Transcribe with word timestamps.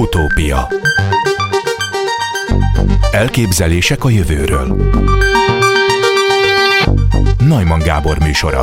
Utópia 0.00 0.68
Elképzelések 3.12 4.04
a 4.04 4.10
jövőről 4.10 4.76
Najman 7.48 7.78
Gábor 7.78 8.16
műsora 8.18 8.60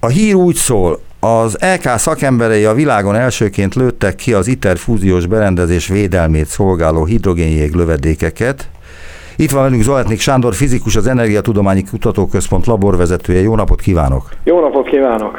A 0.00 0.06
hír 0.06 0.34
úgy 0.34 0.54
szól, 0.54 1.00
az 1.20 1.58
LK 1.74 1.98
szakemberei 1.98 2.64
a 2.64 2.74
világon 2.74 3.14
elsőként 3.14 3.74
lőttek 3.74 4.14
ki 4.14 4.32
az 4.32 4.46
ITER 4.46 4.76
fúziós 4.76 5.26
berendezés 5.26 5.88
védelmét 5.88 6.46
szolgáló 6.46 7.04
hidrogénjég 7.04 7.74
lövedékeket. 7.74 8.68
Itt 9.36 9.50
van 9.50 9.62
velünk 9.62 9.82
Zoltnik 9.82 10.20
Sándor, 10.20 10.54
fizikus, 10.54 10.96
az 10.96 11.06
Energiatudományi 11.06 11.84
Kutatóközpont 11.84 12.66
laborvezetője. 12.66 13.40
Jó 13.40 13.54
napot 13.54 13.80
kívánok! 13.80 14.28
Jó 14.44 14.60
napot 14.60 14.88
kívánok! 14.88 15.38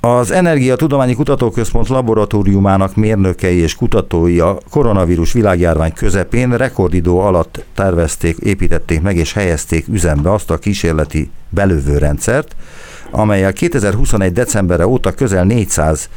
Az 0.00 0.30
Energiatudományi 0.30 1.14
Kutatóközpont 1.14 1.88
laboratóriumának 1.88 2.94
mérnökei 2.96 3.56
és 3.56 3.74
kutatói 3.74 4.40
a 4.40 4.58
koronavírus 4.70 5.32
világjárvány 5.32 5.92
közepén 5.92 6.56
rekordidő 6.56 7.10
alatt 7.10 7.64
tervezték, 7.74 8.36
építették 8.36 9.00
meg 9.00 9.16
és 9.16 9.32
helyezték 9.32 9.88
üzembe 9.88 10.32
azt 10.32 10.50
a 10.50 10.58
kísérleti 10.58 11.30
belövő 11.48 11.98
rendszert, 11.98 12.56
amelyel 13.10 13.52
2021. 13.52 14.32
decemberre 14.32 14.86
óta 14.86 15.12
közel 15.12 15.44
400 15.44 16.08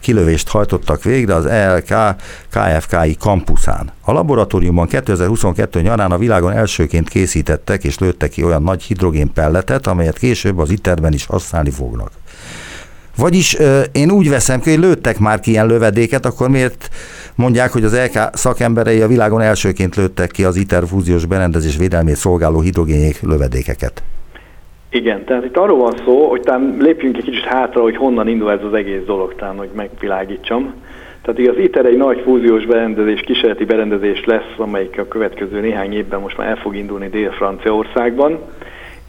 kilövést 0.00 0.48
hajtottak 0.48 1.02
végre 1.02 1.34
az 1.34 1.46
ELK 1.46 2.16
KFKI 2.50 3.16
kampuszán. 3.18 3.92
A 4.00 4.12
laboratóriumban 4.12 4.86
2022 4.86 5.80
nyarán 5.80 6.10
a 6.10 6.18
világon 6.18 6.52
elsőként 6.52 7.08
készítettek 7.08 7.84
és 7.84 7.98
lőttek 7.98 8.30
ki 8.30 8.44
olyan 8.44 8.62
nagy 8.62 8.82
hidrogénpelletet, 8.82 9.86
amelyet 9.86 10.18
később 10.18 10.58
az 10.58 10.70
ITER-ben 10.70 11.12
is 11.12 11.26
használni 11.26 11.70
fognak. 11.70 12.10
Vagyis 13.20 13.56
én 13.92 14.10
úgy 14.10 14.28
veszem 14.28 14.60
hogy 14.64 14.78
lőttek 14.78 15.18
már 15.18 15.40
ki 15.40 15.50
ilyen 15.50 15.66
lövedéket, 15.66 16.26
akkor 16.26 16.48
miért 16.48 16.88
mondják, 17.34 17.72
hogy 17.72 17.84
az 17.84 17.98
LK 18.04 18.28
szakemberei 18.32 19.00
a 19.00 19.06
világon 19.06 19.40
elsőként 19.40 19.96
lőttek 19.96 20.30
ki 20.30 20.44
az 20.44 20.56
ITER 20.56 20.82
fúziós 20.86 21.26
berendezés 21.26 21.76
védelmét 21.76 22.14
szolgáló 22.16 22.60
hidrogénék 22.60 23.20
lövedékeket? 23.22 24.02
Igen, 24.90 25.24
tehát 25.24 25.44
itt 25.44 25.56
arról 25.56 25.78
van 25.78 25.94
szó, 26.04 26.28
hogy 26.28 26.40
talán 26.40 26.76
lépjünk 26.78 27.16
egy 27.16 27.24
kicsit 27.24 27.44
hátra, 27.44 27.82
hogy 27.82 27.96
honnan 27.96 28.28
indul 28.28 28.50
ez 28.50 28.64
az 28.64 28.74
egész 28.74 29.04
dolog, 29.06 29.34
talán, 29.34 29.56
hogy 29.56 29.70
megvilágítsam. 29.74 30.74
Tehát 31.22 31.50
az 31.56 31.62
ITER 31.62 31.84
egy 31.84 31.96
nagy 31.96 32.20
fúziós 32.24 32.66
berendezés, 32.66 33.20
kísérleti 33.20 33.64
berendezés 33.64 34.24
lesz, 34.24 34.54
amelyik 34.56 34.98
a 34.98 35.08
következő 35.08 35.60
néhány 35.60 35.92
évben 35.92 36.20
most 36.20 36.36
már 36.36 36.48
el 36.48 36.56
fog 36.56 36.76
indulni 36.76 37.08
Dél-Franciaországban, 37.08 38.38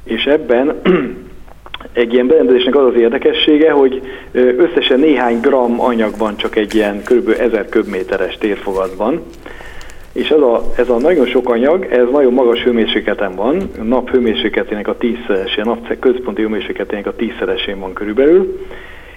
és 0.04 0.26
ebben 0.26 0.82
egy 1.94 2.14
ilyen 2.14 2.28
berendezésnek 2.28 2.76
az 2.76 2.86
az 2.86 2.96
érdekessége, 2.96 3.72
hogy 3.72 4.02
összesen 4.58 5.00
néhány 5.00 5.40
gram 5.40 5.82
anyag 5.82 6.18
van 6.18 6.38
csak 6.38 6.56
egy 6.56 6.76
ilyen 6.76 7.02
kb. 7.04 7.30
1000 7.40 7.70
köbméteres 7.70 8.38
térfogatban, 8.38 9.22
és 10.14 10.30
ez 10.30 10.40
a, 10.40 10.64
ez 10.78 10.90
a 10.90 10.98
nagyon 10.98 11.26
sok 11.26 11.50
anyag, 11.50 11.86
ez 11.86 12.06
nagyon 12.12 12.34
magas 12.34 12.64
hőmérsékleten 12.64 13.36
van, 13.36 13.70
a 13.80 13.84
nap 13.84 14.10
hőmérsékletének 14.10 14.88
a 14.88 14.98
tízszeresén, 14.98 15.64
a 15.64 15.68
nap 15.68 16.00
központi 16.00 16.42
hőmérsékletének 16.42 17.08
a 17.08 17.16
tízszeresén 17.16 17.80
van 17.80 17.94
körülbelül, 17.94 18.60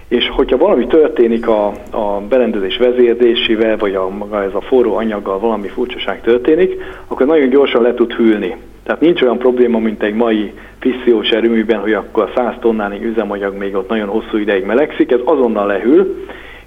és 0.08 0.28
hogyha 0.28 0.56
valami 0.56 0.86
történik 0.86 1.48
a, 1.48 1.66
a 1.90 2.20
berendezés 2.28 2.76
vezérdésével, 2.76 3.76
vagy 3.76 3.94
a, 3.94 4.08
maga 4.08 4.42
ez 4.42 4.54
a 4.54 4.60
forró 4.60 4.96
anyaggal 4.96 5.38
valami 5.38 5.68
furcsaság 5.68 6.20
történik, 6.20 6.82
akkor 7.06 7.26
nagyon 7.26 7.48
gyorsan 7.48 7.82
le 7.82 7.94
tud 7.94 8.12
hűlni. 8.12 8.56
Tehát 8.82 9.00
nincs 9.00 9.22
olyan 9.22 9.38
probléma, 9.38 9.78
mint 9.78 10.02
egy 10.02 10.14
mai 10.14 10.52
fissziós 10.78 11.28
erőműben, 11.28 11.80
hogy 11.80 11.92
akkor 11.92 12.30
100 12.34 12.54
tonnánig 12.60 13.04
üzemanyag 13.04 13.56
még 13.56 13.74
ott 13.74 13.88
nagyon 13.88 14.08
hosszú 14.08 14.36
ideig 14.36 14.64
melegszik, 14.64 15.12
ez 15.12 15.20
azonnal 15.24 15.66
lehűl, 15.66 16.14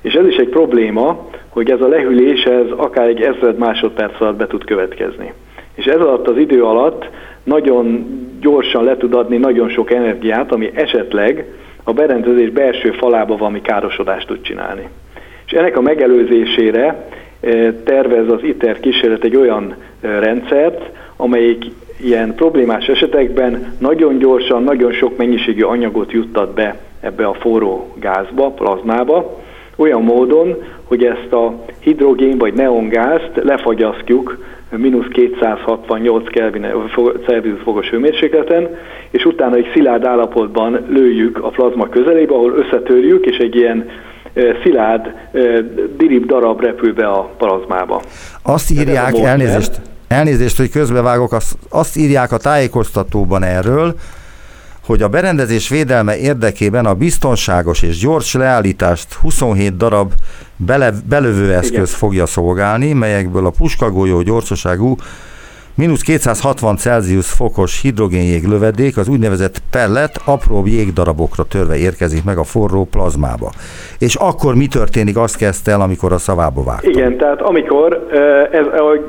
és 0.02 0.14
ez 0.14 0.28
is 0.28 0.36
egy 0.36 0.50
probléma, 0.50 1.30
hogy 1.50 1.72
ez 1.72 1.82
a 1.82 1.88
lehűlés 1.88 2.44
ez 2.44 2.66
akár 2.76 3.08
egy 3.08 3.22
ezred 3.22 3.58
másodperc 3.58 4.22
alatt 4.22 4.36
be 4.36 4.48
tud 4.48 4.64
következni. 4.64 5.34
És 5.76 5.86
ez 5.86 6.00
alatt 6.00 6.28
az 6.28 6.38
idő 6.38 6.64
alatt 6.64 7.10
nagyon 7.44 8.06
gyorsan 8.42 8.84
le 8.84 8.98
tud 8.98 9.14
adni 9.14 9.38
nagyon 9.38 9.70
sok 9.70 9.92
energiát, 9.92 10.52
ami 10.52 10.72
esetleg 10.74 11.46
a 11.88 11.94
berendezés 11.94 12.50
belső 12.50 12.92
falába 12.92 13.38
valami 13.38 13.62
károsodást 13.62 14.28
tud 14.28 14.42
csinálni. 14.42 14.90
És 15.46 15.52
ennek 15.52 15.78
a 15.78 15.82
megelőzésére 15.82 17.08
eh, 17.40 17.74
tervez 17.84 18.30
az 18.30 18.44
ITER 18.44 18.80
kísérlet 18.80 19.24
egy 19.24 19.36
olyan 19.36 19.76
eh, 20.02 20.20
rendszert, 20.20 20.90
amelyik 21.16 21.66
ilyen 22.00 22.36
problémás 22.36 22.88
esetekben 22.88 23.76
nagyon 23.80 24.18
gyorsan, 24.18 24.64
nagyon 24.64 24.92
sok 24.92 25.18
mennyiségű 25.18 25.62
anyagot 25.62 26.12
juttat 26.12 26.54
be 26.54 26.80
ebbe 27.00 27.26
a 27.26 27.34
forró 27.34 27.94
gázba, 28.00 28.50
plazmába, 28.50 29.42
olyan 29.76 30.04
módon, 30.04 30.64
hogy 30.84 31.04
ezt 31.04 31.34
a 31.34 31.66
hidrogén 31.80 32.38
vagy 32.38 32.54
neongázt 32.54 33.32
lefagyasztjuk 33.34 34.44
mínusz 34.70 35.08
268 35.12 36.30
Kelvin, 36.30 36.68
Celsius 37.26 37.62
fokos 37.64 37.90
hőmérsékleten, 37.90 38.70
és 39.10 39.26
utána 39.26 39.56
egy 39.56 39.70
szilárd 39.74 40.04
állapotban 40.06 40.86
lőjük 40.90 41.44
a 41.44 41.50
plazma 41.50 41.90
közelébe, 41.90 42.34
ahol 42.34 42.54
összetörjük, 42.54 43.26
és 43.26 43.38
egy 43.38 43.56
ilyen 43.56 43.90
szilárd 44.64 45.12
dirib 45.98 46.26
darab 46.26 46.62
repül 46.62 46.94
be 46.94 47.08
a 47.08 47.22
plazmába. 47.38 48.02
Azt 48.44 48.72
írják, 48.72 49.18
elnézést, 49.18 49.82
elnézést, 50.08 50.58
hogy 50.58 50.70
közbevágok, 50.70 51.34
azt, 51.34 51.58
azt 51.70 51.98
írják 51.98 52.32
a 52.32 52.38
tájékoztatóban 52.38 53.44
erről, 53.44 53.96
hogy 54.88 55.02
a 55.02 55.08
berendezés 55.08 55.70
védelme 55.70 56.18
érdekében 56.18 56.86
a 56.86 56.94
biztonságos 56.94 57.82
és 57.82 58.00
gyors 58.00 58.34
leállítást 58.34 59.14
27 59.14 59.78
darab 59.78 60.12
bele, 60.58 60.92
belövőeszköz 61.10 61.72
Igen. 61.72 61.86
fogja 61.86 62.26
szolgálni, 62.26 62.94
melyekből 62.94 63.46
a 63.46 63.52
puskagolyó 63.58 64.22
gyorsaságú 64.22 64.96
mínusz 65.78 66.02
260 66.02 66.76
Celsius 66.76 67.32
fokos 67.32 67.82
hidrogénjég 67.82 68.44
lövedék 68.44 68.98
az 68.98 69.08
úgynevezett 69.08 69.62
pellet 69.72 70.22
apró 70.26 70.64
jégdarabokra 70.66 71.44
törve 71.44 71.78
érkezik 71.78 72.24
meg 72.24 72.38
a 72.38 72.44
forró 72.44 72.88
plazmába. 72.92 73.52
És 74.00 74.16
akkor 74.16 74.56
mi 74.56 74.68
történik, 74.68 75.18
azt 75.18 75.38
kezdte 75.38 75.72
el, 75.72 75.82
amikor 75.82 76.12
a 76.12 76.18
szavába 76.18 76.64
vágtam. 76.64 76.92
Igen, 76.92 77.18
tehát 77.18 77.42
amikor, 77.42 78.08
ez, 78.52 78.66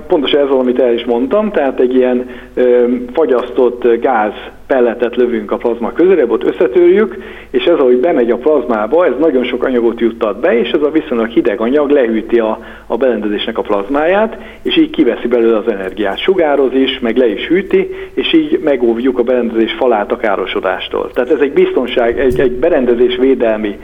pontosan 0.07 0.41
ez 0.41 0.51
amit 0.51 0.81
el 0.81 0.93
is 0.93 1.05
mondtam, 1.05 1.51
tehát 1.51 1.81
egy 1.81 1.95
ilyen 1.95 2.27
fagyasztott 3.13 4.01
gáz 4.01 4.33
pelletet 4.69 5.17
lövünk 5.17 5.51
a 5.51 5.57
plazma 5.57 5.93
közelébe, 5.93 6.33
ott 6.33 6.45
összetörjük, 6.45 7.17
és 7.51 7.65
ez, 7.65 7.79
ahogy 7.79 7.97
bemegy 7.97 8.31
a 8.31 8.37
plazmába, 8.37 9.07
ez 9.07 9.13
nagyon 9.21 9.45
sok 9.45 9.65
anyagot 9.65 10.01
juttat 10.01 10.41
be, 10.41 10.59
és 10.59 10.71
ez 10.71 10.83
a 10.83 10.91
viszonylag 10.91 11.29
hideg 11.29 11.61
anyag 11.61 11.91
lehűti 11.91 12.39
a, 12.39 12.59
a 12.87 12.97
berendezésnek 12.97 13.59
a 13.59 13.63
plazmáját, 13.63 14.37
és 14.63 14.77
így 14.77 14.91
kiveszi 14.91 15.29
belőle 15.29 15.57
az 15.57 15.69
energiát. 15.69 16.19
Sugároz 16.19 16.73
is, 16.75 16.99
meg 16.99 17.17
le 17.17 17.27
is 17.27 17.47
hűti, 17.47 17.95
és 18.15 18.33
így 18.33 18.61
megóvjuk 18.65 19.19
a 19.19 19.23
berendezés 19.23 19.73
falát 19.73 20.13
a 20.13 20.17
károsodástól. 20.17 21.11
Tehát 21.11 21.31
ez 21.31 21.41
egy 21.41 21.53
biztonság, 21.53 22.19
egy, 22.19 22.41
egy 22.41 22.53
berendezés 22.53 23.17
védelmi 23.17 23.79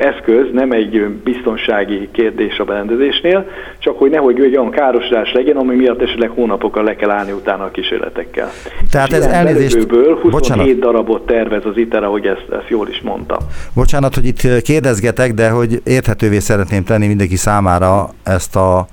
eszköz, 0.00 0.46
nem 0.52 0.70
egy 0.70 1.06
biztonsági 1.24 2.08
kérdés 2.12 2.58
a 2.58 2.64
berendezésnél, 2.64 3.46
csak 3.78 3.98
hogy 3.98 4.10
nehogy 4.10 4.40
egy 4.40 4.56
olyan 4.56 4.70
károsodás 4.70 5.32
legyen, 5.32 5.56
ami 5.56 5.74
miatt 5.76 6.02
esetleg 6.02 6.30
hónapokkal 6.30 6.84
le 6.84 6.96
kell 6.96 7.10
állni 7.10 7.32
utána 7.32 7.64
a 7.64 7.70
kísérletekkel. 7.70 8.50
Tehát 8.90 9.08
és 9.08 9.16
ez 9.16 9.26
elnézést... 9.26 9.86
27 10.22 10.56
Bocsánat. 10.56 10.78
darabot 10.78 11.26
tervez 11.26 11.64
az 11.64 11.76
ITER, 11.76 12.02
ahogy 12.02 12.26
ezt, 12.26 12.46
ezt 12.50 12.68
jól 12.68 12.88
is 12.88 13.00
mondta. 13.00 13.38
Bocsánat, 13.74 14.14
hogy 14.14 14.26
itt 14.26 14.62
kérdezgetek, 14.62 15.34
de 15.34 15.50
hogy 15.50 15.80
érthetővé 15.84 16.38
szeretném 16.38 16.84
tenni 16.84 17.06
mindenki 17.06 17.36
számára 17.36 18.08
ezt 18.22 18.56
a, 18.56 18.86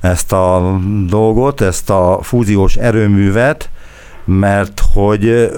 ezt 0.00 0.32
a 0.32 0.78
dolgot, 1.08 1.60
ezt 1.60 1.90
a 1.90 2.18
fúziós 2.22 2.76
erőművet, 2.76 3.70
mert 4.24 4.80
hogy 4.94 5.50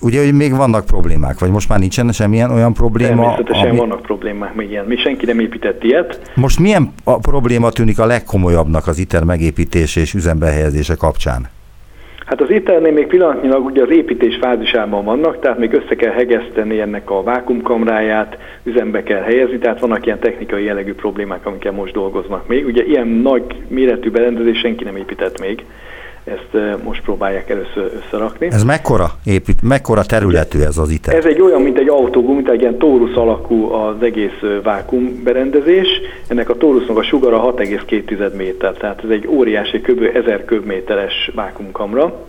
ugye, 0.00 0.24
hogy 0.24 0.34
még 0.34 0.56
vannak 0.56 0.86
problémák, 0.86 1.38
vagy 1.38 1.50
most 1.50 1.68
már 1.68 1.78
nincsen 1.78 2.12
semmilyen 2.12 2.50
olyan 2.50 2.72
probléma? 2.72 3.22
Természetesen 3.22 3.68
ami... 3.68 3.78
vannak 3.78 4.02
problémák 4.02 4.54
még 4.54 4.70
ilyen. 4.70 4.84
Mi 4.84 4.96
senki 4.96 5.26
nem 5.26 5.40
épített 5.40 5.84
ilyet. 5.84 6.32
Most 6.34 6.58
milyen 6.58 6.92
a 7.04 7.18
probléma 7.18 7.70
tűnik 7.70 7.98
a 7.98 8.06
legkomolyabbnak 8.06 8.86
az 8.86 8.98
ITER 8.98 9.24
megépítése 9.24 10.00
és 10.00 10.14
üzembe 10.14 10.46
helyezése 10.46 10.94
kapcsán? 10.94 11.48
Hát 12.26 12.40
az 12.40 12.50
ételnél 12.50 12.92
még 12.92 13.06
pillanatnyilag 13.06 13.64
ugye 13.64 13.82
az 13.82 13.90
építés 13.90 14.36
fázisában 14.40 15.04
vannak, 15.04 15.38
tehát 15.40 15.58
még 15.58 15.72
össze 15.72 15.94
kell 15.94 16.12
hegeszteni 16.12 16.80
ennek 16.80 17.10
a 17.10 17.22
vákumkamráját, 17.22 18.38
üzembe 18.62 19.02
kell 19.02 19.20
helyezni, 19.20 19.58
tehát 19.58 19.80
vannak 19.80 20.06
ilyen 20.06 20.18
technikai 20.18 20.64
jellegű 20.64 20.94
problémák, 20.94 21.46
amikkel 21.46 21.72
most 21.72 21.92
dolgoznak 21.92 22.46
még. 22.46 22.66
Ugye 22.66 22.84
ilyen 22.84 23.08
nagy 23.08 23.44
méretű 23.68 24.10
berendezés 24.10 24.58
senki 24.58 24.84
nem 24.84 24.96
épített 24.96 25.40
még, 25.40 25.64
ezt 26.24 26.82
most 26.82 27.02
próbálják 27.02 27.50
először 27.50 27.90
összerakni. 28.04 28.46
Ez 28.50 28.64
mekkora, 28.64 29.10
épít, 29.24 29.62
mekkora 29.62 30.02
területű 30.02 30.60
ez 30.60 30.78
az 30.78 30.90
ITER? 30.90 31.14
Ez 31.14 31.24
egy 31.24 31.40
olyan, 31.40 31.62
mint 31.62 31.78
egy 31.78 31.88
autógum, 31.88 32.34
mint 32.34 32.48
egy 32.48 32.60
ilyen 32.60 32.78
tórusz 32.78 33.16
alakú 33.16 33.72
az 33.72 34.02
egész 34.02 34.40
vákum 34.62 35.22
berendezés. 35.24 35.88
Ennek 36.28 36.48
a 36.48 36.56
tórusznak 36.56 36.96
a 36.96 37.02
sugara 37.02 37.54
6,2 37.54 38.36
méter, 38.36 38.72
tehát 38.72 39.04
ez 39.04 39.10
egy 39.10 39.26
óriási, 39.26 39.80
kb. 39.80 40.10
1000 40.14 40.44
köbméteres 40.44 41.30
vákumkamra 41.34 42.26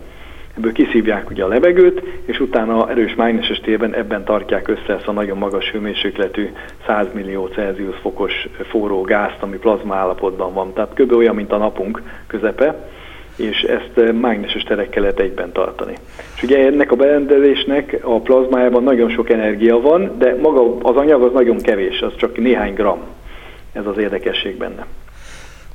ebből 0.56 0.72
kiszívják 0.72 1.30
ugye 1.30 1.44
a 1.44 1.48
levegőt, 1.48 2.02
és 2.24 2.40
utána 2.40 2.90
erős 2.90 3.14
mágneses 3.14 3.60
térben 3.60 3.94
ebben 3.94 4.24
tartják 4.24 4.68
össze 4.68 4.94
ezt 4.94 5.06
a 5.06 5.12
nagyon 5.12 5.38
magas 5.38 5.70
hőmérsékletű 5.70 6.50
100 6.86 7.06
millió 7.12 7.46
Celsius 7.46 7.96
fokos 8.00 8.48
forró 8.68 9.00
gázt, 9.00 9.36
ami 9.40 9.56
plazma 9.56 9.94
állapotban 9.94 10.52
van. 10.52 10.72
Tehát 10.72 10.94
kb. 10.94 11.12
olyan, 11.12 11.34
mint 11.34 11.52
a 11.52 11.56
napunk 11.56 12.02
közepe, 12.26 12.88
és 13.36 13.60
ezt 13.60 14.12
mágneses 14.20 14.62
terekkel 14.62 15.02
lehet 15.02 15.20
egyben 15.20 15.52
tartani. 15.52 15.94
És 16.36 16.42
ugye 16.42 16.66
ennek 16.66 16.92
a 16.92 16.96
berendezésnek 16.96 17.98
a 18.02 18.20
plazmájában 18.20 18.82
nagyon 18.82 19.10
sok 19.10 19.30
energia 19.30 19.80
van, 19.80 20.12
de 20.18 20.36
maga 20.42 20.76
az 20.82 20.96
anyag 20.96 21.22
az 21.22 21.32
nagyon 21.32 21.56
kevés, 21.56 22.00
az 22.00 22.12
csak 22.16 22.36
néhány 22.36 22.74
gram. 22.74 22.98
Ez 23.72 23.86
az 23.86 23.98
érdekesség 23.98 24.56
benne. 24.56 24.86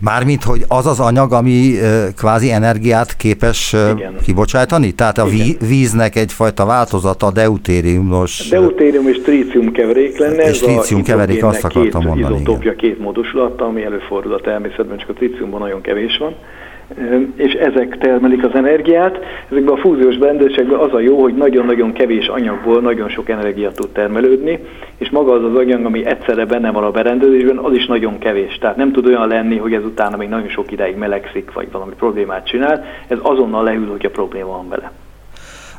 Mármint, 0.01 0.43
hogy 0.43 0.61
az 0.67 0.85
az 0.85 0.99
anyag, 0.99 1.33
ami 1.33 1.73
kvázi 2.17 2.51
energiát 2.51 3.15
képes 3.15 3.73
Igen. 3.73 4.15
kibocsátani? 4.23 4.91
Tehát 4.91 5.17
a 5.17 5.27
Igen. 5.27 5.55
víznek 5.67 6.15
egyfajta 6.15 6.65
változata 6.65 7.31
deutériumos... 7.31 8.47
Deutérium 8.49 9.07
és 9.07 9.21
trícium 9.21 9.71
keverék 9.71 10.17
lenne. 10.17 10.49
És 10.49 10.59
trícium 10.59 11.03
keverék, 11.03 11.43
azt 11.43 11.63
akartam 11.63 12.03
mondani. 12.03 12.43
Két 12.59 12.75
két 12.75 12.99
módosulata, 12.99 13.65
ami 13.65 13.83
előfordul 13.83 14.33
a 14.33 14.41
természetben, 14.41 14.97
csak 14.97 15.09
a 15.09 15.13
tríciumban 15.13 15.59
nagyon 15.59 15.81
kevés 15.81 16.17
van 16.17 16.35
és 17.35 17.53
ezek 17.53 17.97
termelik 17.97 18.43
az 18.43 18.53
energiát. 18.53 19.19
Ezekben 19.49 19.73
a 19.73 19.77
fúziós 19.77 20.17
berendezésekben 20.17 20.79
az 20.79 20.93
a 20.93 20.99
jó, 20.99 21.21
hogy 21.21 21.35
nagyon-nagyon 21.35 21.93
kevés 21.93 22.27
anyagból 22.27 22.81
nagyon 22.81 23.09
sok 23.09 23.29
energia 23.29 23.71
tud 23.71 23.89
termelődni, 23.89 24.59
és 24.97 25.09
maga 25.09 25.31
az 25.31 25.43
az 25.43 25.55
anyag, 25.55 25.85
ami 25.85 26.05
egyszerre 26.05 26.45
benne 26.45 26.71
van 26.71 26.83
a 26.83 26.91
berendezésben, 26.91 27.57
az 27.57 27.73
is 27.73 27.85
nagyon 27.85 28.17
kevés. 28.17 28.57
Tehát 28.57 28.75
nem 28.75 28.91
tud 28.91 29.05
olyan 29.05 29.27
lenni, 29.27 29.57
hogy 29.57 29.73
ez 29.73 29.83
utána 29.83 30.17
még 30.17 30.29
nagyon 30.29 30.49
sok 30.49 30.71
ideig 30.71 30.95
melegszik, 30.95 31.53
vagy 31.53 31.71
valami 31.71 31.93
problémát 31.97 32.47
csinál. 32.47 32.85
Ez 33.07 33.17
azonnal 33.21 33.63
leül, 33.63 33.87
hogyha 33.87 34.09
probléma 34.09 34.47
van 34.47 34.69
vele. 34.69 34.91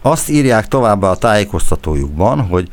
Azt 0.03 0.31
írják 0.31 0.67
továbbá 0.67 1.11
a 1.11 1.17
tájékoztatójukban, 1.17 2.41
hogy 2.41 2.69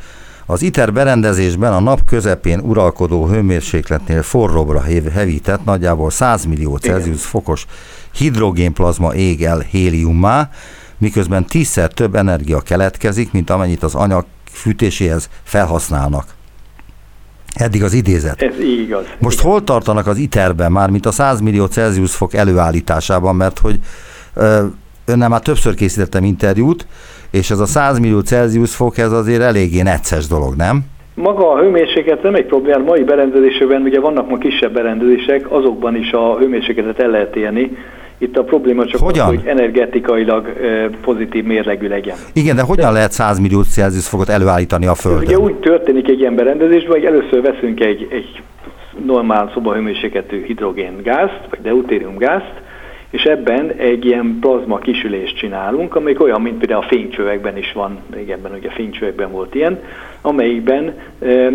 az 0.45 0.61
ITER 0.61 0.93
berendezésben 0.93 1.73
a 1.73 1.79
nap 1.79 1.99
közepén 2.05 2.59
uralkodó 2.59 3.27
hőmérsékletnél 3.27 4.21
forróbbra 4.21 4.81
hevített, 5.13 5.65
nagyjából 5.65 6.09
100 6.09 6.45
millió 6.45 6.75
Celsius 6.75 7.25
fokos 7.25 7.65
hidrogénplazma 8.13 9.13
ég 9.13 9.43
el 9.43 9.59
héliummá, 9.59 10.49
miközben 10.97 11.45
tízszer 11.45 11.93
több 11.93 12.15
energia 12.15 12.59
keletkezik, 12.59 13.31
mint 13.31 13.49
amennyit 13.49 13.83
az 13.83 13.95
anyag 13.95 14.25
fűtéséhez 14.51 15.29
felhasználnak. 15.43 16.35
Eddig 17.53 17.83
az 17.83 17.93
idézet. 17.93 18.41
Ez 18.41 18.59
igaz. 18.59 19.05
Most 19.19 19.39
igen. 19.39 19.51
hol 19.51 19.63
tartanak 19.63 20.07
az 20.07 20.17
ITER-ben 20.17 20.71
már, 20.71 20.89
mint 20.89 21.05
a 21.05 21.11
100 21.11 21.39
millió 21.39 21.65
Celsius 21.65 22.15
fok 22.15 22.33
előállításában, 22.33 23.35
mert 23.35 23.59
hogy 23.59 23.79
önnel 25.05 25.29
már 25.29 25.41
többször 25.41 25.75
készítettem 25.75 26.23
interjút, 26.23 26.87
és 27.29 27.49
ez 27.49 27.59
a 27.59 27.65
100 27.65 27.99
millió 27.99 28.19
Celsius 28.19 28.75
fok, 28.75 28.97
ez 28.97 29.11
azért 29.11 29.41
eléggé 29.41 29.81
necces 29.81 30.27
dolog, 30.27 30.55
nem? 30.55 30.85
Maga 31.19 31.51
a 31.51 31.59
hőmérséklet 31.59 32.23
nem 32.23 32.35
egy 32.35 32.45
probléma, 32.45 32.83
mai 32.83 33.03
berendezésében 33.03 33.81
ugye 33.81 33.99
vannak 33.99 34.29
ma 34.29 34.37
kisebb 34.37 34.73
berendezések, 34.73 35.51
azokban 35.51 35.95
is 35.95 36.11
a 36.11 36.37
hőmérsékletet 36.37 36.99
el 36.99 37.09
lehet 37.09 37.35
élni. 37.35 37.77
Itt 38.17 38.37
a 38.37 38.43
probléma 38.43 38.85
csak 38.85 39.01
hogyan? 39.01 39.27
az, 39.27 39.35
hogy 39.35 39.45
energetikailag 39.45 40.53
pozitív 41.01 41.43
mérlegű 41.43 41.87
legyen. 41.87 42.15
Igen, 42.33 42.55
de 42.55 42.61
hogyan 42.61 42.85
de, 42.87 42.91
lehet 42.91 43.11
100 43.11 43.39
millió 43.39 43.61
Celsius 43.61 44.07
fokot 44.07 44.29
előállítani 44.29 44.85
a 44.85 44.95
Földön? 44.95 45.23
Ugye 45.23 45.37
úgy 45.37 45.55
történik 45.55 46.09
egy 46.09 46.19
ilyen 46.19 46.35
berendezésben, 46.35 46.91
hogy 46.91 47.05
először 47.05 47.41
veszünk 47.41 47.79
egy, 47.79 48.07
egy 48.09 48.41
normál 49.05 49.51
szobahőmérsékletű 49.53 50.43
hidrogéngázt, 50.43 51.39
vagy 51.49 51.61
deutériumgázt, 51.61 52.53
és 53.09 53.23
ebben 53.23 53.71
egy 53.71 54.05
ilyen 54.05 54.37
plazma 54.41 54.77
kisülést 54.77 55.37
csinálunk, 55.37 55.95
amelyik 55.95 56.21
olyan, 56.21 56.41
mint 56.41 56.57
például 56.57 56.83
a 56.83 56.87
fénycsövekben 56.87 57.57
is 57.57 57.71
van, 57.73 57.99
régebben 58.13 58.53
ugye 58.53 58.69
fénycsövekben 58.69 59.31
volt 59.31 59.55
ilyen, 59.55 59.79
amelyikben 60.21 60.93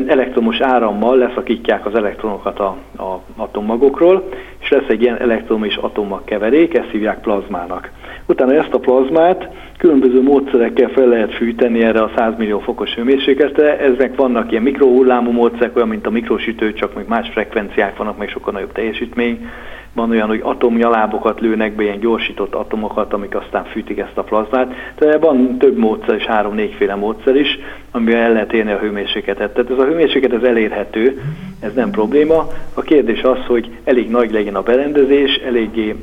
elektromos 0.06 0.60
árammal 0.60 1.16
leszakítják 1.16 1.86
az 1.86 1.94
elektronokat 1.94 2.58
a, 2.58 2.76
a 2.96 3.20
atommagokról, 3.36 4.28
és 4.60 4.68
lesz 4.68 4.88
egy 4.88 5.02
ilyen 5.02 5.18
elektrom 5.18 5.64
és 5.64 5.76
atommag 5.76 6.24
keverék, 6.24 6.74
ezt 6.74 6.90
hívják 6.90 7.20
plazmának. 7.20 7.90
Utána 8.26 8.54
ezt 8.54 8.72
a 8.72 8.78
plazmát 8.78 9.48
különböző 9.82 10.22
módszerekkel 10.22 10.88
fel 10.88 11.06
lehet 11.06 11.34
fűteni 11.34 11.82
erre 11.82 12.02
a 12.02 12.10
100 12.16 12.32
millió 12.36 12.58
fokos 12.58 12.94
hőmérsékletre. 12.94 13.78
Ezek 13.78 14.16
vannak 14.16 14.50
ilyen 14.50 14.62
mikrohullámú 14.62 15.30
módszerek, 15.30 15.76
olyan, 15.76 15.88
mint 15.88 16.06
a 16.06 16.10
mikrosütő, 16.10 16.72
csak 16.72 16.94
még 16.94 17.04
más 17.08 17.28
frekvenciák 17.28 17.96
vannak, 17.96 18.18
meg 18.18 18.28
sokkal 18.28 18.52
nagyobb 18.52 18.72
teljesítmény. 18.72 19.48
Van 19.94 20.10
olyan, 20.10 20.28
hogy 20.28 20.40
atomnyalábokat 20.42 21.40
lőnek 21.40 21.72
be, 21.72 21.82
ilyen 21.82 22.00
gyorsított 22.00 22.54
atomokat, 22.54 23.12
amik 23.12 23.34
aztán 23.34 23.64
fűtik 23.64 23.98
ezt 23.98 24.18
a 24.18 24.22
plazmát. 24.22 24.74
Tehát 24.94 25.22
van 25.22 25.58
több 25.58 25.76
módszer 25.76 26.14
és 26.14 26.24
három-négyféle 26.24 26.94
módszer 26.94 27.36
is, 27.36 27.58
amivel 27.90 28.20
el 28.20 28.32
lehet 28.32 28.52
érni 28.52 28.72
a 28.72 28.78
hőmérsékletet. 28.78 29.54
Tehát 29.54 29.70
ez 29.70 29.78
a 29.78 29.84
hőmérséklet 29.84 30.32
ez 30.32 30.48
elérhető, 30.48 31.20
ez 31.60 31.74
nem 31.74 31.90
probléma. 31.90 32.46
A 32.74 32.80
kérdés 32.80 33.22
az, 33.22 33.38
hogy 33.46 33.70
elég 33.84 34.10
nagy 34.10 34.32
legyen 34.32 34.54
a 34.54 34.62
berendezés, 34.62 35.36
eléggé 35.36 35.94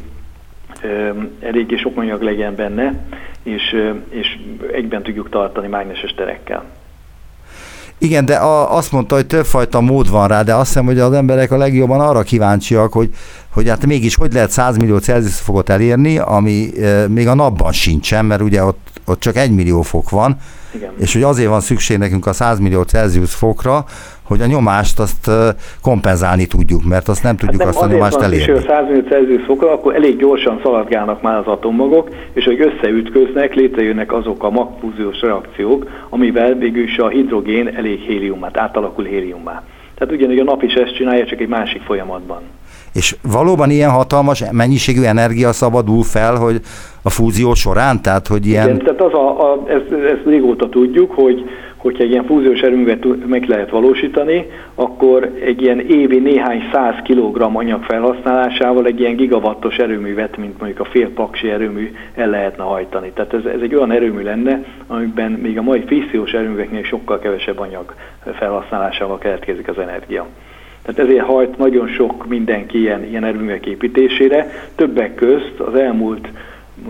eléggé 1.39 1.75
sok 1.75 1.97
anyag 1.97 2.21
legyen 2.21 2.55
benne, 2.55 2.93
és, 3.43 3.75
és 4.09 4.27
egyben 4.73 5.03
tudjuk 5.03 5.29
tartani 5.29 5.67
mágneses 5.67 6.13
terekkel. 6.13 6.63
Igen, 7.97 8.25
de 8.25 8.37
azt 8.69 8.91
mondta, 8.91 9.15
hogy 9.15 9.27
többfajta 9.27 9.81
mód 9.81 10.09
van 10.09 10.27
rá, 10.27 10.43
de 10.43 10.53
azt 10.53 10.67
hiszem, 10.67 10.85
hogy 10.85 10.99
az 10.99 11.13
emberek 11.13 11.51
a 11.51 11.57
legjobban 11.57 11.99
arra 11.99 12.21
kíváncsiak, 12.21 12.93
hogy, 12.93 13.09
hogy 13.59 13.69
hát 13.69 13.85
mégis 13.85 14.15
hogy 14.15 14.33
lehet 14.33 14.49
100 14.49 14.77
millió 14.77 14.97
Celsius 14.97 15.39
fokot 15.39 15.69
elérni, 15.69 16.17
ami 16.17 16.69
e, 16.81 17.07
még 17.07 17.27
a 17.27 17.35
napban 17.35 17.71
sincsen, 17.71 18.25
mert 18.25 18.41
ugye 18.41 18.63
ott, 18.63 18.87
ott 19.05 19.19
csak 19.19 19.35
1 19.35 19.51
millió 19.51 19.81
fok 19.81 20.09
van, 20.09 20.35
Igen. 20.75 20.91
és 20.99 21.13
hogy 21.13 21.23
azért 21.23 21.49
van 21.49 21.59
szükség 21.59 21.97
nekünk 21.97 22.25
a 22.25 22.33
100 22.33 22.59
millió 22.59 22.81
Celsius 22.81 23.33
fokra, 23.33 23.85
hogy 24.23 24.41
a 24.41 24.45
nyomást 24.45 24.99
azt 24.99 25.31
kompenzálni 25.81 26.45
tudjuk, 26.45 26.83
mert 26.83 27.07
azt 27.07 27.23
nem 27.23 27.37
tudjuk 27.37 27.61
hát 27.61 27.73
nem, 27.73 27.81
azt 27.81 27.91
a 27.91 27.93
nyomást 27.93 28.21
elérni. 28.21 28.53
Ha 28.53 28.59
100 28.59 28.87
millió 28.87 29.01
Celsius 29.09 29.45
fokra, 29.45 29.71
akkor 29.71 29.95
elég 29.95 30.17
gyorsan 30.17 30.59
szaladgálnak 30.63 31.21
már 31.21 31.37
az 31.37 31.47
atommagok, 31.47 32.09
és 32.33 32.43
hogy 32.43 32.61
összeütköznek, 32.61 33.53
létrejönnek 33.53 34.13
azok 34.13 34.43
a 34.43 34.49
magfúziós 34.49 35.21
reakciók, 35.21 35.89
amivel 36.09 36.53
végül 36.53 36.83
is 36.83 36.97
a 36.97 37.07
hidrogén 37.07 37.67
elég 37.67 37.99
héliumát, 37.99 38.57
átalakul 38.57 39.03
héliummá. 39.03 39.63
Tehát 39.95 40.13
ugyanúgy 40.13 40.39
a 40.39 40.43
nap 40.43 40.63
is 40.63 40.73
ezt 40.73 40.95
csinálja, 40.95 41.25
csak 41.25 41.41
egy 41.41 41.47
másik 41.47 41.81
folyamatban. 41.81 42.41
És 42.93 43.15
valóban 43.31 43.69
ilyen 43.69 43.89
hatalmas 43.89 44.43
mennyiségű 44.51 45.03
energia 45.03 45.51
szabadul 45.51 46.03
fel, 46.03 46.35
hogy 46.35 46.59
a 47.01 47.09
fúzió 47.09 47.53
során? 47.53 48.01
Tehát, 48.01 48.27
hogy 48.27 48.45
ilyen... 48.45 48.67
Igen, 48.67 48.79
tehát 48.79 49.01
az 49.01 49.13
a, 49.13 49.51
a, 49.51 49.63
ezt, 49.67 49.91
ezt 49.91 50.25
régóta 50.25 50.69
tudjuk, 50.69 51.11
hogy 51.11 51.49
hogyha 51.79 52.03
egy 52.03 52.11
ilyen 52.11 52.25
fúziós 52.25 52.61
erőművet 52.61 53.05
meg 53.27 53.45
lehet 53.47 53.69
valósítani, 53.69 54.45
akkor 54.75 55.31
egy 55.45 55.61
ilyen 55.61 55.79
évi 55.79 56.17
néhány 56.17 56.69
száz 56.71 56.95
kilogramm 57.03 57.55
anyag 57.55 57.83
felhasználásával 57.83 58.85
egy 58.85 58.99
ilyen 58.99 59.15
gigawattos 59.15 59.77
erőművet, 59.77 60.37
mint 60.37 60.59
mondjuk 60.59 60.79
a 60.79 60.89
fél 60.89 61.09
paksi 61.09 61.49
erőmű 61.49 61.91
el 62.15 62.29
lehetne 62.29 62.63
hajtani. 62.63 63.11
Tehát 63.13 63.33
ez, 63.33 63.45
ez 63.45 63.61
egy 63.61 63.75
olyan 63.75 63.91
erőmű 63.91 64.23
lenne, 64.23 64.63
amiben 64.87 65.31
még 65.31 65.57
a 65.57 65.61
mai 65.61 65.83
fíziós 65.85 66.31
erőműveknél 66.31 66.83
sokkal 66.83 67.19
kevesebb 67.19 67.59
anyag 67.59 67.93
felhasználásával 68.33 69.17
keletkezik 69.17 69.67
az 69.67 69.77
energia. 69.77 70.27
Tehát 70.93 71.09
ezért 71.09 71.25
hajt 71.25 71.57
nagyon 71.57 71.87
sok 71.87 72.27
mindenki 72.27 72.79
ilyen, 72.79 73.03
ilyen 73.03 73.23
erőművek 73.23 73.65
építésére. 73.65 74.51
Többek 74.75 75.15
közt 75.15 75.59
az 75.59 75.75
elmúlt 75.75 76.27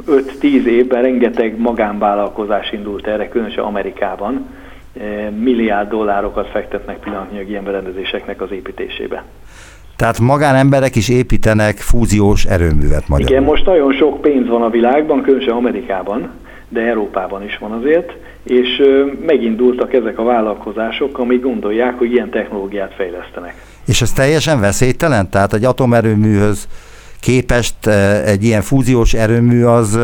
5-10 0.08 0.42
évben 0.64 1.02
rengeteg 1.02 1.60
magánvállalkozás 1.60 2.72
indult 2.72 3.08
erre, 3.08 3.30
különösen 3.30 3.64
Amerikában, 3.64 4.46
milliárd 5.40 5.90
dollárokat 5.90 6.48
fektetnek 6.48 7.00
pillanatnyilag 7.00 7.50
ilyen 7.50 7.64
berendezéseknek 7.64 8.42
az 8.42 8.52
építésébe. 8.52 9.24
Tehát 9.96 10.20
magánemberek 10.20 10.96
is 10.96 11.10
építenek 11.10 11.78
fúziós 11.78 12.46
erőművet 12.46 13.08
magyarul. 13.08 13.32
Igen, 13.32 13.44
most 13.44 13.66
nagyon 13.66 13.94
sok 13.94 14.22
pénz 14.22 14.48
van 14.48 14.62
a 14.62 14.70
világban, 14.70 15.22
különösen 15.22 15.54
Amerikában, 15.54 16.30
de 16.70 16.82
Európában 16.82 17.44
is 17.44 17.58
van 17.58 17.72
azért, 17.72 18.14
és 18.44 18.84
megindultak 19.26 19.94
ezek 19.94 20.20
a 20.20 20.24
vállalkozások, 20.24 21.18
amik 21.18 21.42
gondolják, 21.42 21.98
hogy 21.98 22.12
ilyen 22.12 22.30
technológiát 22.30 22.94
fejlesztenek. 22.94 23.56
És 23.90 24.02
ez 24.02 24.12
teljesen 24.12 24.60
veszélytelen? 24.60 25.30
Tehát 25.30 25.54
egy 25.54 25.66
atomerőműhöz 25.66 26.68
képest 27.20 27.88
egy 28.26 28.44
ilyen 28.44 28.62
fúziós 28.62 29.14
erőmű 29.14 29.64
az 29.64 30.00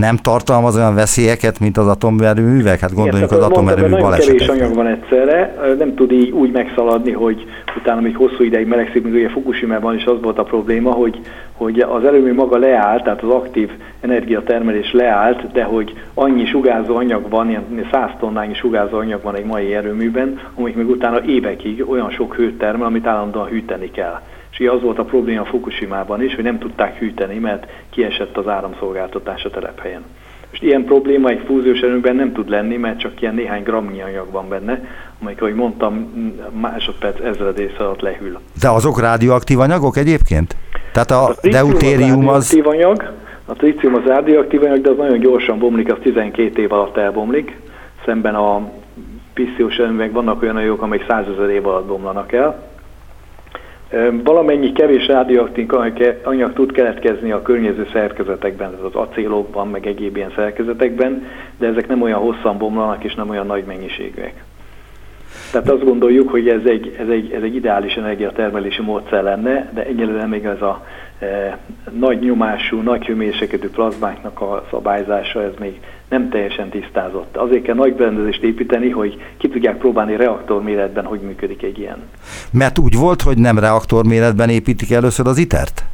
nem 0.00 0.16
tartalmaz 0.16 0.76
olyan 0.76 0.94
veszélyeket, 0.94 1.60
mint 1.60 1.76
az 1.76 1.86
atomerőművek? 1.86 2.80
Hát 2.80 2.94
gondoljunk 2.94 3.30
Igen, 3.30 3.42
az 3.42 3.50
atomerőmű 3.50 3.96
baleseteket. 3.96 4.46
Nagyon 4.46 4.56
kevés 4.56 4.62
anyag 4.62 4.74
van 4.74 4.86
egyszerre, 4.86 5.54
nem 5.78 5.94
tud 5.94 6.12
így 6.12 6.30
úgy 6.30 6.50
megszaladni, 6.50 7.12
hogy 7.12 7.46
utána 7.76 8.00
még 8.00 8.16
hosszú 8.16 8.44
ideig 8.44 8.66
melegszik, 8.66 9.02
mint 9.02 9.14
ugye 9.14 9.28
Fukushima-ban 9.28 9.96
is 9.96 10.04
az 10.04 10.20
volt 10.22 10.38
a 10.38 10.42
probléma, 10.42 10.90
hogy, 10.90 11.20
hogy 11.52 11.80
az 11.80 12.04
erőmű 12.04 12.34
maga 12.34 12.58
leállt, 12.58 13.02
tehát 13.02 13.22
az 13.22 13.30
aktív 13.30 13.70
energiatermelés 14.00 14.92
leállt, 14.92 15.52
de 15.52 15.62
hogy 15.62 15.94
annyi 16.14 16.46
sugárzó 16.46 16.96
anyag 16.96 17.28
van, 17.28 17.48
ilyen 17.48 17.64
100 17.90 18.10
tonnányi 18.20 18.54
sugárzó 18.54 18.98
anyag 18.98 19.22
van 19.22 19.36
egy 19.36 19.44
mai 19.44 19.74
erőműben, 19.74 20.40
amik 20.54 20.76
még 20.76 20.88
utána 20.88 21.22
évekig 21.24 21.90
olyan 21.90 22.10
sok 22.10 22.34
hőt 22.34 22.58
termel, 22.58 22.86
amit 22.86 23.06
állandóan 23.06 23.48
hűteni 23.48 23.90
kell. 23.90 24.20
És 24.60 24.68
az 24.68 24.80
volt 24.82 24.98
a 24.98 25.04
probléma 25.04 25.44
Fukushima-ban 25.44 26.22
is, 26.22 26.34
hogy 26.34 26.44
nem 26.44 26.58
tudták 26.58 26.98
hűteni, 26.98 27.38
mert 27.38 27.66
kiesett 27.90 28.36
az 28.36 28.48
áramszolgáltatás 28.48 29.44
a 29.44 29.50
telephelyen. 29.50 30.02
És 30.50 30.60
ilyen 30.60 30.84
probléma 30.84 31.28
egy 31.28 31.42
fúziós 31.46 31.80
erőben 31.80 32.16
nem 32.16 32.32
tud 32.32 32.48
lenni, 32.48 32.76
mert 32.76 32.98
csak 32.98 33.20
ilyen 33.20 33.34
néhány 33.34 33.62
gramnyi 33.62 34.02
anyag 34.02 34.30
van 34.30 34.48
benne, 34.48 34.84
amelyik, 35.20 35.40
ahogy 35.40 35.54
mondtam, 35.54 36.12
másodperc 36.60 37.20
ezredész 37.20 37.78
alatt 37.78 38.00
lehűl. 38.00 38.40
De 38.60 38.68
azok 38.68 39.00
radioaktív 39.00 39.58
anyagok 39.58 39.96
egyébként? 39.96 40.56
Tehát 40.92 41.10
a, 41.10 41.28
a 41.28 41.34
deutérium 41.42 42.28
az... 42.28 42.60
anyag, 42.64 43.12
a 43.44 43.52
trícium 43.52 43.94
az 43.94 44.04
radioaktív 44.04 44.62
anyag, 44.62 44.80
de 44.80 44.90
az 44.90 44.96
nagyon 44.96 45.18
gyorsan 45.18 45.58
bomlik, 45.58 45.92
az 45.92 45.98
12 46.02 46.62
év 46.62 46.72
alatt 46.72 46.96
elbomlik, 46.96 47.56
szemben 48.04 48.34
a 48.34 48.70
pissziós 49.34 49.76
erőművek 49.76 50.12
vannak 50.12 50.42
olyan 50.42 50.56
anyagok, 50.56 50.82
amelyek 50.82 51.06
százezer 51.08 51.48
év 51.48 51.66
alatt 51.66 51.86
bomlanak 51.86 52.32
el. 52.32 52.69
Valamennyi 54.24 54.72
kevés 54.72 55.06
rádióaktív 55.06 55.68
anyag 56.22 56.52
tud 56.52 56.72
keletkezni 56.72 57.30
a 57.32 57.42
környező 57.42 57.86
szerkezetekben, 57.92 58.74
az 58.84 58.94
acélokban, 58.94 59.68
meg 59.68 59.86
egyéb 59.86 60.16
ilyen 60.16 60.32
szerkezetekben, 60.36 61.26
de 61.58 61.66
ezek 61.66 61.88
nem 61.88 62.02
olyan 62.02 62.18
hosszan 62.18 62.58
bomlanak 62.58 63.04
és 63.04 63.14
nem 63.14 63.28
olyan 63.28 63.46
nagy 63.46 63.64
mennyiségűek. 63.64 64.44
Tehát 65.52 65.70
azt 65.70 65.84
gondoljuk, 65.84 66.30
hogy 66.30 66.48
ez 66.48 66.64
egy, 66.64 66.96
ez 66.98 67.08
egy, 67.08 67.32
ez 67.32 67.42
egy 67.42 67.54
ideális 67.54 67.94
energiatermelési 67.94 68.82
módszer 68.82 69.22
lenne, 69.22 69.70
de 69.74 69.84
egyelőre 69.84 70.26
még 70.26 70.44
ez 70.44 70.62
a 70.62 70.86
e, 71.18 71.58
nagy 71.98 72.18
nyomású, 72.18 72.80
nagy 72.80 73.06
hőmérsékletű 73.06 73.68
plazmáknak 73.68 74.40
a 74.40 74.66
szabályzása, 74.70 75.42
ez 75.42 75.52
még 75.58 75.80
nem 76.10 76.28
teljesen 76.28 76.68
tisztázott. 76.68 77.36
Azért 77.36 77.62
kell 77.62 77.74
nagy 77.74 77.94
berendezést 77.94 78.42
építeni, 78.42 78.90
hogy 78.90 79.22
ki 79.36 79.48
tudják 79.48 79.78
próbálni 79.78 80.16
reaktorméretben, 80.16 81.04
hogy 81.04 81.20
működik 81.20 81.62
egy 81.62 81.78
ilyen. 81.78 81.96
Mert 82.52 82.78
úgy 82.78 82.96
volt, 82.96 83.22
hogy 83.22 83.38
nem 83.38 83.58
reaktorméretben 83.58 84.48
építik 84.48 84.92
először 84.92 85.26
az 85.26 85.38
ITER-t? 85.38 85.84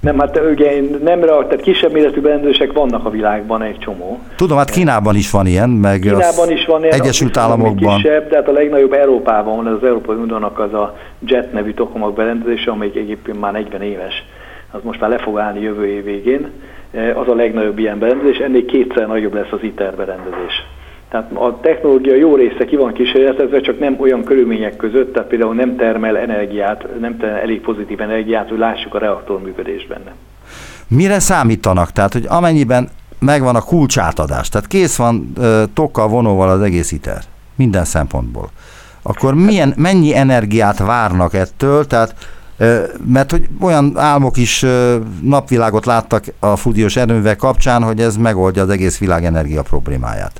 Nem, 0.00 0.18
hát 0.18 0.40
ugye 0.50 0.80
nem 1.02 1.20
reaktor, 1.20 1.46
tehát 1.46 1.60
kisebb 1.60 1.92
méretű 1.92 2.20
berendezések 2.20 2.72
vannak 2.72 3.04
a 3.04 3.10
világban 3.10 3.62
egy 3.62 3.78
csomó. 3.78 4.18
Tudom, 4.36 4.56
hát 4.56 4.70
Kínában 4.70 5.14
is 5.14 5.30
van 5.30 5.46
ilyen, 5.46 5.70
meg 5.70 6.00
Kínában 6.00 6.50
is 6.50 6.64
van 6.64 6.82
ilyen, 6.82 6.94
Egyesült 6.94 7.36
Államokban. 7.36 7.96
Kisebb, 7.96 8.28
de 8.28 8.36
hát 8.36 8.48
a 8.48 8.52
legnagyobb 8.52 8.92
Európában 8.92 9.56
van, 9.56 9.66
az 9.66 9.84
Európai 9.84 10.16
Uniónak 10.16 10.58
az 10.58 10.74
a 10.74 10.96
JET 11.26 11.52
nevű 11.52 11.72
tokamak 11.72 12.14
berendezése, 12.14 12.70
amelyik 12.70 12.96
egyébként 12.96 13.40
már 13.40 13.52
40 13.52 13.82
éves. 13.82 14.24
Az 14.72 14.80
most 14.82 15.00
már 15.00 15.10
le 15.10 15.18
fog 15.18 15.38
állni 15.38 15.60
jövő 15.60 15.86
év 15.86 16.04
végén 16.04 16.50
Eh, 16.92 17.18
az 17.18 17.28
a 17.28 17.34
legnagyobb 17.34 17.78
ilyen 17.78 17.98
berendezés, 17.98 18.38
ennél 18.38 18.64
kétszer 18.64 19.06
nagyobb 19.06 19.34
lesz 19.34 19.50
az 19.50 19.62
ITER 19.62 19.94
berendezés. 19.94 20.66
Tehát 21.08 21.30
a 21.32 21.60
technológia 21.60 22.14
jó 22.14 22.36
része 22.36 22.64
ki 22.64 22.76
van 22.76 22.92
kísérletezve, 22.92 23.60
csak 23.60 23.78
nem 23.78 23.96
olyan 24.00 24.24
körülmények 24.24 24.76
között, 24.76 25.12
tehát 25.12 25.28
például 25.28 25.54
nem 25.54 25.76
termel 25.76 26.18
energiát, 26.18 27.00
nem 27.00 27.16
termel 27.16 27.40
elég 27.40 27.60
pozitív 27.60 28.00
energiát, 28.00 28.48
hogy 28.48 28.58
lássuk 28.58 28.94
a 28.94 28.98
reaktor 28.98 29.42
működést 29.42 29.88
benne. 29.88 30.14
Mire 30.88 31.18
számítanak? 31.18 31.90
Tehát, 31.90 32.12
hogy 32.12 32.24
amennyiben 32.28 32.88
megvan 33.18 33.56
a 33.56 33.62
kulcsátadás, 33.62 34.48
tehát 34.48 34.66
kész 34.66 34.96
van 34.96 35.32
tokkal, 35.74 36.08
vonóval 36.08 36.48
az 36.48 36.60
egész 36.60 36.92
ITER, 36.92 37.22
minden 37.54 37.84
szempontból, 37.84 38.50
akkor 39.02 39.34
milyen, 39.34 39.72
mennyi 39.76 40.16
energiát 40.16 40.78
várnak 40.78 41.34
ettől, 41.34 41.86
tehát 41.86 42.14
mert 43.12 43.30
hogy 43.30 43.48
olyan 43.60 43.92
álmok 43.96 44.36
is 44.36 44.64
napvilágot 45.22 45.86
láttak 45.86 46.24
a 46.38 46.56
fúziós 46.56 46.96
erőművek 46.96 47.36
kapcsán, 47.36 47.82
hogy 47.82 48.00
ez 48.00 48.16
megoldja 48.16 48.62
az 48.62 48.68
egész 48.68 48.98
világ 48.98 49.24
energia 49.24 49.62
problémáját. 49.62 50.32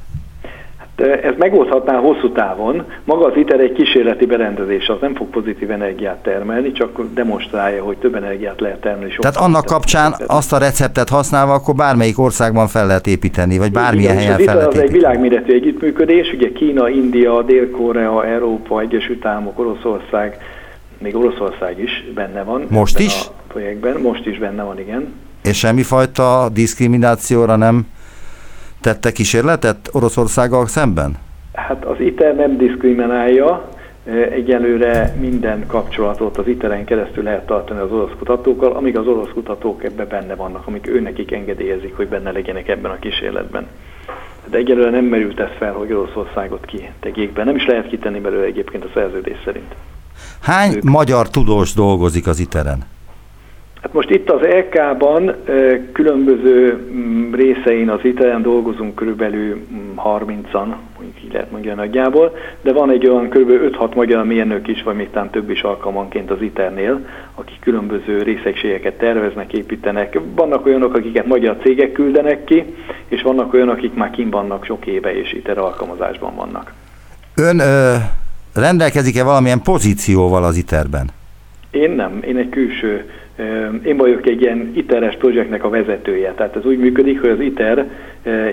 Hát, 0.78 1.08
ez 1.22 1.34
megoldhatná 1.38 1.98
hosszú 1.98 2.32
távon. 2.32 2.84
Maga 3.04 3.26
az 3.26 3.36
ITER 3.36 3.60
egy 3.60 3.72
kísérleti 3.72 4.26
berendezés, 4.26 4.88
az 4.88 4.96
nem 5.00 5.14
fog 5.14 5.26
pozitív 5.28 5.70
energiát 5.70 6.22
termelni, 6.22 6.72
csak 6.72 7.00
demonstrálja, 7.14 7.82
hogy 7.82 7.96
több 7.96 8.14
energiát 8.14 8.60
lehet 8.60 8.80
termelni. 8.80 9.14
Tehát 9.18 9.36
annak 9.36 9.64
kapcsán 9.64 10.14
azt 10.26 10.52
a 10.52 10.58
receptet 10.58 11.08
használva, 11.08 11.52
akkor 11.52 11.74
bármelyik 11.74 12.18
országban 12.18 12.68
fel 12.68 12.86
lehet 12.86 13.06
építeni, 13.06 13.58
vagy 13.58 13.72
bármilyen 13.72 14.12
Igen, 14.12 14.24
helyen 14.24 14.38
fel 14.38 14.56
lehet 14.56 14.62
építeni. 14.62 14.84
Ez 14.84 14.90
egy 14.90 15.00
világméretű 15.00 15.52
együttműködés, 15.52 16.32
ugye 16.32 16.52
Kína, 16.52 16.88
India, 16.88 17.42
Dél-Korea, 17.42 18.26
Európa, 18.26 18.80
Egyesült 18.80 19.26
Államok, 19.26 19.58
Oroszország, 19.58 20.38
még 21.02 21.16
Oroszország 21.16 21.78
is 21.78 22.10
benne 22.14 22.42
van. 22.42 22.66
Most 22.70 22.98
is? 22.98 23.26
A 23.26 23.30
projektben. 23.48 24.00
Most 24.00 24.26
is 24.26 24.38
benne 24.38 24.62
van, 24.62 24.78
igen. 24.78 25.14
És 25.44 25.58
semmifajta 25.58 26.48
diszkriminációra 26.52 27.56
nem 27.56 27.86
tette 28.80 29.12
kísérletet 29.12 29.88
Oroszországgal 29.92 30.66
szemben? 30.66 31.16
Hát 31.52 31.84
az 31.84 32.00
ITER 32.00 32.34
nem 32.34 32.56
diszkriminálja, 32.56 33.68
egyelőre 34.30 35.16
minden 35.20 35.66
kapcsolatot 35.66 36.38
az 36.38 36.46
ITER-en 36.46 36.84
keresztül 36.84 37.24
lehet 37.24 37.46
tartani 37.46 37.80
az 37.80 37.92
orosz 37.92 38.12
kutatókkal, 38.18 38.72
amíg 38.72 38.96
az 38.96 39.06
orosz 39.06 39.30
kutatók 39.32 39.84
ebben 39.84 40.08
benne 40.08 40.34
vannak, 40.34 40.66
amik 40.66 40.86
őnekik 40.86 41.32
engedélyezik, 41.32 41.96
hogy 41.96 42.08
benne 42.08 42.30
legyenek 42.30 42.68
ebben 42.68 42.90
a 42.90 42.98
kísérletben. 42.98 43.66
De 44.46 44.56
egyelőre 44.56 44.90
nem 44.90 45.04
merült 45.04 45.40
ez 45.40 45.50
fel, 45.58 45.72
hogy 45.72 45.92
Oroszországot 45.92 46.64
kitegyék 46.64 47.32
be. 47.32 47.44
Nem 47.44 47.56
is 47.56 47.66
lehet 47.66 47.88
kitenni 47.88 48.20
belőle 48.20 48.44
egyébként 48.44 48.84
a 48.84 48.90
szerződés 48.94 49.36
szerint. 49.44 49.74
Hány 50.42 50.74
ők. 50.74 50.82
magyar 50.82 51.30
tudós 51.30 51.74
dolgozik 51.74 52.26
az 52.26 52.40
ITER-en? 52.40 52.84
Hát 53.82 53.92
most 53.92 54.10
itt 54.10 54.30
az 54.30 54.42
EK-ban 54.42 55.34
különböző 55.92 56.88
mm, 56.92 57.32
részein 57.32 57.88
az 57.90 58.00
ITER-en 58.02 58.42
dolgozunk 58.42 58.94
körülbelül 58.94 59.66
30-an, 59.96 60.66
mm, 60.66 60.72
mondjuk 60.96 61.24
így 61.24 61.32
lehet 61.32 61.50
mondani 61.50 61.74
nagyjából, 61.74 62.36
de 62.60 62.72
van 62.72 62.90
egy 62.90 63.06
olyan 63.06 63.28
kb. 63.28 63.50
5-6 63.50 63.94
magyar 63.94 64.24
mérnök 64.24 64.68
is, 64.68 64.82
vagy 64.82 64.96
még 64.96 65.10
talán 65.10 65.30
több 65.30 65.50
is 65.50 65.62
alkalmanként 65.62 66.30
az 66.30 66.42
ITER-nél, 66.42 67.06
akik 67.34 67.60
különböző 67.60 68.22
részegségeket 68.22 68.98
terveznek, 68.98 69.52
építenek. 69.52 70.18
Vannak 70.34 70.66
olyanok, 70.66 70.94
akiket 70.94 71.26
magyar 71.26 71.56
cégek 71.62 71.92
küldenek 71.92 72.44
ki, 72.44 72.64
és 73.08 73.22
vannak 73.22 73.52
olyanok, 73.52 73.76
akik 73.76 73.94
már 73.94 74.10
kim 74.10 74.30
vannak 74.30 74.64
sok 74.64 74.86
éve, 74.86 75.16
és 75.16 75.32
ITER 75.32 75.58
alkalmazásban 75.58 76.34
vannak. 76.34 76.72
Ön 77.34 77.58
ö, 77.58 77.94
rendelkezik-e 78.54 79.22
valamilyen 79.22 79.62
pozícióval 79.62 80.44
az 80.44 80.56
ITER-ben? 80.56 81.10
Én 81.70 81.90
nem, 81.90 82.22
én 82.26 82.36
egy 82.36 82.48
külső, 82.48 83.10
én 83.84 83.96
vagyok 83.96 84.26
egy 84.26 84.40
ilyen 84.40 84.72
ITER-es 84.74 85.16
projektnek 85.16 85.64
a 85.64 85.68
vezetője. 85.68 86.32
Tehát 86.32 86.56
ez 86.56 86.64
úgy 86.64 86.78
működik, 86.78 87.20
hogy 87.20 87.30
az 87.30 87.40
ITER 87.40 87.90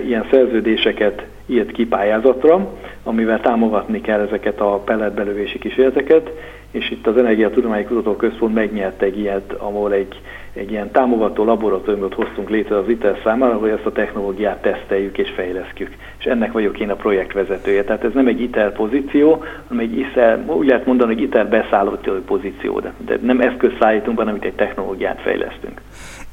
ilyen 0.06 0.26
szerződéseket 0.30 1.24
írt 1.46 1.72
ki 1.72 1.86
pályázatra, 1.86 2.74
amivel 3.02 3.40
támogatni 3.40 4.00
kell 4.00 4.20
ezeket 4.20 4.60
a 4.60 4.82
pelletbelövési 4.84 5.58
kísérleteket, 5.58 6.30
és 6.70 6.90
itt 6.90 7.06
az 7.06 7.16
Energiatudományi 7.16 7.84
Kutatóközpont 7.84 8.54
megnyert 8.54 9.02
egy 9.02 9.18
ilyet, 9.18 9.52
ahol 9.52 9.92
egy, 9.92 10.20
egy 10.52 10.70
ilyen 10.70 10.90
támogató 10.90 11.44
laboratóriumot 11.44 12.14
hoztunk 12.14 12.48
létre 12.48 12.76
az 12.76 12.88
ITER 12.88 13.20
számára, 13.24 13.58
hogy 13.58 13.70
ezt 13.70 13.86
a 13.86 13.92
technológiát 13.92 14.62
teszteljük 14.62 15.18
és 15.18 15.30
fejlesztjük. 15.36 15.96
És 16.18 16.24
ennek 16.24 16.52
vagyok 16.52 16.78
én 16.78 16.90
a 16.90 16.94
projektvezetője. 16.94 17.84
Tehát 17.84 18.04
ez 18.04 18.12
nem 18.14 18.26
egy 18.26 18.40
ITER 18.40 18.72
pozíció, 18.72 19.44
hanem 19.68 19.84
egy 19.84 19.98
ITER, 19.98 20.44
úgy 20.46 20.66
lehet 20.66 20.86
mondani, 20.86 21.14
hogy 21.14 21.22
ITER 21.22 21.48
beszállott 21.48 22.08
pozíció, 22.26 22.80
de, 22.80 22.92
de 23.06 23.18
nem 23.22 23.40
eszközt 23.40 23.76
szállítunk, 23.80 24.18
hanem 24.18 24.34
itt 24.34 24.44
egy 24.44 24.54
technológiát 24.54 25.20
fejlesztünk. 25.20 25.80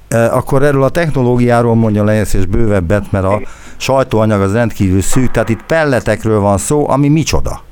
E, 0.08 0.34
akkor 0.34 0.64
erről 0.64 0.84
a 0.84 0.90
technológiáról 0.90 1.76
mondja 1.76 2.04
le 2.04 2.22
és 2.22 2.46
bővebbet, 2.46 3.12
mert 3.12 3.26
a 3.26 3.42
sajtóanyag 3.78 4.42
az 4.42 4.54
rendkívül 4.54 5.02
szűk, 5.02 5.32
tehát 5.32 5.50
itt 5.50 5.64
pelletekről 5.64 6.40
van 6.40 6.58
szó, 6.58 6.90
ami 6.90 7.08
micsoda? 7.10 7.66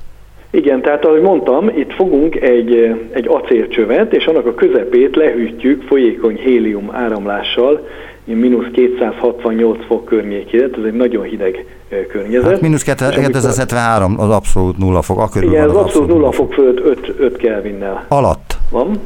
Igen, 0.56 0.82
tehát 0.82 1.04
ahogy 1.04 1.20
mondtam, 1.20 1.68
itt 1.68 1.92
fogunk 1.92 2.34
egy, 2.34 2.96
egy 3.10 3.28
acélcsövet, 3.28 4.12
és 4.14 4.26
annak 4.26 4.46
a 4.46 4.54
közepét 4.54 5.16
lehűtjük 5.16 5.82
folyékony 5.82 6.36
hélium 6.36 6.90
áramlással, 6.92 7.86
mínusz 8.24 8.66
268 8.72 9.84
fok 9.86 10.04
környékére, 10.04 10.64
ez 10.64 10.84
egy 10.84 10.92
nagyon 10.92 11.24
hideg 11.24 11.66
környezet. 12.08 12.50
Hát 12.50 12.60
mínusz 12.60 12.82
273 12.82 14.14
az 14.18 14.30
abszolút 14.30 14.78
nulla 14.78 15.02
fok, 15.02 15.18
akkor 15.18 15.42
Igen, 15.42 15.68
az, 15.68 15.76
az 15.76 15.82
abszolút 15.82 16.08
nulla 16.08 16.32
fok 16.32 16.52
fölött 16.52 16.80
5, 16.84 17.14
5 17.18 17.36
Kelvinnel. 17.36 18.04
Alatt? 18.08 18.56
Van. 18.70 19.00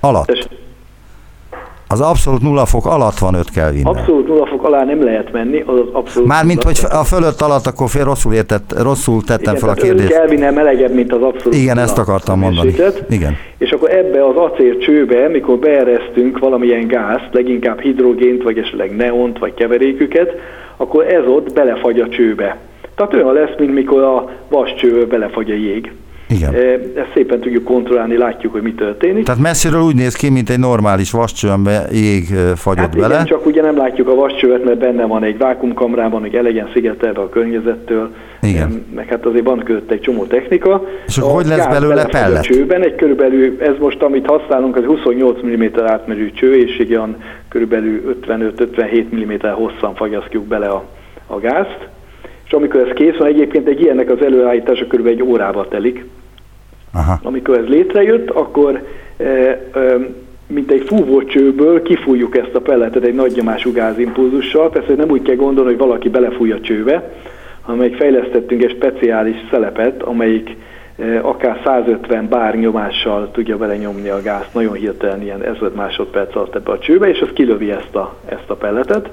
Alatt? 0.00 0.26
Tess, 0.26 0.46
az 1.88 2.00
abszolút 2.00 2.40
nulla 2.42 2.64
fok 2.66 2.86
alatt 2.86 3.18
van 3.18 3.34
5 3.34 3.50
Kelvin. 3.50 3.86
Abszolút 3.86 4.28
nulla 4.28 4.46
fok 4.46 4.64
alá 4.64 4.84
nem 4.84 5.04
lehet 5.04 5.32
menni, 5.32 5.62
az, 5.66 5.78
az 5.78 5.86
abszolút 5.92 6.28
Mármint, 6.28 6.62
hogy 6.62 6.78
a 6.90 7.04
fölött 7.04 7.40
alatt, 7.40 7.66
akkor 7.66 7.88
fél 7.88 8.04
rosszul, 8.04 8.32
értett, 8.32 8.82
rosszul 8.82 9.22
tettem 9.22 9.54
Igen, 9.54 9.56
fel 9.56 9.68
a 9.68 9.72
kérdést. 9.72 10.08
Kelvin 10.08 10.52
melegebb, 10.52 10.94
mint 10.94 11.12
az 11.12 11.22
abszolút 11.22 11.58
Igen, 11.58 11.78
ezt 11.78 11.98
akartam 11.98 12.38
mondani. 12.38 12.74
Igen. 13.08 13.36
És 13.58 13.70
akkor 13.70 13.90
ebbe 13.90 14.26
az 14.26 14.36
acélcsőbe, 14.36 15.28
mikor 15.28 15.58
beeresztünk 15.58 16.38
valamilyen 16.38 16.86
gázt, 16.86 17.28
leginkább 17.32 17.80
hidrogént, 17.80 18.42
vagy 18.42 18.58
esetleg 18.58 18.96
neont, 18.96 19.38
vagy 19.38 19.54
keveréküket, 19.54 20.30
akkor 20.76 21.06
ez 21.06 21.26
ott 21.26 21.52
belefagy 21.52 22.00
a 22.00 22.08
csőbe. 22.08 22.56
Tehát 22.94 23.14
olyan 23.14 23.32
lesz, 23.32 23.54
mint 23.58 23.74
mikor 23.74 24.02
a 24.02 24.30
vascső 24.48 25.06
belefagy 25.06 25.50
a 25.50 25.54
jég. 25.54 25.92
Igen. 26.28 26.54
Ezt 26.94 27.10
szépen 27.14 27.40
tudjuk 27.40 27.64
kontrollálni, 27.64 28.16
látjuk, 28.16 28.52
hogy 28.52 28.62
mi 28.62 28.72
történik. 28.72 29.24
Tehát 29.24 29.40
messziről 29.40 29.80
úgy 29.80 29.94
néz 29.94 30.14
ki, 30.14 30.30
mint 30.30 30.50
egy 30.50 30.58
normális 30.58 31.10
vascső, 31.10 31.48
amiben 31.48 31.82
jég 31.92 32.24
fagyott 32.54 32.84
hát 32.84 32.96
bele. 32.96 33.14
Igen, 33.14 33.26
csak 33.26 33.46
ugye 33.46 33.62
nem 33.62 33.76
látjuk 33.76 34.08
a 34.08 34.14
vascsövet, 34.14 34.64
mert 34.64 34.78
benne 34.78 35.04
van 35.04 35.22
egy 35.22 35.38
vákumkamrában, 35.38 36.20
hogy 36.20 36.34
elegen 36.34 36.70
szigetelve 36.72 37.20
a 37.20 37.28
környezettől. 37.28 38.14
Igen. 38.42 38.84
Meg 38.94 39.08
hát 39.08 39.26
azért 39.26 39.44
van 39.44 39.58
között 39.58 39.90
egy 39.90 40.00
csomó 40.00 40.24
technika. 40.24 40.84
És 41.06 41.18
akkor 41.18 41.32
hogy 41.32 41.46
lesz 41.46 41.66
belőle 41.66 42.04
pellet? 42.04 42.38
A 42.38 42.42
csőben 42.42 42.82
egy 42.82 42.94
körülbelül, 42.94 43.56
ez 43.60 43.74
most 43.78 44.02
amit 44.02 44.26
használunk, 44.26 44.76
az 44.76 44.84
28 44.84 45.38
mm 45.46 45.64
átmerő 45.86 46.30
cső, 46.30 46.54
és 46.56 46.78
ilyen 46.78 47.16
körülbelül 47.48 48.18
55-57 48.26 49.04
mm 49.14 49.48
hosszan 49.50 49.94
fagyasztjuk 49.94 50.44
bele 50.44 50.66
a 50.66 50.84
a 51.26 51.38
gázt, 51.38 51.78
amikor 52.54 52.80
ez 52.80 52.94
kész 52.94 53.16
van, 53.16 53.28
egyébként 53.28 53.68
egy 53.68 53.80
ilyennek 53.80 54.10
az 54.10 54.22
előállítása 54.22 54.86
kb. 54.86 55.06
egy 55.06 55.22
órába 55.22 55.68
telik. 55.68 56.04
Aha. 56.92 57.18
Amikor 57.22 57.58
ez 57.58 57.66
létrejött, 57.66 58.30
akkor 58.30 58.82
e, 59.16 59.24
e, 59.24 59.60
mint 60.46 60.70
egy 60.70 60.82
fúvócsőből 60.86 61.82
kifújjuk 61.82 62.36
ezt 62.36 62.54
a 62.54 62.60
pelletet 62.60 63.04
egy 63.04 63.14
nagy 63.14 63.32
nyomású 63.36 63.72
gázimpulzussal. 63.72 64.70
Persze 64.70 64.94
nem 64.94 65.10
úgy 65.10 65.22
kell 65.22 65.34
gondolni, 65.34 65.70
hogy 65.70 65.78
valaki 65.78 66.08
belefúj 66.08 66.52
a 66.52 66.60
csőbe, 66.60 67.12
hanem 67.60 67.92
fejlesztettünk 67.92 68.62
egy 68.62 68.74
speciális 68.76 69.36
szelepet, 69.50 70.02
amelyik 70.02 70.56
e, 70.98 71.20
akár 71.22 71.60
150 71.64 72.28
bár 72.28 72.54
nyomással 72.54 73.30
tudja 73.30 73.56
belenyomni 73.56 74.08
a 74.08 74.22
gázt, 74.22 74.54
nagyon 74.54 74.74
hirtelen 74.74 75.22
ilyen 75.22 75.42
1000 75.42 75.70
másodperc 75.70 76.36
alatt 76.36 76.54
ebbe 76.54 76.70
a 76.70 76.78
csőbe, 76.78 77.08
és 77.08 77.20
az 77.20 77.28
kilövi 77.34 77.70
ezt 77.70 77.94
a, 77.94 78.16
ezt 78.26 78.50
a 78.50 78.54
pelletet. 78.54 79.10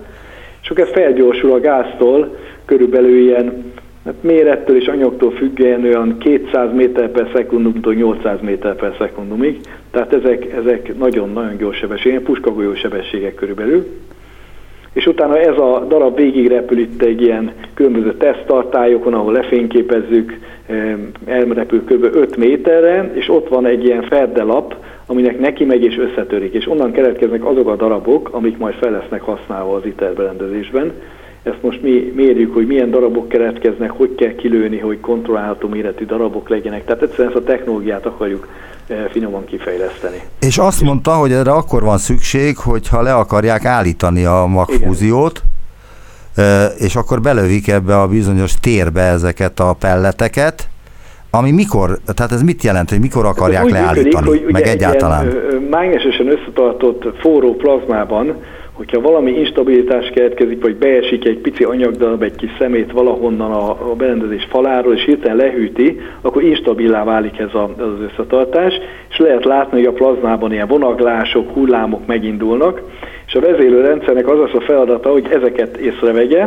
És 0.62 0.70
akkor 0.70 0.84
ez 0.84 0.92
felgyorsul 0.92 1.52
a 1.52 1.60
gáztól, 1.60 2.36
körülbelül 2.66 3.18
ilyen 3.18 3.74
hát 4.06 4.14
mérettől 4.22 4.76
és 4.76 4.88
anyagtól 4.88 5.32
függően 5.32 5.84
olyan 5.84 6.18
200 6.18 6.74
méter 6.74 7.10
per 7.10 7.30
szekundumtól 7.34 7.94
800 7.94 8.42
méter 8.42 8.76
per 8.76 8.96
szekundumig, 8.98 9.60
tehát 9.92 10.14
ezek, 10.14 10.54
ezek 10.54 10.98
nagyon-nagyon 10.98 11.58
gyors 11.58 11.78
sebességek, 11.78 12.22
puskagolyó 12.22 12.76
sebességek 12.76 13.36
körülbelül. 13.36 13.86
És 14.94 15.06
utána 15.06 15.40
ez 15.40 15.58
a 15.58 15.86
darab 15.88 16.16
végig 16.16 16.48
repül 16.48 16.78
itt 16.78 17.02
egy 17.02 17.22
ilyen 17.22 17.52
különböző 17.74 18.14
teszttartályokon, 18.14 19.14
ahol 19.14 19.34
lefényképezzük, 19.34 20.40
elrepül 21.26 21.84
kb. 21.84 22.16
5 22.16 22.38
méterre, 22.38 23.12
és 23.14 23.30
ott 23.30 23.48
van 23.48 23.66
egy 23.66 23.84
ilyen 23.84 24.04
ferdelap, 24.04 24.76
aminek 25.06 25.40
neki 25.40 25.66
megy 25.66 25.84
és 25.84 25.98
összetörik, 25.98 26.54
és 26.54 26.70
onnan 26.70 26.92
keletkeznek 26.92 27.46
azok 27.46 27.68
a 27.68 27.76
darabok, 27.76 28.30
amik 28.32 28.58
majd 28.58 28.74
fel 28.74 28.92
lesznek 28.92 29.22
használva 29.22 29.76
az 29.76 29.86
ITER 29.86 30.14
berendezésben. 30.14 30.92
Ezt 31.44 31.62
most 31.62 31.82
mi 31.82 32.12
mérjük, 32.16 32.54
hogy 32.54 32.68
milyen 32.68 32.90
darabok 32.90 33.28
keletkeznek, 33.28 33.92
hogy 33.92 34.16
kell 34.16 34.36
kilőni, 34.36 34.80
hogy 34.80 35.00
kontrollálható 35.00 35.68
méretű 35.68 36.06
darabok 36.06 36.50
legyenek. 36.50 36.86
Tehát 36.86 37.02
egyszerűen 37.02 37.28
ezt 37.28 37.38
a 37.38 37.44
technológiát 37.44 38.06
akarjuk 38.06 38.48
eh, 38.88 38.98
finoman 39.10 39.46
kifejleszteni. 39.46 40.22
És 40.40 40.58
azt 40.58 40.82
mondta, 40.82 41.12
hogy 41.12 41.32
erre 41.32 41.52
akkor 41.52 41.84
van 41.84 41.98
szükség, 41.98 42.58
hogyha 42.58 43.02
le 43.02 43.14
akarják 43.14 43.66
állítani 43.66 44.26
a 44.26 44.46
magfúziót, 44.46 45.42
Igen. 46.38 46.50
Eh, 46.50 46.72
és 46.78 46.96
akkor 46.96 47.22
belövik 47.22 47.68
ebbe 47.68 48.00
a 48.00 48.08
bizonyos 48.08 48.54
térbe 48.60 49.02
ezeket 49.02 49.60
a 49.60 49.76
pelleteket, 49.80 50.70
ami 51.32 51.52
mikor, 51.52 52.00
tehát 52.16 52.32
ez 52.32 52.42
mit 52.42 52.64
jelent, 52.64 52.90
hogy 52.90 53.00
mikor 53.00 53.26
akarják 53.26 53.70
leállítani, 53.70 54.26
működik, 54.26 54.44
hogy 54.44 54.54
meg 54.54 54.68
egyáltalán? 54.68 55.34
Mágnesesen 55.70 56.28
összetartott 56.28 57.20
forró 57.20 57.56
plazmában 57.56 58.36
hogyha 58.74 59.02
valami 59.02 59.32
instabilitás 59.32 60.10
keletkezik, 60.10 60.62
vagy 60.62 60.76
beesik 60.76 61.26
egy 61.26 61.38
pici 61.38 61.64
anyagdarab, 61.64 62.24
egy 62.24 62.36
kis 62.36 62.50
szemét 62.60 62.92
valahonnan 62.92 63.52
a, 63.52 63.92
a 63.92 63.96
berendezés 63.96 64.48
faláról, 64.50 64.94
és 64.94 65.04
hirtelen 65.04 65.38
lehűti, 65.38 66.00
akkor 66.22 66.44
instabilá 66.44 67.04
válik 67.04 67.40
ez 67.40 67.54
a, 67.54 67.70
az 67.78 68.10
összetartás, 68.12 68.74
és 69.10 69.18
lehet 69.18 69.46
látni, 69.46 69.78
hogy 69.78 69.88
a 69.88 69.94
plazmában 69.94 70.52
ilyen 70.52 70.68
vonaglások, 70.68 71.54
hullámok 71.54 72.06
megindulnak, 72.06 72.82
és 73.28 73.34
a 73.36 73.40
vezérlőrendszernek 73.40 74.28
az 74.28 74.40
az 74.40 74.54
a 74.54 74.62
feladata, 74.62 75.10
hogy 75.10 75.28
ezeket 75.32 75.78
észrevegye, 75.78 76.46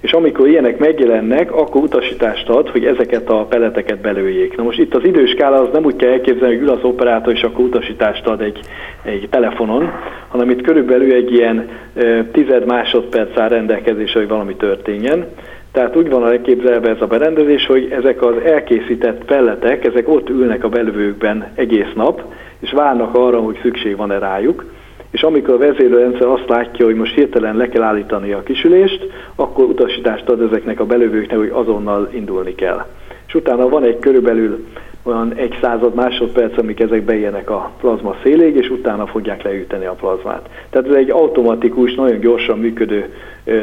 és 0.00 0.12
amikor 0.12 0.48
ilyenek 0.48 0.78
megjelennek, 0.78 1.52
akkor 1.52 1.82
utasítást 1.82 2.48
ad, 2.48 2.68
hogy 2.68 2.84
ezeket 2.84 3.30
a 3.30 3.44
peleteket 3.44 4.00
belőjék. 4.00 4.56
Na 4.56 4.62
most 4.62 4.78
itt 4.78 4.94
az 4.94 5.04
időskála 5.04 5.60
az 5.60 5.68
nem 5.72 5.84
úgy 5.84 5.96
kell 5.96 6.10
elképzelni, 6.10 6.54
hogy 6.54 6.64
ül 6.64 6.70
az 6.70 6.82
operátor, 6.82 7.32
és 7.32 7.42
akkor 7.42 7.64
utasítást 7.64 8.26
ad 8.26 8.40
egy, 8.40 8.60
egy 9.02 9.28
telefonon, 9.30 9.92
hanem 10.28 10.50
itt 10.50 10.62
körülbelül 10.62 11.12
egy 11.12 11.32
ilyen 11.32 11.68
e, 11.94 12.24
tized 12.24 12.66
másodperc 12.66 13.38
áll 13.38 13.48
rendelkezésre, 13.48 14.18
hogy 14.18 14.28
valami 14.28 14.54
történjen. 14.56 15.26
Tehát 15.72 15.96
úgy 15.96 16.08
van 16.08 16.26
elképzelve 16.26 16.88
ez 16.90 17.00
a 17.00 17.06
berendezés, 17.06 17.66
hogy 17.66 17.88
ezek 17.90 18.22
az 18.22 18.36
elkészített 18.44 19.24
pelletek, 19.24 19.84
ezek 19.84 20.08
ott 20.08 20.28
ülnek 20.28 20.64
a 20.64 20.68
belvőkben 20.68 21.46
egész 21.54 21.92
nap, 21.94 22.22
és 22.60 22.70
várnak 22.72 23.14
arra, 23.14 23.40
hogy 23.40 23.58
szükség 23.62 23.96
van-e 23.96 24.18
rájuk 24.18 24.64
és 25.10 25.22
amikor 25.22 25.54
a 25.54 25.58
vezérőrendszer 25.58 26.26
azt 26.26 26.48
látja, 26.48 26.84
hogy 26.84 26.94
most 26.94 27.14
hirtelen 27.14 27.56
le 27.56 27.68
kell 27.68 27.82
állítani 27.82 28.32
a 28.32 28.42
kisülést, 28.42 29.06
akkor 29.34 29.64
utasítást 29.64 30.28
ad 30.28 30.40
ezeknek 30.40 30.80
a 30.80 30.86
belövőknek, 30.86 31.38
hogy 31.38 31.50
azonnal 31.52 32.08
indulni 32.12 32.54
kell. 32.54 32.86
És 33.26 33.34
utána 33.34 33.68
van 33.68 33.82
egy 33.82 33.98
körülbelül 33.98 34.66
olyan 35.02 35.32
egy 35.34 35.56
század 35.60 35.94
másodperc, 35.94 36.58
amik 36.58 36.80
ezek 36.80 37.02
beérnek 37.02 37.50
a 37.50 37.70
plazma 37.80 38.16
széléig, 38.22 38.56
és 38.56 38.70
utána 38.70 39.06
fogják 39.06 39.42
leüteni 39.42 39.86
a 39.86 39.92
plazmát. 39.92 40.48
Tehát 40.70 40.88
ez 40.88 40.94
egy 40.94 41.10
automatikus, 41.10 41.94
nagyon 41.94 42.20
gyorsan 42.20 42.58
működő 42.58 43.12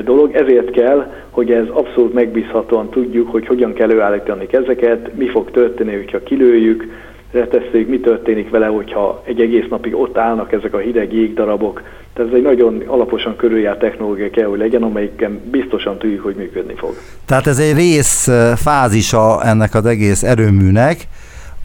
dolog, 0.03 0.35
ezért 0.35 0.71
kell, 0.71 1.11
hogy 1.29 1.51
ez 1.51 1.67
abszolút 1.69 2.13
megbízhatóan 2.13 2.89
tudjuk, 2.89 3.31
hogy 3.31 3.47
hogyan 3.47 3.73
kell 3.73 3.89
előállítani 3.89 4.47
ezeket, 4.51 5.15
mi 5.15 5.27
fog 5.27 5.51
történni, 5.51 5.95
hogyha 5.95 6.23
kilőjük, 6.23 6.87
reteszték, 7.35 7.87
mi 7.87 7.99
történik 7.99 8.49
vele, 8.49 8.65
hogyha 8.65 9.21
egy 9.25 9.39
egész 9.39 9.65
napig 9.69 9.95
ott 9.95 10.17
állnak 10.17 10.51
ezek 10.51 10.73
a 10.73 10.77
hideg 10.77 11.13
jégdarabok. 11.13 11.81
Tehát 12.13 12.31
ez 12.31 12.37
egy 12.37 12.43
nagyon 12.43 12.83
alaposan 12.85 13.35
körüljárt 13.35 13.79
technológia 13.79 14.29
kell, 14.29 14.47
hogy 14.47 14.59
legyen, 14.59 14.83
amelyiken 14.83 15.41
biztosan 15.51 15.97
tudjuk, 15.97 16.23
hogy 16.23 16.35
működni 16.35 16.73
fog. 16.75 16.93
Tehát 17.25 17.47
ez 17.47 17.59
egy 17.59 17.75
rész 17.75 18.29
fázisa 18.55 19.43
ennek 19.43 19.75
az 19.75 19.85
egész 19.85 20.23
erőműnek, 20.23 20.97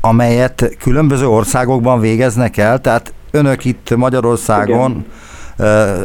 amelyet 0.01 0.77
különböző 0.83 1.27
országokban 1.27 2.01
végeznek 2.01 2.57
el, 2.57 2.81
tehát 2.81 3.13
önök 3.31 3.65
itt 3.65 3.97
Magyarországon 3.97 4.91
Igen 4.91 5.05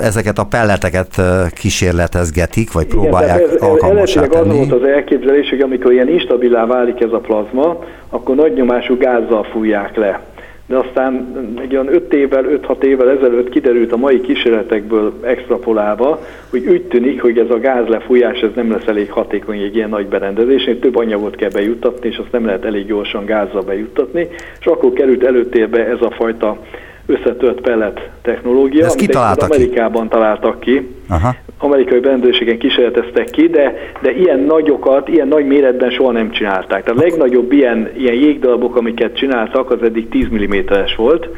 ezeket 0.02 0.38
a 0.38 0.44
pelleteket 0.44 1.22
kísérletezgetik, 1.54 2.72
vagy 2.72 2.88
próbálják 2.88 3.40
Igen, 3.40 3.50
ez, 3.50 3.62
alkalmasá 3.62 4.28
tenni. 4.28 4.50
az 4.50 4.56
volt 4.56 4.82
az 4.82 4.88
elképzelés, 4.88 5.50
hogy 5.50 5.62
amikor 5.62 5.92
ilyen 5.92 6.10
instabilá 6.10 6.66
válik 6.66 7.02
ez 7.02 7.12
a 7.12 7.20
plazma, 7.20 7.84
akkor 8.10 8.36
nagy 8.36 8.54
nyomású 8.54 8.98
gázzal 8.98 9.44
fújják 9.44 9.96
le. 9.96 10.22
De 10.68 10.78
aztán 10.78 11.36
egy 11.62 11.74
olyan 11.74 11.94
5 11.94 12.14
évvel, 12.14 12.46
5-6 12.68 12.84
évvel 12.84 13.10
ezelőtt 13.10 13.50
kiderült 13.50 13.92
a 13.92 13.98
mai 13.98 14.22
kísérletekből 14.22 15.14
extrapolálva, 15.24 16.20
hogy 16.50 16.68
úgy 16.68 16.82
tűnik, 16.82 17.22
hogy 17.22 17.38
ez 17.38 17.50
a 17.50 17.60
gázlefújás 17.60 18.40
ez 18.40 18.50
nem 18.56 18.72
lesz 18.72 18.88
elég 18.88 19.12
hatékony 19.12 19.60
egy 19.62 19.76
ilyen 19.76 19.90
nagy 19.90 20.08
berendezésnél, 20.08 20.80
több 20.80 20.96
anyagot 20.96 21.36
kell 21.36 21.50
bejuttatni, 21.50 22.10
és 22.10 22.18
azt 22.18 22.32
nem 22.32 22.46
lehet 22.46 22.66
elég 22.66 22.86
gyorsan 22.86 23.26
gázzal 23.26 23.62
bejuttatni, 23.62 24.28
és 24.60 24.66
akkor 24.66 24.94
került 24.94 25.24
előtérbe 25.24 25.86
ez 25.86 26.02
a 26.02 26.12
fajta 26.12 26.58
összetört 27.06 27.62
pellet 27.62 28.10
technológia, 28.22 28.88
amit 28.90 29.16
Amerikában 29.16 30.02
ki? 30.02 30.08
találtak 30.10 30.60
ki. 30.60 30.90
Aha. 31.10 31.36
Amerikai 31.58 32.00
berendezésen 32.00 32.58
kísérleteztek 32.58 33.30
ki, 33.30 33.48
de, 33.48 33.92
de 34.02 34.12
ilyen 34.12 34.40
nagyokat, 34.40 35.08
ilyen 35.08 35.28
nagy 35.28 35.46
méretben 35.46 35.90
soha 35.90 36.12
nem 36.12 36.32
csinálták. 36.32 36.84
Tehát 36.84 37.00
a 37.00 37.04
legnagyobb 37.04 37.52
ilyen, 37.52 37.90
ilyen 37.98 38.14
jégdarabok, 38.14 38.76
amiket 38.76 39.18
csináltak, 39.18 39.72
az 39.72 39.84
eddig 39.84 40.10
10 40.10 40.28
mm-es 40.28 40.96
volt, 40.96 41.30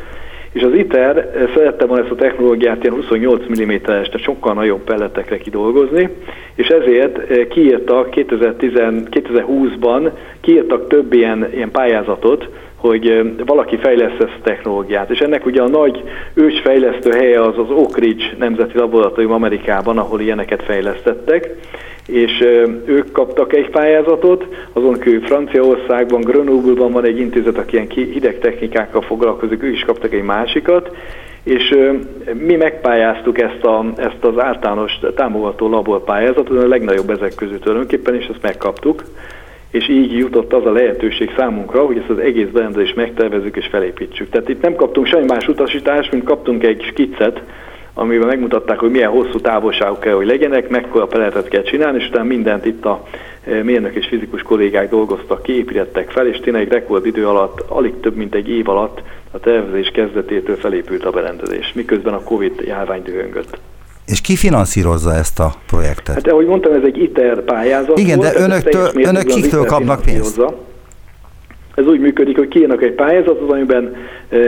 és 0.51 0.63
az 0.63 0.73
ITER 0.73 1.17
eh, 1.17 1.49
szerette 1.55 1.85
volna 1.85 2.03
ezt 2.03 2.11
a 2.11 2.15
technológiát 2.15 2.83
ilyen 2.83 2.95
28 2.95 3.41
mm-es, 3.59 3.81
tehát 3.81 4.21
sokkal 4.21 4.53
nagyobb 4.53 4.83
pelletekre 4.83 5.37
kidolgozni, 5.37 6.09
és 6.55 6.67
ezért 6.67 7.17
eh, 7.17 7.45
kiírtak 7.45 8.09
2010, 8.09 8.71
2020-ban 8.75 10.11
kiírtak 10.41 10.87
több 10.87 11.13
ilyen, 11.13 11.47
ilyen 11.53 11.71
pályázatot, 11.71 12.49
hogy 12.77 13.33
valaki 13.45 13.77
fejlesz 13.77 14.19
ezt 14.19 14.37
a 14.39 14.43
technológiát. 14.43 15.09
És 15.09 15.19
ennek 15.19 15.45
ugye 15.45 15.61
a 15.61 15.67
nagy 15.67 16.03
ősfejlesztő 16.33 17.11
helye 17.11 17.41
az 17.41 17.57
az 17.57 17.69
Oak 17.69 17.97
Ridge 17.97 18.25
Nemzeti 18.37 18.77
Laboratórium 18.77 19.31
Amerikában, 19.31 19.97
ahol 19.97 20.21
ilyeneket 20.21 20.63
fejlesztettek, 20.63 21.55
és 22.07 22.39
ők 22.85 23.11
kaptak 23.11 23.53
egy 23.53 23.69
pályázatot, 23.69 24.47
azon 24.73 24.99
kívül 24.99 25.21
Franciaországban, 25.21 26.21
Grenoble-ban 26.21 26.91
van 26.91 27.05
egy 27.05 27.19
intézet, 27.19 27.57
aki 27.57 27.75
ilyen 27.75 27.87
hideg 27.89 28.39
technikákkal 28.39 29.01
foglalkozik, 29.01 29.63
ők 29.63 29.73
is 29.73 29.83
kaptak 29.83 30.13
egy 30.13 30.23
másikat, 30.23 30.95
és 31.43 31.77
mi 32.33 32.55
megpályáztuk 32.55 33.39
ezt, 33.39 33.63
a, 33.63 33.85
ezt 33.95 34.23
az 34.23 34.39
általános 34.39 34.99
támogató 35.15 35.69
laborpályázatot, 35.69 36.63
a 36.63 36.67
legnagyobb 36.67 37.09
ezek 37.09 37.35
között 37.35 37.61
tulajdonképpen, 37.61 38.15
és 38.15 38.25
ezt 38.25 38.41
megkaptuk 38.41 39.03
és 39.71 39.89
így 39.89 40.17
jutott 40.17 40.53
az 40.53 40.65
a 40.65 40.71
lehetőség 40.71 41.33
számunkra, 41.37 41.85
hogy 41.85 41.97
ezt 41.97 42.09
az 42.09 42.19
egész 42.19 42.47
berendezést 42.47 42.95
megtervezzük 42.95 43.57
és 43.57 43.67
felépítsük. 43.71 44.29
Tehát 44.29 44.49
itt 44.49 44.61
nem 44.61 44.75
kaptunk 44.75 45.07
semmi 45.07 45.25
más 45.25 45.47
utasítást, 45.47 46.11
mint 46.11 46.23
kaptunk 46.23 46.63
egy 46.63 46.81
skiccet, 46.81 47.41
amiben 47.93 48.27
megmutatták, 48.27 48.79
hogy 48.79 48.91
milyen 48.91 49.09
hosszú 49.09 49.39
távolságok 49.39 49.99
kell, 49.99 50.13
hogy 50.13 50.25
legyenek, 50.25 50.69
mekkora 50.69 51.05
peletet 51.07 51.47
kell 51.47 51.61
csinálni, 51.61 51.97
és 51.97 52.07
utána 52.07 52.23
mindent 52.23 52.65
itt 52.65 52.85
a 52.85 53.03
e, 53.43 53.63
mérnök 53.63 53.95
és 53.95 54.07
fizikus 54.07 54.41
kollégák 54.41 54.89
dolgoztak 54.89 55.43
ki, 55.43 55.65
fel, 56.07 56.27
és 56.27 56.39
tényleg 56.39 56.71
rekordidő 56.71 57.27
alatt, 57.27 57.63
alig 57.67 57.99
több 57.99 58.15
mint 58.15 58.35
egy 58.35 58.49
év 58.49 58.69
alatt 58.69 59.01
a 59.31 59.39
tervezés 59.39 59.89
kezdetétől 59.89 60.55
felépült 60.55 61.05
a 61.05 61.11
berendezés, 61.11 61.73
miközben 61.73 62.13
a 62.13 62.23
Covid 62.23 62.61
járvány 62.65 63.03
dühöngött. 63.03 63.57
És 64.07 64.21
ki 64.21 64.35
finanszírozza 64.35 65.13
ezt 65.13 65.39
a 65.39 65.53
projektet? 65.67 66.15
Hát 66.15 66.27
ahogy 66.27 66.45
mondtam, 66.45 66.73
ez 66.73 66.83
egy 66.83 66.97
ITER 66.97 67.41
pályázat 67.41 67.99
Igen, 67.99 68.17
volt, 68.17 68.33
de 68.33 68.39
önöktől, 68.39 68.89
önök 68.95 69.25
kiktől 69.25 69.65
kapnak 69.65 70.01
pénzt? 70.01 70.41
Ez 71.75 71.85
úgy 71.85 71.99
működik, 71.99 72.37
hogy 72.37 72.47
kiírnak 72.47 72.83
egy 72.83 72.91
pályázatot, 72.91 73.51
amiben 73.51 73.95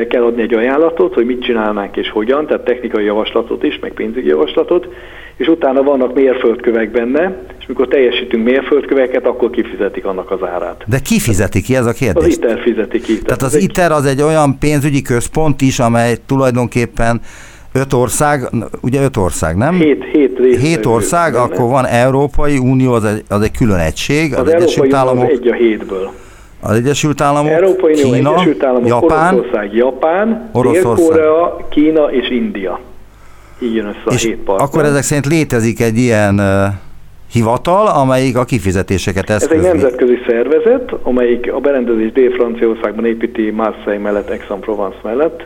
kell 0.10 0.24
adni 0.24 0.42
egy 0.42 0.54
ajánlatot, 0.54 1.14
hogy 1.14 1.26
mit 1.26 1.42
csinálnánk 1.42 1.98
és 1.98 2.10
hogyan, 2.10 2.46
tehát 2.48 2.64
technikai 2.64 3.06
javaslatot 3.06 3.64
is, 3.64 3.80
meg 3.80 3.92
pénzügyi 3.92 4.28
javaslatot, 4.28 4.88
és 5.38 5.48
utána 5.48 5.84
vannak 5.84 6.14
mérföldkövek 6.14 6.92
benne, 6.92 7.44
és 7.60 7.66
mikor 7.66 7.88
teljesítünk 7.88 8.44
mérföldköveket, 8.44 9.26
akkor 9.26 9.50
kifizetik 9.50 10.06
annak 10.06 10.32
az 10.32 10.44
árát. 10.44 10.84
De 10.88 11.00
ki 11.00 11.20
fizeti 11.20 11.62
ki, 11.62 11.76
ez 11.76 11.86
a 11.86 11.92
kérdés? 11.92 12.24
Az 12.24 12.38
ITER 12.38 12.60
fizeti 12.60 13.00
ki. 13.00 13.18
Tehát 13.18 13.42
az 13.42 13.56
ITER 13.56 13.92
az 13.92 14.06
egy 14.06 14.22
olyan 14.22 14.58
pénzügyi 14.60 15.02
központ 15.02 15.62
is, 15.62 15.80
amely 15.80 16.16
tulajdonképpen 16.26 17.22
öt 17.74 17.94
ország, 17.94 18.50
ugye 18.82 19.02
öt 19.02 19.18
ország, 19.18 19.56
nem? 19.58 19.74
Hét, 19.74 20.04
hét, 20.12 20.38
rész 20.38 20.60
hét 20.62 20.86
ország, 20.86 21.32
benne. 21.32 21.44
akkor 21.44 21.70
van 21.70 21.86
Európai 21.86 22.58
Unió, 22.58 22.94
az 22.94 23.04
egy, 23.04 23.24
az 23.30 23.42
egy 23.42 23.58
külön 23.58 23.80
egység. 23.80 24.34
Az, 24.34 24.40
az 24.40 24.52
Európai 24.52 24.90
Unió 24.92 25.22
az 25.22 25.30
egy 25.30 25.48
a 25.48 25.54
hétből. 25.54 26.12
Az 26.62 26.76
Egyesült 26.76 27.22
Államok, 27.22 27.52
Európai 27.52 27.94
Unió, 27.94 28.12
Kína, 28.12 28.34
Egyesült 28.34 28.64
Államok, 28.64 28.88
Japán, 28.88 29.34
Oroszország, 29.34 29.74
Japán, 29.74 30.50
Oroszország. 30.52 30.96
Dél-Korea, 30.96 31.68
Kína 31.70 32.12
és 32.12 32.30
India. 32.30 32.80
Így 33.62 33.76
jön 33.76 33.86
össze 33.86 34.02
a 34.06 34.14
és 34.14 34.24
hét 34.24 34.38
partner. 34.38 34.68
akkor 34.68 34.84
ezek 34.84 35.04
szerint 35.04 35.26
létezik 35.26 35.82
egy 35.82 35.98
ilyen 35.98 36.42
hivatal, 37.32 37.88
amelyik 37.88 38.38
a 38.38 38.44
kifizetéseket 38.44 39.30
eszközli. 39.30 39.58
Ez 39.58 39.64
egy 39.66 39.72
nemzetközi 39.72 40.18
szervezet, 40.28 40.94
amelyik 41.04 41.54
a 41.54 41.60
berendezés 41.60 42.12
Dél-Franciaországban 42.12 43.06
építi 43.06 43.50
Marseille 43.50 44.00
mellett, 44.00 44.30
Aix-en-Provence 44.30 44.98
mellett, 45.04 45.46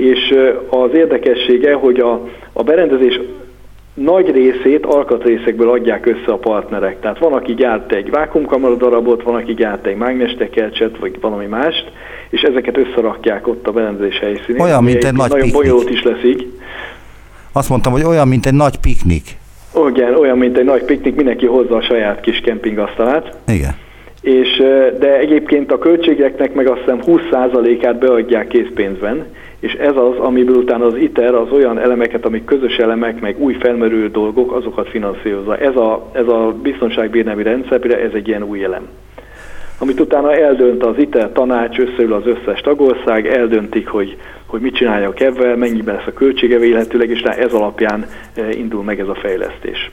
és 0.00 0.34
az 0.68 0.90
érdekessége, 0.94 1.74
hogy 1.74 2.00
a, 2.00 2.28
a 2.52 2.62
berendezés 2.62 3.20
nagy 3.94 4.30
részét 4.30 4.86
alkatrészekből 4.86 5.70
adják 5.70 6.06
össze 6.06 6.32
a 6.32 6.36
partnerek. 6.36 7.00
Tehát 7.00 7.18
van, 7.18 7.32
aki 7.32 7.54
gyárt 7.54 7.92
egy 7.92 8.10
vákumkamera 8.10 8.74
darabot, 8.74 9.22
van, 9.22 9.34
aki 9.34 9.54
gyárt 9.54 9.86
egy 9.86 9.96
mágnestekercset, 9.96 10.98
vagy 10.98 11.20
valami 11.20 11.46
mást, 11.46 11.90
és 12.30 12.42
ezeket 12.42 12.76
összerakják 12.76 13.48
ott 13.48 13.66
a 13.66 13.72
berendezés 13.72 14.18
helyszínén. 14.18 14.60
Olyan, 14.60 14.84
mint 14.84 14.96
egy, 14.96 15.04
egy 15.04 15.12
nagy 15.12 15.28
Nagyon 15.28 15.44
piknik. 15.44 15.62
bonyolult 15.62 15.90
is 15.90 16.02
lesz 16.02 16.24
így. 16.24 16.52
Azt 17.52 17.68
mondtam, 17.68 17.92
hogy 17.92 18.04
olyan, 18.04 18.28
mint 18.28 18.46
egy 18.46 18.54
nagy 18.54 18.76
piknik. 18.76 19.22
Igen, 19.88 20.14
olyan, 20.14 20.38
mint 20.38 20.58
egy 20.58 20.64
nagy 20.64 20.84
piknik, 20.84 21.14
mindenki 21.14 21.46
hozza 21.46 21.76
a 21.76 21.82
saját 21.82 22.20
kis 22.20 22.40
kempingasztalát. 22.40 23.36
Igen. 23.46 23.74
És, 24.20 24.56
de 24.98 25.18
egyébként 25.18 25.72
a 25.72 25.78
költségeknek 25.78 26.54
meg 26.54 26.68
azt 26.68 26.80
hiszem 26.80 27.00
20%-át 27.06 27.98
beadják 27.98 28.48
készpénzben, 28.48 29.26
és 29.60 29.72
ez 29.72 29.96
az, 29.96 30.16
amiből 30.18 30.56
utána 30.56 30.86
az 30.86 30.96
ITER 30.96 31.34
az 31.34 31.50
olyan 31.50 31.78
elemeket, 31.78 32.24
amik 32.24 32.44
közös 32.44 32.76
elemek, 32.76 33.20
meg 33.20 33.38
új 33.38 33.54
felmerülő 33.54 34.08
dolgok, 34.08 34.52
azokat 34.52 34.88
finanszírozza. 34.88 35.56
Ez 35.56 35.76
a, 35.76 36.10
ez 36.12 36.28
a 36.28 36.54
biztonságbírnemi 36.62 37.42
rendszer, 37.42 37.90
ez 37.90 38.12
egy 38.14 38.28
ilyen 38.28 38.42
új 38.42 38.64
elem. 38.64 38.88
Amit 39.78 40.00
utána 40.00 40.34
eldönt 40.34 40.84
az 40.84 40.98
ITER 40.98 41.32
tanács, 41.32 41.78
összeül 41.78 42.12
az 42.12 42.26
összes 42.26 42.60
tagország, 42.60 43.26
eldöntik, 43.26 43.88
hogy, 43.88 44.16
hogy 44.46 44.60
mit 44.60 44.74
csináljak 44.74 45.20
ebben, 45.20 45.58
mennyiben 45.58 45.94
lesz 45.94 46.06
a 46.06 46.12
költsége 46.12 46.58
véletőleg, 46.58 47.10
és 47.10 47.22
ez 47.22 47.52
alapján 47.52 48.06
indul 48.50 48.82
meg 48.82 49.00
ez 49.00 49.08
a 49.08 49.14
fejlesztés. 49.14 49.90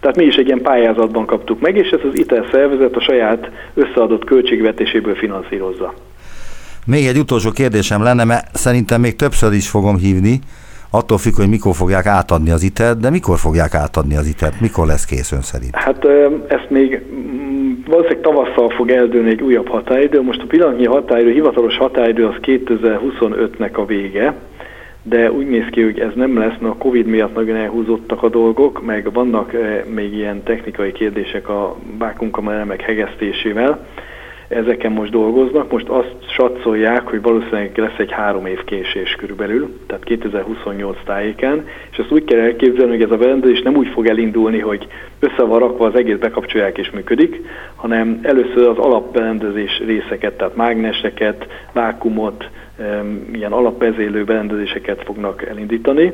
Tehát 0.00 0.16
mi 0.16 0.24
is 0.24 0.34
egy 0.34 0.46
ilyen 0.46 0.62
pályázatban 0.62 1.26
kaptuk 1.26 1.60
meg, 1.60 1.76
és 1.76 1.90
ez 1.90 2.00
az 2.04 2.18
ITER 2.18 2.46
szervezet 2.50 2.96
a 2.96 3.00
saját 3.00 3.50
összeadott 3.74 4.24
költségvetéséből 4.24 5.14
finanszírozza. 5.14 5.94
Még 6.90 7.06
egy 7.06 7.18
utolsó 7.18 7.50
kérdésem 7.50 8.02
lenne, 8.02 8.24
mert 8.24 8.56
szerintem 8.56 9.00
még 9.00 9.16
többször 9.16 9.52
is 9.52 9.68
fogom 9.68 9.96
hívni, 9.96 10.38
attól 10.90 11.18
függ, 11.18 11.34
hogy 11.36 11.48
mikor 11.48 11.74
fogják 11.74 12.06
átadni 12.06 12.50
az 12.50 12.62
ITER, 12.62 12.96
de 12.96 13.10
mikor 13.10 13.38
fogják 13.38 13.74
átadni 13.74 14.16
az 14.16 14.26
ITER, 14.26 14.52
mikor 14.60 14.86
lesz 14.86 15.04
kész 15.04 15.32
ön 15.32 15.40
szerint? 15.40 15.76
Hát 15.76 16.04
ezt 16.48 16.70
még 16.70 17.02
mm, 17.14 17.72
valószínűleg 17.86 18.22
tavasszal 18.22 18.70
fog 18.70 18.90
eldőlni 18.90 19.30
egy 19.30 19.42
újabb 19.42 19.68
határidő. 19.68 20.22
Most 20.22 20.42
a 20.42 20.46
pillanatnyi 20.46 20.86
határidő, 20.86 21.32
hivatalos 21.32 21.76
határidő 21.76 22.26
az 22.26 22.36
2025-nek 22.42 23.72
a 23.72 23.84
vége, 23.84 24.34
de 25.02 25.32
úgy 25.32 25.48
néz 25.48 25.66
ki, 25.70 25.82
hogy 25.82 25.98
ez 25.98 26.12
nem 26.14 26.38
lesz, 26.38 26.56
mert 26.60 26.74
a 26.74 26.78
Covid 26.78 27.06
miatt 27.06 27.34
nagyon 27.34 27.56
elhúzottak 27.56 28.22
a 28.22 28.28
dolgok, 28.28 28.84
meg 28.84 29.12
vannak 29.12 29.52
még 29.94 30.14
ilyen 30.14 30.42
technikai 30.42 30.92
kérdések 30.92 31.48
a 31.48 31.76
vákumkamelemek 31.98 32.80
hegesztésével, 32.80 33.86
ezeken 34.48 34.92
most 34.92 35.10
dolgoznak. 35.10 35.72
Most 35.72 35.88
azt 35.88 36.16
satszolják, 36.30 37.08
hogy 37.08 37.22
valószínűleg 37.22 37.78
lesz 37.78 37.98
egy 37.98 38.12
három 38.12 38.46
év 38.46 38.64
késés 38.64 39.14
körülbelül, 39.14 39.78
tehát 39.86 40.04
2028 40.04 40.96
tájéken, 41.04 41.66
és 41.90 41.98
ezt 41.98 42.12
úgy 42.12 42.24
kell 42.24 42.40
elképzelni, 42.40 42.92
hogy 42.92 43.02
ez 43.02 43.10
a 43.10 43.16
berendezés 43.16 43.62
nem 43.62 43.76
úgy 43.76 43.88
fog 43.88 44.06
elindulni, 44.06 44.58
hogy 44.58 44.86
össze 45.20 45.42
van 45.42 45.58
rakva, 45.58 45.86
az 45.86 45.94
egész 45.94 46.16
bekapcsolják 46.16 46.78
és 46.78 46.90
működik, 46.90 47.40
hanem 47.74 48.18
először 48.22 48.66
az 48.68 48.78
alapberendezés 48.78 49.82
részeket, 49.86 50.36
tehát 50.36 50.56
mágneseket, 50.56 51.46
vákumot, 51.72 52.50
ilyen 53.32 53.52
alapvezélő 53.52 54.24
berendezéseket 54.24 55.02
fognak 55.04 55.46
elindítani, 55.48 56.12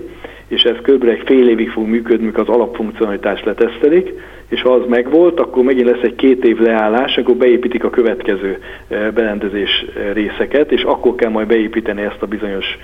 és 0.48 0.62
ez 0.62 0.76
kb. 0.82 1.04
egy 1.04 1.22
fél 1.24 1.48
évig 1.48 1.70
fog 1.70 1.86
működni, 1.86 2.26
mikor 2.26 2.48
az 2.48 2.54
alapfunkcionalitást 2.54 3.44
letesztelik, 3.44 4.12
és 4.48 4.62
ha 4.62 4.72
az 4.72 4.88
megvolt, 4.88 5.40
akkor 5.40 5.62
megint 5.62 5.90
lesz 5.90 6.02
egy 6.02 6.14
két 6.14 6.44
év 6.44 6.58
leállás, 6.58 7.16
akkor 7.16 7.34
beépítik 7.34 7.84
a 7.84 7.90
következő 7.90 8.58
berendezés 8.88 9.84
részeket, 10.12 10.72
és 10.72 10.82
akkor 10.82 11.14
kell 11.14 11.30
majd 11.30 11.46
beépíteni 11.46 12.02
ezt 12.02 12.22
a 12.22 12.26
bizonyos 12.26 12.78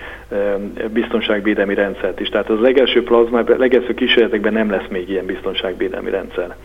biztonságvédelmi 0.93 1.75
rendszert 1.75 2.21
is. 2.21 2.29
Tehát 2.29 2.51
az 2.51 2.61
legelső 2.61 3.03
plazma, 3.03 3.43
legelső 3.57 3.95
kísérletekben 3.95 4.53
nem 4.53 4.71
lesz 4.71 4.89
még 4.91 5.09
ilyen 5.09 5.27
biztonságvédelmi 5.27 6.10
rendszer. 6.11 6.57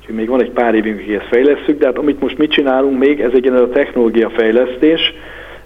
Úgyhogy 0.00 0.14
még 0.14 0.28
van 0.28 0.42
egy 0.42 0.50
pár 0.50 0.74
évünk, 0.74 1.04
hogy 1.04 1.14
ezt 1.14 1.26
fejlesztjük, 1.26 1.78
de 1.78 1.86
hát 1.86 1.98
amit 1.98 2.20
most 2.20 2.38
mit 2.38 2.52
csinálunk 2.52 2.98
még, 2.98 3.20
ez 3.20 3.30
egy 3.34 3.46
a 3.46 3.68
technológia 3.68 4.30
fejlesztés, 4.30 5.00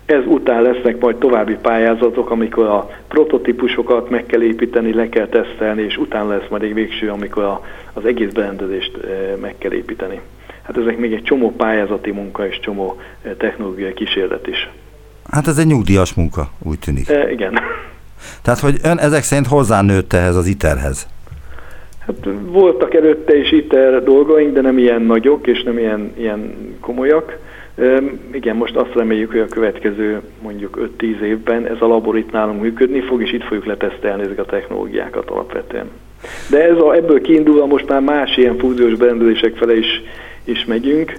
ez 0.07 0.23
után 0.27 0.63
lesznek 0.63 0.99
majd 1.01 1.17
további 1.17 1.57
pályázatok, 1.63 2.31
amikor 2.31 2.65
a 2.65 2.91
prototípusokat 3.09 4.11
meg 4.11 4.27
kell 4.27 4.43
építeni, 4.43 4.95
le 4.95 5.09
kell 5.09 5.27
tesztelni, 5.27 5.83
és 5.83 5.97
utána 5.97 6.29
lesz 6.29 6.49
majd 6.51 6.63
egy 6.63 6.75
végső, 6.75 7.11
amikor 7.11 7.43
a, 7.43 7.65
az 7.93 8.05
egész 8.05 8.33
berendezést 8.33 8.93
meg 9.41 9.55
kell 9.59 9.73
építeni. 9.73 10.21
Hát 10.63 10.77
ezek 10.77 10.99
még 10.99 11.13
egy 11.13 11.23
csomó 11.23 11.51
pályázati 11.51 12.11
munka 12.11 12.47
és 12.47 12.61
csomó 12.61 13.01
technológiai 13.39 13.95
kísérlet 13.95 14.47
is. 14.47 14.71
Hát 15.31 15.47
ez 15.47 15.59
egy 15.59 15.67
nyugdíjas 15.67 16.15
munka, 16.15 16.51
úgy 16.63 16.79
tűnik. 16.79 17.09
E, 17.09 17.31
igen. 17.31 17.59
Tehát, 18.43 18.59
hogy 18.59 18.77
ön 18.83 18.99
ezek 18.99 19.23
szerint 19.23 19.47
hozzánőtt 19.47 20.13
ehhez 20.13 20.37
az 20.37 20.47
ITER-hez? 20.47 21.07
Hát 22.07 22.29
voltak 22.47 22.95
előtte 22.95 23.37
is 23.37 23.53
ITER 23.53 24.03
dolgaink, 24.03 24.55
de 24.55 24.61
nem 24.61 24.79
ilyen 24.79 25.03
nagyok 25.03 25.47
és 25.47 25.63
nem 25.63 25.79
ilyen, 25.79 26.13
ilyen 26.17 26.55
komolyak. 26.81 27.39
Igen, 28.33 28.57
most 28.57 28.77
azt 28.77 28.95
reméljük, 28.95 29.31
hogy 29.31 29.41
a 29.41 29.47
következő 29.47 30.21
mondjuk 30.43 30.91
5-10 31.01 31.21
évben 31.21 31.67
ez 31.67 31.77
a 31.81 31.87
labor 31.87 32.17
itt 32.17 32.33
nálunk 32.33 32.61
működni 32.61 33.01
fog, 33.01 33.23
és 33.23 33.33
itt 33.33 33.43
fogjuk 33.43 33.67
letesztelni 33.67 34.23
ezeket 34.23 34.45
a 34.45 34.51
technológiákat 34.51 35.31
alapvetően. 35.31 35.91
De 36.51 36.65
ez 36.65 36.77
a, 36.77 36.95
ebből 36.95 37.21
kiindulva 37.21 37.67
most 37.67 37.89
már 37.89 38.01
más 38.01 38.37
ilyen 38.37 38.59
fúziós 38.59 38.95
berendezések 38.95 39.57
fele 39.57 39.77
is, 39.77 40.03
is 40.45 40.65
megyünk. 40.65 41.13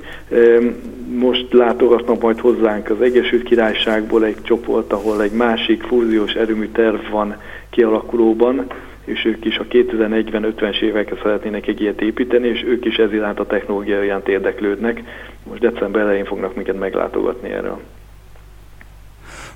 Most 1.15 1.54
látogatnak 1.54 2.21
majd 2.21 2.39
hozzánk 2.39 2.89
az 2.89 3.02
Egyesült 3.02 3.43
Királyságból 3.43 4.26
egy 4.26 4.41
csoport, 4.41 4.93
ahol 4.93 5.21
egy 5.21 5.32
másik 5.32 5.84
fúziós 5.84 6.34
erőmű 6.34 6.67
terv 6.67 7.10
van 7.12 7.36
kialakulóban, 7.69 8.65
és 9.08 9.26
ők 9.26 9.46
is 9.46 9.58
a 9.58 9.65
2040-50-es 9.65 10.82
évekre 10.82 11.15
szeretnének 11.24 11.67
egy 11.67 11.82
ilyet 11.82 12.02
építeni, 12.02 12.48
és 12.48 12.63
ők 12.63 12.86
is 12.86 12.96
ez 12.96 13.13
iránt 13.13 13.39
a 13.39 13.46
technológia 13.46 14.04
iránt 14.04 14.28
érdeklődnek. 14.28 15.04
Most 15.50 15.62
december 15.62 16.02
elején 16.02 16.26
fognak 16.26 16.56
minket 16.56 16.80
meglátogatni 16.80 17.50
erről. 17.50 17.80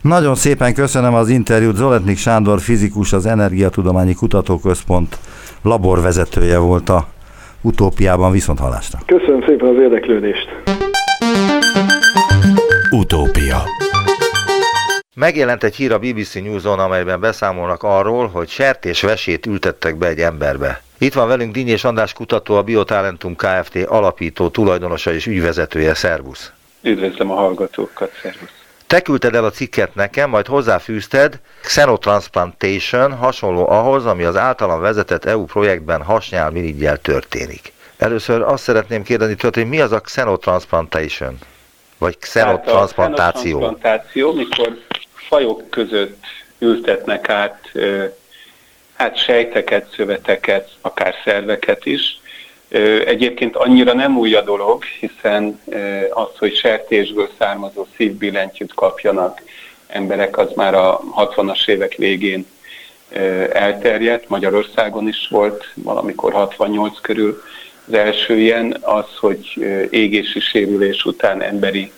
Nagyon 0.02 0.36
szépen 0.36 0.74
köszönöm 0.74 1.14
az 1.14 1.30
interjút. 1.30 1.76
Zoletnik 1.76 2.18
Sándor 2.18 2.60
fizikus, 2.60 3.14
az 3.14 3.26
Energiatudományi 3.26 4.14
Kutatóközpont 4.14 5.18
laborvezetője 5.64 6.58
volt 6.58 6.90
a 6.90 7.08
utópiában 7.62 8.32
viszont 8.32 8.60
halásra. 8.60 9.00
Köszönöm 9.06 9.44
szépen 9.48 9.68
az 9.68 9.82
érdeklődést. 9.82 10.48
Utópia 12.92 13.58
Megjelent 15.16 15.64
egy 15.64 15.76
hír 15.76 15.92
a 15.92 16.00
BBC 16.00 16.34
News-on, 16.34 16.80
amelyben 16.80 17.20
beszámolnak 17.20 17.84
arról, 17.84 18.28
hogy 18.28 18.50
sertésvesét 18.50 19.46
ültettek 19.46 19.96
be 19.96 20.08
egy 20.08 20.20
emberbe. 20.20 20.82
Itt 20.98 21.14
van 21.14 21.28
velünk 21.28 21.54
Dinyés 21.54 21.84
András 21.84 22.14
kutató, 22.14 22.56
a 22.56 22.62
Biotalentum 22.62 23.36
Kft. 23.36 23.76
alapító, 23.76 24.50
tulajdonosa 24.50 25.14
és 25.14 25.26
ügyvezetője. 25.26 25.94
Szervusz! 25.94 26.52
Üdvözlöm 26.82 27.32
a 27.32 27.36
hallgatókat, 27.36 28.12
szervusz! 28.22 28.50
Te 28.88 29.02
küldted 29.02 29.36
el 29.36 29.46
a 29.46 29.50
cikket 29.50 29.96
nekem, 29.96 30.30
majd 30.30 30.48
hozzáfűzted 30.48 31.40
Xenotransplantation 31.62 33.14
hasonló 33.14 33.70
ahhoz, 33.70 34.06
ami 34.06 34.24
az 34.24 34.36
általam 34.36 34.82
vezetett 34.82 35.26
EU 35.26 35.46
projektben 35.46 36.04
hasnyál 36.04 36.50
mirigyel 36.50 36.98
történik. 36.98 37.74
Először 37.98 38.42
azt 38.42 38.64
szeretném 38.64 39.04
kérdezni 39.04 39.36
tőled, 39.36 39.56
hogy 39.56 39.68
mi 39.68 39.82
az 39.82 39.92
a 39.92 40.00
Xenotransplantation? 40.00 41.38
Vagy 41.98 42.18
xenotransplantáció? 42.18 43.62
Hát 43.62 43.70
a 43.70 44.08
xenotransplantáció, 44.10 44.34
mikor 44.34 44.78
fajok 45.32 45.70
között 45.70 46.26
ültetnek 46.60 47.30
át 47.30 47.72
hát 48.94 49.18
sejteket, 49.18 49.94
szöveteket, 49.96 50.70
akár 50.82 51.16
szerveket 51.24 51.86
is. 51.86 52.20
Egyébként 53.06 53.56
annyira 53.56 53.94
nem 53.94 54.18
új 54.18 54.34
a 54.34 54.42
dolog, 54.42 54.84
hiszen 54.84 55.62
az, 56.10 56.38
hogy 56.38 56.56
sertésből 56.56 57.30
származó 57.38 57.88
szívbillentyűt 57.96 58.74
kapjanak 58.74 59.42
emberek, 59.88 60.38
az 60.38 60.50
már 60.56 60.74
a 60.76 61.00
60-as 61.18 61.68
évek 61.68 61.94
végén 61.94 62.46
elterjedt, 63.52 64.30
Magyarországon 64.30 65.08
is 65.08 65.28
volt 65.30 65.72
valamikor 65.76 66.34
68 66.34 67.00
körül 67.02 67.42
az 67.88 67.94
első 67.94 68.38
ilyen, 68.38 68.78
az, 68.82 69.06
hogy 69.20 69.48
égési 69.90 70.40
sérülés 70.40 71.06
után 71.06 71.42
emberi 71.42 71.92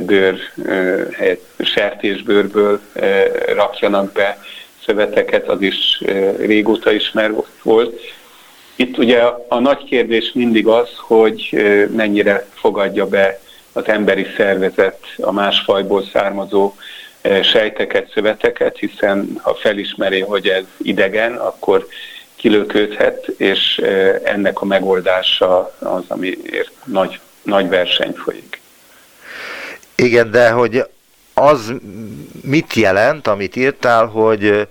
bőr, 0.00 0.38
sertésbőrből 1.58 2.80
rakjanak 3.54 4.12
be 4.12 4.38
szöveteket, 4.84 5.48
az 5.48 5.62
is 5.62 6.02
régóta 6.38 6.92
ismer 6.92 7.32
volt. 7.62 8.00
Itt 8.76 8.98
ugye 8.98 9.22
a 9.48 9.58
nagy 9.58 9.84
kérdés 9.84 10.32
mindig 10.34 10.66
az, 10.66 10.88
hogy 10.96 11.62
mennyire 11.96 12.46
fogadja 12.54 13.06
be 13.06 13.40
az 13.72 13.88
emberi 13.88 14.26
szervezet 14.36 14.98
a 15.16 15.32
másfajból 15.32 16.04
származó 16.12 16.74
sejteket, 17.42 18.10
szöveteket, 18.14 18.78
hiszen 18.78 19.38
ha 19.42 19.54
felismeri, 19.54 20.20
hogy 20.20 20.48
ez 20.48 20.64
idegen, 20.76 21.36
akkor 21.36 21.86
kilőködhet, 22.36 23.26
és 23.36 23.82
ennek 24.24 24.60
a 24.60 24.64
megoldása 24.64 25.74
az, 25.78 26.02
amiért 26.08 26.70
nagy, 26.84 27.20
nagy 27.42 27.68
verseny 27.68 28.12
folyik. 28.12 28.57
Igen, 30.02 30.30
de 30.30 30.50
hogy 30.50 30.84
az 31.34 31.72
mit 32.42 32.74
jelent, 32.74 33.26
amit 33.26 33.56
írtál, 33.56 34.06
hogy, 34.06 34.68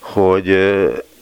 hogy 0.00 0.58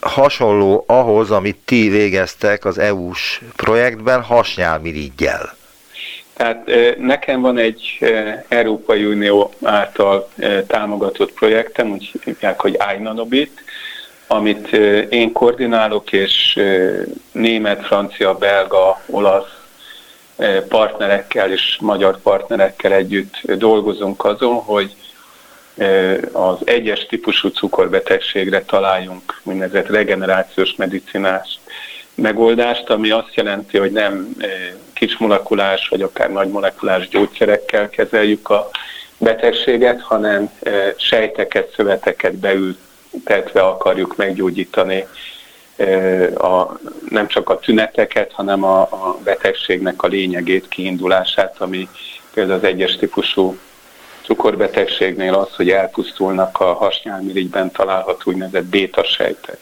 hasonló 0.00 0.84
ahhoz, 0.86 1.30
amit 1.30 1.56
ti 1.64 1.88
végeztek 1.88 2.64
az 2.64 2.78
EU-s 2.78 3.40
projektben 3.56 4.22
hasnyálmirigyel? 4.22 5.56
Tehát 6.36 6.70
nekem 6.98 7.40
van 7.40 7.58
egy 7.58 7.98
Európai 8.48 9.04
Unió 9.04 9.52
által 9.62 10.28
támogatott 10.66 11.32
projektem, 11.32 11.90
úgy 11.90 12.12
hívják, 12.24 12.60
hogy 12.60 12.78
iNanobit, 12.98 13.62
amit 14.26 14.72
én 15.08 15.32
koordinálok, 15.32 16.12
és 16.12 16.60
német, 17.32 17.86
francia, 17.86 18.34
belga, 18.34 19.00
olasz 19.06 19.59
partnerekkel 20.68 21.52
és 21.52 21.76
magyar 21.80 22.20
partnerekkel 22.20 22.92
együtt 22.92 23.34
dolgozunk 23.42 24.24
azon, 24.24 24.54
hogy 24.54 24.94
az 26.32 26.56
egyes 26.64 27.06
típusú 27.06 27.48
cukorbetegségre 27.48 28.64
találjunk 28.64 29.40
úgynevezett 29.42 29.88
regenerációs 29.88 30.74
medicinás 30.76 31.58
megoldást, 32.14 32.90
ami 32.90 33.10
azt 33.10 33.34
jelenti, 33.34 33.78
hogy 33.78 33.92
nem 33.92 34.36
kis 34.92 35.16
molekulás 35.16 35.88
vagy 35.88 36.02
akár 36.02 36.30
nagy 36.30 36.48
molekulás 36.48 37.08
gyógyszerekkel 37.08 37.88
kezeljük 37.88 38.50
a 38.50 38.70
betegséget, 39.18 40.00
hanem 40.00 40.50
sejteket, 40.96 41.72
szöveteket 41.76 42.34
beültetve 42.34 43.60
akarjuk 43.60 44.16
meggyógyítani 44.16 45.06
a, 46.34 46.78
nem 47.08 47.26
csak 47.26 47.50
a 47.50 47.58
tüneteket, 47.58 48.32
hanem 48.32 48.64
a, 48.64 48.80
a 48.80 49.18
betegségnek 49.24 50.02
a 50.02 50.06
lényegét, 50.06 50.68
kiindulását, 50.68 51.60
ami 51.60 51.88
például 52.34 52.58
az 52.58 52.64
egyes 52.64 52.96
típusú 52.96 53.58
cukorbetegségnél 54.22 55.34
az, 55.34 55.54
hogy 55.54 55.70
elpusztulnak 55.70 56.60
a 56.60 56.72
hasnyálmirigyben 56.74 57.70
található 57.70 58.30
úgynevezett 58.30 58.64
béta 58.64 59.04
sejtek. 59.04 59.58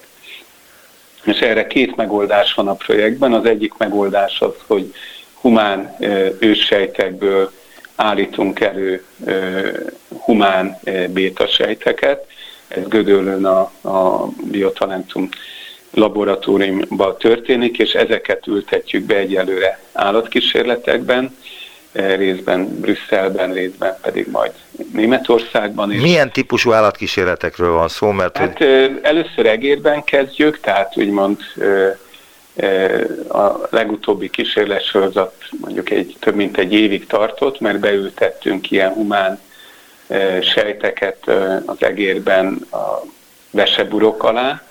És 1.25 1.39
erre 1.39 1.67
két 1.67 1.97
megoldás 1.97 2.55
van 2.55 2.69
a 2.69 2.75
projektben. 2.75 3.33
Az 3.33 3.45
egyik 3.45 3.73
megoldás 3.77 4.41
az, 4.41 4.55
hogy 4.67 4.95
humán 5.41 5.97
őssejtekből 6.39 7.53
állítunk 7.97 8.61
elő 8.61 9.05
humán 10.25 10.79
béta 11.09 11.47
sejteket. 11.47 12.27
Ez 12.69 12.89
Gödöllön 12.89 13.45
a, 13.45 13.61
a 13.89 14.29
Biotalentum 14.51 15.29
laboratóriumban 15.91 17.17
történik, 17.19 17.79
és 17.79 17.93
ezeket 17.93 18.47
ültetjük 18.47 19.05
be 19.05 19.17
egyelőre 19.17 19.81
állatkísérletekben, 19.93 21.37
eh, 21.93 22.17
részben 22.17 22.81
Brüsszelben, 22.81 23.53
részben 23.53 23.99
pedig 24.03 24.27
majd 24.31 24.53
Németországban 24.93 25.93
is. 25.93 26.01
Milyen 26.01 26.33
típusú 26.33 26.73
állatkísérletekről 26.73 27.73
van 27.73 27.89
szó? 27.89 28.11
Mert 28.11 28.37
hát 28.37 28.59
hogy... 28.59 28.99
először 29.03 29.47
egérben 29.47 30.05
kezdjük, 30.05 30.61
tehát 30.61 30.97
úgymond 30.97 31.39
a 33.29 33.67
legutóbbi 33.71 34.31
kísérletsorozat 34.31 35.35
mondjuk 35.61 35.91
egy, 35.91 36.17
több 36.21 36.35
mint 36.35 36.59
egy 36.59 36.73
évig 36.73 37.07
tartott, 37.07 37.61
mert 37.61 37.79
beültettünk 37.79 38.71
ilyen 38.71 38.93
humán 38.93 39.41
sejteket 40.41 41.31
az 41.67 41.77
egérben 41.79 42.67
a 42.71 43.03
veseburok 43.51 44.25
alá, 44.25 44.63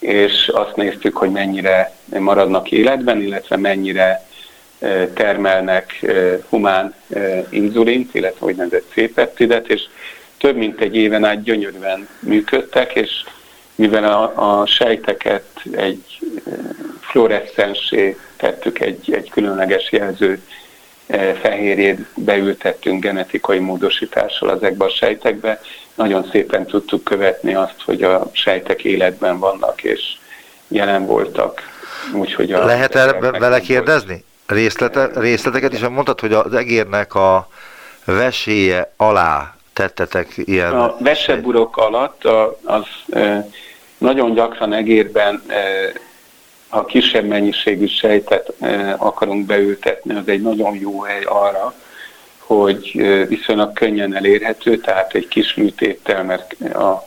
és 0.00 0.48
azt 0.48 0.76
néztük, 0.76 1.16
hogy 1.16 1.30
mennyire 1.30 1.92
maradnak 2.18 2.70
életben, 2.70 3.22
illetve 3.22 3.56
mennyire 3.56 4.26
termelnek 5.14 6.06
humán 6.48 6.94
inzulint, 7.50 8.14
illetve 8.14 8.46
úgynevezett 8.46 8.92
C-peptidet, 8.92 9.68
és 9.68 9.82
több 10.38 10.56
mint 10.56 10.80
egy 10.80 10.96
éven 10.96 11.24
át 11.24 11.42
gyönyörűen 11.42 12.08
működtek, 12.20 12.94
és 12.94 13.10
mivel 13.74 14.04
a, 14.04 14.60
a 14.60 14.66
sejteket 14.66 15.44
egy 15.72 16.18
fluoreszcensé 17.00 18.16
tettük, 18.36 18.80
egy, 18.80 19.12
egy 19.12 19.30
különleges 19.30 19.92
jelző 19.92 20.42
fehérjét 21.40 21.98
beültettünk 22.14 23.02
genetikai 23.02 23.58
módosítással 23.58 24.52
ezekbe 24.52 24.84
a 24.84 24.88
sejtekbe, 24.88 25.60
nagyon 25.94 26.28
szépen 26.30 26.66
tudtuk 26.66 27.04
követni 27.04 27.54
azt, 27.54 27.82
hogy 27.84 28.02
a 28.02 28.30
sejtek 28.32 28.84
életben 28.84 29.38
vannak 29.38 29.82
és 29.82 30.00
jelen 30.68 31.06
voltak. 31.06 31.62
Úgyhogy 32.14 32.52
a 32.52 32.64
Lehet 32.64 32.94
el 32.94 33.18
vele 33.20 33.60
kérdezni? 33.60 34.24
Részlete, 34.46 35.10
részleteket 35.14 35.72
is 35.72 35.80
mondtad, 35.80 36.20
hogy 36.20 36.32
az 36.32 36.54
egérnek 36.54 37.14
a 37.14 37.48
veséje 38.04 38.92
alá 38.96 39.54
tettetek 39.72 40.32
ilyen... 40.36 40.74
A 40.74 40.96
veseburok 40.98 41.76
alatt 41.76 42.24
az 42.64 42.84
nagyon 43.98 44.34
gyakran 44.34 44.72
egérben 44.72 45.42
ha 46.70 46.84
kisebb 46.84 47.24
mennyiségű 47.24 47.86
sejtet 47.86 48.52
akarunk 48.96 49.46
beültetni, 49.46 50.14
az 50.14 50.28
egy 50.28 50.42
nagyon 50.42 50.76
jó 50.76 51.00
hely 51.00 51.22
arra, 51.24 51.74
hogy 52.38 52.92
viszonylag 53.28 53.72
könnyen 53.72 54.14
elérhető, 54.14 54.76
tehát 54.76 55.14
egy 55.14 55.28
kis 55.28 55.54
műtéttel, 55.54 56.24
mert 56.24 56.52
a 56.62 57.04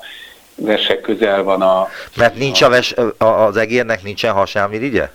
vese 0.56 1.02
közel 1.02 1.44
van 1.44 1.62
a... 1.62 1.90
Mert 2.18 2.38
nincs 2.38 2.62
a, 2.62 2.70
ves, 2.70 2.96
az 3.18 3.58
egérnek 3.58 4.04
nincsen 4.04 4.34
hasnyálmirigye? 4.34 5.10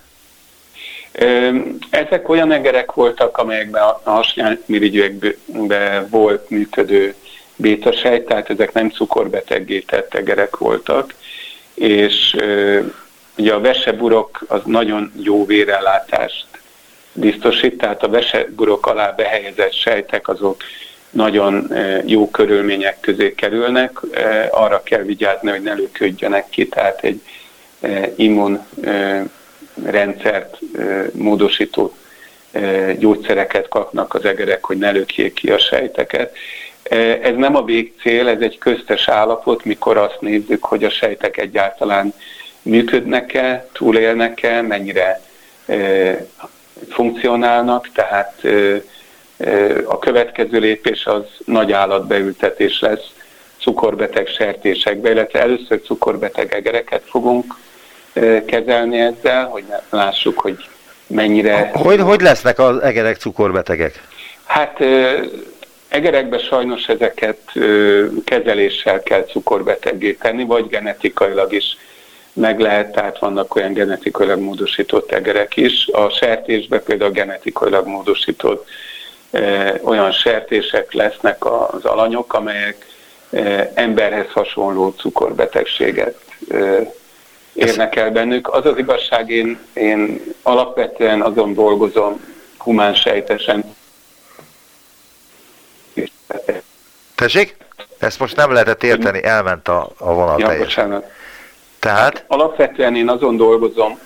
Ezek 1.91 2.29
olyan 2.29 2.53
egerek 2.53 2.93
voltak, 2.93 3.39
amelyekben 3.39 3.83
a 3.83 4.01
hasnyálmirigyekben 4.05 6.09
volt 6.11 6.51
működő 6.51 7.15
bétasejt, 7.57 8.27
tehát 8.27 8.51
ezek 8.51 8.73
nem 8.73 8.91
cukorbeteggé 8.91 9.81
tett 9.81 10.15
egerek 10.15 10.57
voltak, 10.57 11.15
és 11.75 12.37
ugye 13.39 13.55
a 13.55 13.61
veseburok 13.61 14.45
az 14.49 14.61
nagyon 14.65 15.13
jó 15.23 15.47
vérellátást 15.47 16.47
biztosít, 17.13 17.79
tehát 17.79 18.03
a 18.03 18.09
veseburok 18.09 18.87
alá 18.87 19.11
behelyezett 19.11 19.73
sejtek 19.73 20.29
azok 20.29 20.63
nagyon 21.11 21.73
e, 21.73 22.03
jó 22.07 22.31
körülmények 22.31 23.01
közé 23.01 23.35
kerülnek, 23.35 24.01
e, 24.13 24.49
arra 24.51 24.83
kell 24.83 25.03
vigyázni, 25.03 25.51
hogy 25.51 25.63
ne 25.63 25.73
lőködjenek 25.73 26.49
ki, 26.49 26.69
tehát 26.69 27.05
egy 27.05 27.21
e, 27.81 28.11
immun 28.17 28.67
rendszert 29.85 30.59
módosító 31.13 31.95
gyógyszereket 32.99 33.69
kapnak 33.69 34.15
az 34.15 34.25
egerek, 34.25 34.65
hogy 34.65 34.79
ne 34.79 34.91
lökjék 34.91 35.33
ki 35.33 35.51
a 35.51 35.59
sejteket. 35.59 36.37
Ez 37.23 37.35
nem 37.37 37.57
a 37.57 37.65
végcél, 37.65 38.29
ez 38.29 38.41
egy 38.41 38.59
köztes 38.59 39.09
állapot, 39.09 39.65
mikor 39.65 39.97
azt 39.97 40.21
nézzük, 40.21 40.65
hogy 40.65 40.85
a 40.85 40.91
sejtek 40.91 41.37
egyáltalán 41.37 42.15
működnek-e, 42.69 43.67
túlélnek-e, 43.73 44.63
mennyire 44.63 45.21
funkcionálnak, 46.91 47.89
tehát 47.93 48.43
a 49.85 49.99
következő 49.99 50.59
lépés 50.59 51.07
az 51.07 51.25
nagy 51.45 51.73
állatbeültetés 51.73 52.81
lesz 52.81 53.13
cukorbeteg 53.61 54.27
sertésekbe, 54.27 55.11
illetve 55.11 55.41
először 55.41 55.83
cukorbeteg 55.83 56.55
egereket 56.55 57.03
fogunk 57.05 57.55
kezelni 58.47 59.01
ezzel, 59.01 59.45
hogy 59.47 59.65
lássuk, 59.91 60.41
hogy 60.41 60.69
mennyire... 61.07 61.71
Hogy, 61.73 62.01
hogy 62.01 62.21
lesznek 62.21 62.59
az 62.59 62.83
egerek 62.83 63.17
cukorbetegek? 63.17 64.03
Hát 64.45 64.79
egerekbe 65.89 66.39
sajnos 66.39 66.87
ezeket 66.87 67.39
kezeléssel 68.25 69.03
kell 69.03 69.25
cukorbeteggé 69.25 70.13
tenni, 70.13 70.45
vagy 70.45 70.69
genetikailag 70.69 71.53
is 71.53 71.77
meg 72.39 72.61
lehet, 72.61 72.93
tehát 72.93 73.19
vannak 73.19 73.55
olyan 73.55 73.73
genetikailag 73.73 74.41
módosított 74.41 75.13
egerek 75.13 75.57
is. 75.57 75.89
A 75.93 76.11
sertésben 76.11 76.83
például 76.83 77.11
genetikailag 77.11 77.87
módosított 77.87 78.69
e, 79.31 79.75
olyan 79.83 80.13
sertések 80.13 80.93
lesznek 80.93 81.45
az 81.45 81.85
alanyok, 81.85 82.33
amelyek 82.33 82.87
emberhez 83.75 84.31
hasonló 84.33 84.95
cukorbetegséget 84.97 86.17
érnek 87.53 87.97
el 87.97 88.11
bennük. 88.11 88.49
Az 88.49 88.67
az 88.67 88.79
igazság, 88.79 89.31
én, 89.31 89.59
én 89.73 90.21
alapvetően 90.43 91.23
azon 91.23 91.55
dolgozom 91.55 92.35
humán 92.59 92.95
sejtesen. 92.95 93.77
Tessék? 97.15 97.57
Ezt 97.99 98.19
most 98.19 98.37
nem 98.37 98.53
lehetett 98.53 98.83
érteni, 98.83 99.25
elment 99.25 99.69
a, 99.69 99.91
a 99.99 100.13
vonal 100.13 100.41
ja, 100.41 100.47
teljesen. 100.47 100.89
Bocsánat. 100.89 101.11
Tehát? 101.79 102.25
Alapvetően 102.27 102.97
én 102.97 103.09
azon 103.09 103.37
dolgozom 103.37 103.99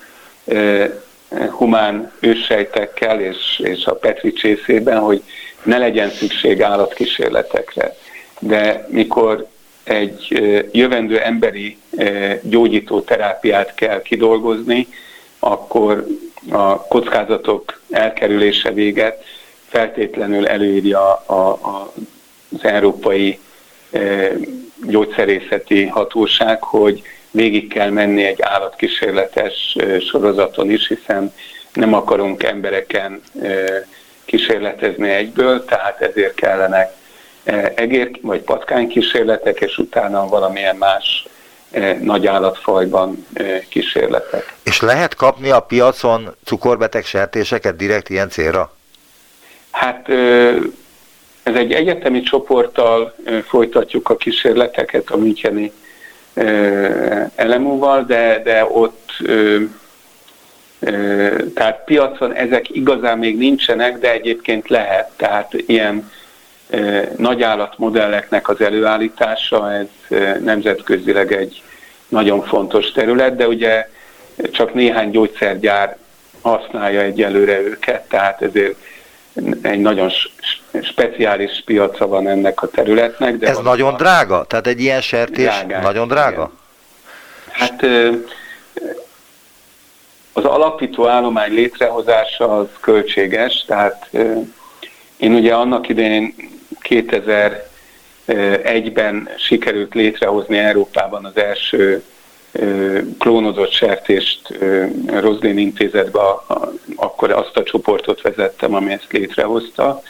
humán 1.51 2.13
őssejtekkel 2.21 3.21
és, 3.21 3.59
és 3.65 3.87
a 3.87 3.95
Petri 3.95 4.33
csészében, 4.33 4.99
hogy 4.99 5.23
ne 5.63 5.79
legyen 5.79 6.11
szükség 6.11 6.63
állatkísérletekre. 6.63 7.97
De 8.39 8.87
mikor 8.89 9.47
egy 9.85 10.43
jövendő 10.73 11.21
emberi 11.21 11.79
gyógyító 12.43 13.01
terápiát 13.01 13.75
kell 13.75 14.03
kidolgozni, 14.03 14.89
akkor 15.39 16.07
a 16.51 16.77
kockázatok 16.77 17.81
elkerülése 17.91 18.71
véget 18.73 19.25
feltétlenül 19.69 20.47
előírja 20.47 21.13
a, 21.27 21.49
a, 21.49 21.93
az 22.55 22.65
Európai 22.65 23.39
Gyógyszerészeti 24.87 25.85
Hatóság, 25.85 26.63
hogy 26.63 27.03
végig 27.33 27.69
kell 27.73 27.91
menni 27.91 28.25
egy 28.25 28.43
állatkísérletes 28.43 29.77
sorozaton 30.11 30.71
is, 30.71 30.89
hiszen 30.89 31.35
nem 31.73 31.95
akarunk 31.95 32.43
embereken 32.43 33.23
kísérletezni 34.25 35.11
egyből, 35.11 35.65
tehát 35.65 36.01
ezért 36.01 36.35
kellenek 36.35 36.93
egér 37.75 38.11
vagy 38.21 38.41
patkány 38.41 38.89
kísérletek, 38.89 39.61
és 39.61 39.79
utána 39.79 40.29
valamilyen 40.29 40.77
más 40.77 41.27
nagy 42.01 42.27
állatfajban 42.27 43.27
kísérletek. 43.69 44.55
És 44.63 44.81
lehet 44.81 45.15
kapni 45.15 45.51
a 45.51 45.61
piacon 45.61 46.35
cukorbeteg 46.45 47.05
sertéseket 47.05 47.77
direkt 47.77 48.09
ilyen 48.09 48.29
célra? 48.29 48.75
Hát 49.71 50.09
ez 51.43 51.55
egy 51.55 51.73
egyetemi 51.73 52.21
csoporttal 52.21 53.15
folytatjuk 53.47 54.11
a 54.11 54.17
kísérleteket 54.17 55.11
a 55.11 55.17
Müncheni 55.17 55.73
elemúval, 57.35 58.05
de, 58.05 58.41
de 58.45 58.65
ott 58.69 59.11
tehát 61.55 61.83
piacon 61.85 62.33
ezek 62.33 62.71
igazán 62.71 63.19
még 63.19 63.39
nincsenek, 63.39 63.99
de 63.99 64.13
egyébként 64.13 64.69
lehet. 64.69 65.11
Tehát 65.17 65.53
ilyen 65.67 66.11
nagy 67.17 67.43
állatmodelleknek 67.43 68.49
az 68.49 68.61
előállítása, 68.61 69.73
ez 69.73 69.87
nemzetközileg 70.41 71.33
egy 71.33 71.63
nagyon 72.09 72.43
fontos 72.43 72.93
terület, 72.93 73.37
de 73.37 73.49
ugye 73.49 73.89
csak 74.51 74.75
néhány 74.75 75.11
gyógyszergyár 75.11 75.97
használja 76.41 77.01
egyelőre 77.01 77.61
őket, 77.61 78.09
tehát 78.09 78.43
ezért 78.43 78.77
egy 79.63 79.81
nagyon 79.81 80.11
speciális 80.83 81.63
piaca 81.65 82.07
van 82.07 82.29
ennek 82.29 82.63
a 82.63 82.69
területnek. 82.69 83.37
De 83.37 83.49
Ez 83.49 83.59
nagyon 83.59 83.97
drága? 83.97 84.45
Tehát 84.45 84.67
egy 84.67 84.81
ilyen 84.81 85.01
sertés 85.01 85.45
drágán, 85.45 85.83
nagyon 85.83 86.09
drága? 86.09 86.33
Igen. 86.33 86.51
Hát 87.53 87.83
az 90.33 90.45
alapító 90.45 91.09
állomány 91.09 91.53
létrehozása 91.53 92.59
az 92.59 92.67
költséges, 92.81 93.65
tehát 93.67 94.09
én 95.17 95.35
ugye 95.35 95.55
annak 95.55 95.89
idején 95.89 96.35
2001-ben 96.89 99.29
sikerült 99.37 99.95
létrehozni 99.95 100.59
Európában 100.59 101.25
az 101.25 101.37
első 101.37 102.03
klónozott 103.19 103.71
sertést 103.71 104.59
Roslin 105.07 105.59
intézetbe, 105.59 106.21
akkor 106.97 107.31
azt 107.31 107.57
a 107.57 107.63
csoportot 107.63 108.21
vezettem, 108.21 108.75
ami 108.75 108.93
ezt 108.93 109.13
létrehozta, 109.13 110.03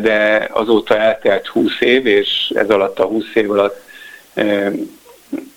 de 0.00 0.48
azóta 0.52 0.96
eltelt 0.96 1.46
20 1.46 1.80
év, 1.80 2.06
és 2.06 2.52
ez 2.54 2.70
alatt 2.70 2.98
a 2.98 3.04
20 3.04 3.24
év 3.34 3.50
alatt 3.50 3.82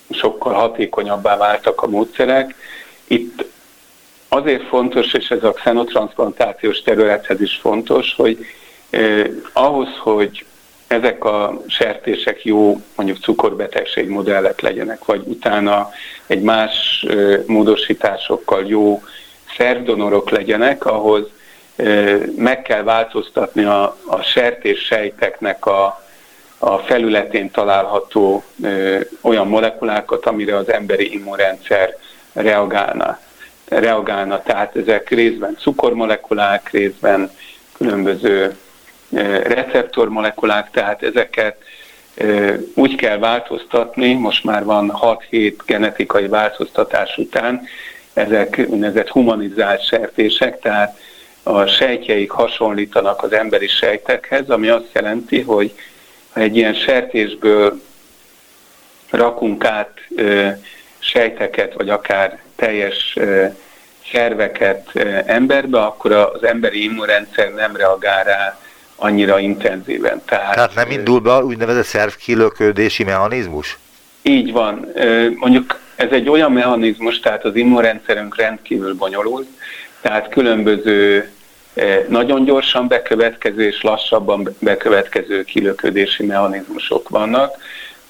sokkal 0.09 0.53
hatékonyabbá 0.53 1.37
váltak 1.37 1.81
a 1.81 1.87
módszerek. 1.87 2.55
Itt 3.07 3.45
azért 4.27 4.67
fontos, 4.67 5.13
és 5.13 5.29
ez 5.29 5.43
a 5.43 5.51
xenotransplantációs 5.51 6.81
területhez 6.81 7.41
is 7.41 7.55
fontos, 7.55 8.13
hogy 8.15 8.45
eh, 8.89 9.25
ahhoz, 9.53 9.87
hogy 9.97 10.45
ezek 10.87 11.23
a 11.23 11.61
sertések 11.67 12.43
jó 12.43 12.81
mondjuk 12.95 13.17
cukorbetegség 13.17 14.09
modellek 14.09 14.61
legyenek, 14.61 15.05
vagy 15.05 15.21
utána 15.25 15.89
egy 16.27 16.41
más 16.41 17.05
módosításokkal 17.45 18.65
jó 18.65 19.01
szervdonorok 19.57 20.29
legyenek, 20.29 20.85
ahhoz 20.85 21.23
meg 22.35 22.61
kell 22.61 22.83
változtatni 22.83 23.63
a, 23.63 23.97
a 24.05 24.21
sertés 24.21 24.85
sejteknek 24.85 25.65
a, 25.65 26.03
a 26.57 26.77
felületén 26.77 27.51
található 27.51 28.43
ö, 28.63 28.99
olyan 29.21 29.47
molekulákat, 29.47 30.25
amire 30.25 30.55
az 30.55 30.71
emberi 30.71 31.13
immunrendszer 31.13 31.97
reagálna 32.33 33.19
reagálna. 33.67 34.41
Tehát 34.41 34.75
ezek 34.75 35.09
részben 35.09 35.57
cukormolekulák, 35.59 36.69
részben 36.71 37.31
különböző 37.77 38.57
receptormolekulák, 39.43 40.71
tehát 40.71 41.03
ezeket 41.03 41.57
úgy 42.73 42.95
kell 42.95 43.17
változtatni, 43.17 44.13
most 44.13 44.43
már 44.43 44.63
van 44.63 44.93
6-7 45.01 45.53
genetikai 45.65 46.27
változtatás 46.27 47.17
után, 47.17 47.61
ezek 48.13 48.65
úgynevezett 48.67 49.09
humanizált 49.09 49.85
sertések, 49.85 50.59
tehát 50.59 50.99
a 51.43 51.65
sejtjeik 51.65 52.31
hasonlítanak 52.31 53.23
az 53.23 53.31
emberi 53.31 53.67
sejtekhez, 53.67 54.49
ami 54.49 54.67
azt 54.67 54.89
jelenti, 54.93 55.41
hogy 55.41 55.73
ha 56.31 56.39
egy 56.39 56.57
ilyen 56.57 56.73
sertésből 56.73 57.81
rakunk 59.09 59.65
át 59.65 59.99
sejteket, 60.99 61.73
vagy 61.73 61.89
akár 61.89 62.39
teljes 62.55 63.17
szerveket 64.11 64.95
emberbe, 65.25 65.79
akkor 65.79 66.11
az 66.11 66.43
emberi 66.43 66.83
immunrendszer 66.83 67.53
nem 67.53 67.75
reagál 67.75 68.23
rá 68.23 68.59
annyira 68.97 69.39
intenzíven. 69.39 70.21
Tehát, 70.25 70.53
Tehát 70.53 70.75
nem 70.75 70.91
indul 70.91 71.19
be 71.19 71.43
úgynevezett 71.43 71.85
szervkilöködési 71.85 73.03
mechanizmus? 73.03 73.77
Így 74.21 74.51
van. 74.51 74.91
Mondjuk 75.35 75.79
ez 75.95 76.11
egy 76.11 76.29
olyan 76.29 76.51
mechanizmus, 76.51 77.19
tehát 77.19 77.45
az 77.45 77.55
immunrendszerünk 77.55 78.35
rendkívül 78.35 78.95
bonyolult, 78.95 79.47
tehát 80.01 80.29
különböző 80.29 81.31
nagyon 82.07 82.43
gyorsan 82.43 82.87
bekövetkező 82.87 83.67
és 83.67 83.81
lassabban 83.81 84.55
bekövetkező 84.59 85.43
kilöködési 85.43 86.25
mechanizmusok 86.25 87.09
vannak 87.09 87.55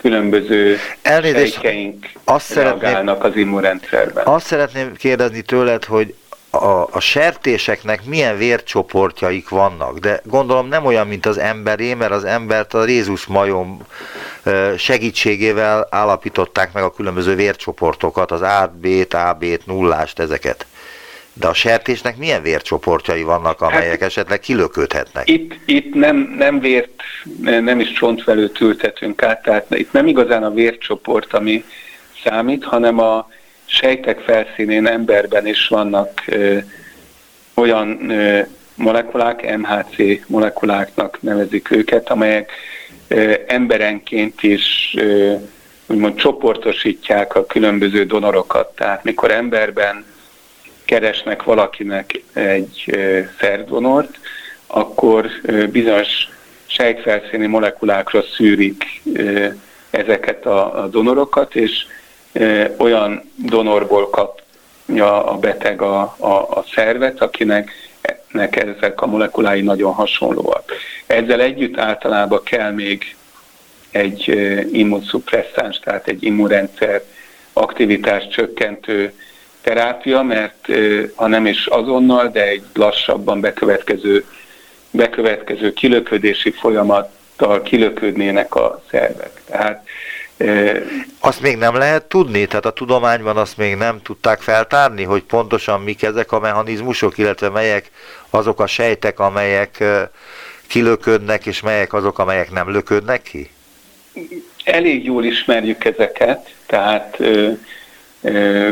különböző 0.02 0.78
Elnézést, 1.02 1.54
sejkeink 1.54 2.06
azt 2.24 2.54
reagálnak 2.54 3.24
az 3.24 3.36
immunrendszerben. 3.36 4.26
Azt 4.26 4.46
szeretném 4.46 4.94
kérdezni 4.96 5.42
tőled, 5.42 5.86
hogy 5.86 6.14
a, 6.50 6.88
a 6.92 7.00
sertéseknek 7.00 8.06
milyen 8.06 8.38
vércsoportjaik 8.38 9.50
vannak, 9.50 9.98
de 9.98 10.22
gondolom 10.24 10.68
nem 10.68 10.86
olyan, 10.86 11.08
mint 11.08 11.26
az 11.26 11.38
emberé, 11.38 11.94
mert 11.94 12.12
az 12.12 12.24
embert 12.24 12.74
a 12.74 12.84
Rézus 12.84 13.26
majom 13.26 13.82
segítségével 14.78 15.88
állapították 15.92 16.74
meg 16.74 16.84
a 16.84 16.92
különböző 16.92 17.36
vércsoportokat, 17.36 18.32
az 18.32 18.42
A, 18.42 18.74
B, 18.82 18.88
A, 19.14 19.34
B, 19.34 19.46
nullást, 19.66 20.20
ezeket. 20.20 20.66
De 21.34 21.48
a 21.48 21.54
sertésnek 21.54 22.18
milyen 22.18 22.42
vércsoportjai 22.42 23.24
vannak, 23.24 23.62
amelyek 23.62 23.90
hát, 23.90 24.02
esetleg 24.02 24.40
kilöködhetnek? 24.40 25.30
Itt, 25.30 25.54
itt 25.66 25.94
nem, 25.94 26.36
nem 26.38 26.60
vért, 26.60 27.02
nem 27.42 27.80
is 27.80 27.92
csontvelőt 27.92 28.60
ültetünk 28.60 29.24
át, 29.24 29.42
tehát 29.42 29.66
itt 29.70 29.92
nem 29.92 30.08
igazán 30.08 30.44
a 30.44 30.54
vércsoport, 30.54 31.34
ami 31.34 31.64
számít, 32.24 32.64
hanem 32.64 33.00
a 33.00 33.28
sejtek 33.68 34.20
felszínén 34.20 34.88
emberben 34.88 35.48
is 35.48 35.68
vannak 35.68 36.24
ö, 36.26 36.58
olyan 37.54 38.10
ö, 38.10 38.42
molekulák, 38.76 39.58
MHC 39.58 40.28
molekuláknak 40.28 41.22
nevezik 41.22 41.72
őket, 41.72 42.10
amelyek 42.10 42.52
ö, 43.08 43.34
emberenként 43.48 44.44
is 44.44 44.96
ö, 44.98 45.34
úgymond 45.88 46.16
csoportosítják 46.16 47.36
a 47.36 47.46
különböző 47.46 48.06
donorokat. 48.06 48.76
Tehát 48.76 49.04
mikor 49.04 49.32
emberben 49.32 50.06
keresnek 50.86 51.44
valakinek 51.44 52.22
egy 52.34 52.98
szervdonort, 53.40 54.20
akkor 54.68 55.30
bizonyos 55.72 56.10
sejtfelszíni 56.66 57.46
molekulákra 57.46 58.22
szűrik 58.36 59.02
ezeket 59.90 60.46
a 60.46 60.88
donorokat, 60.92 61.56
és 61.56 61.86
olyan 62.78 63.32
donorból 63.36 64.10
kapja 64.10 65.26
a 65.26 65.38
beteg 65.38 65.82
a, 65.82 66.16
a, 66.18 66.28
a 66.30 66.66
szervet, 66.74 67.22
akinek 67.22 67.72
nek 68.32 68.56
ezek 68.56 69.02
a 69.02 69.06
molekulái 69.06 69.62
nagyon 69.62 69.94
hasonlóak. 69.94 70.72
Ezzel 71.06 71.42
együtt 71.42 71.78
általában 71.78 72.44
kell 72.44 72.72
még 72.72 73.16
egy 73.92 74.28
immunszupresszáns, 74.72 75.80
tehát 75.80 76.08
egy 76.08 76.24
immunrendszer 76.24 77.04
aktivitás 77.54 78.28
csökkentő 78.28 79.14
terápia, 79.62 80.22
mert 80.22 80.68
ha 81.16 81.28
nem 81.28 81.46
is 81.46 81.66
azonnal, 81.66 82.28
de 82.28 82.48
egy 82.48 82.64
lassabban 82.74 83.40
bekövetkező, 83.40 84.26
bekövetkező 84.92 85.74
kilöködési 85.74 86.52
folyamattal 86.52 87.62
kilöködnének 87.62 88.56
a 88.56 88.84
szervek. 88.90 89.42
Tehát 89.46 89.87
azt 91.20 91.42
még 91.42 91.58
nem 91.58 91.76
lehet 91.76 92.04
tudni, 92.04 92.46
tehát 92.46 92.66
a 92.66 92.72
tudományban 92.72 93.38
azt 93.38 93.58
még 93.58 93.76
nem 93.76 94.02
tudták 94.02 94.42
feltárni, 94.42 95.04
hogy 95.04 95.24
pontosan 95.24 95.82
mik 95.82 96.04
ezek 96.04 96.32
a 96.32 96.40
mechanizmusok, 96.40 97.18
illetve 97.18 97.50
melyek 97.50 97.92
azok 98.30 98.60
a 98.60 98.68
sejtek, 98.68 99.20
amelyek 99.20 99.84
kilöködnek, 100.68 101.46
és 101.46 101.62
melyek 101.62 101.94
azok, 101.94 102.20
amelyek 102.20 102.52
nem 102.52 102.72
löködnek 102.72 103.22
ki? 103.22 103.50
Elég 104.64 105.06
jól 105.06 105.24
ismerjük 105.24 105.86
ezeket, 105.86 106.54
tehát 106.66 107.16
ö, 107.20 107.52
ö, 108.22 108.70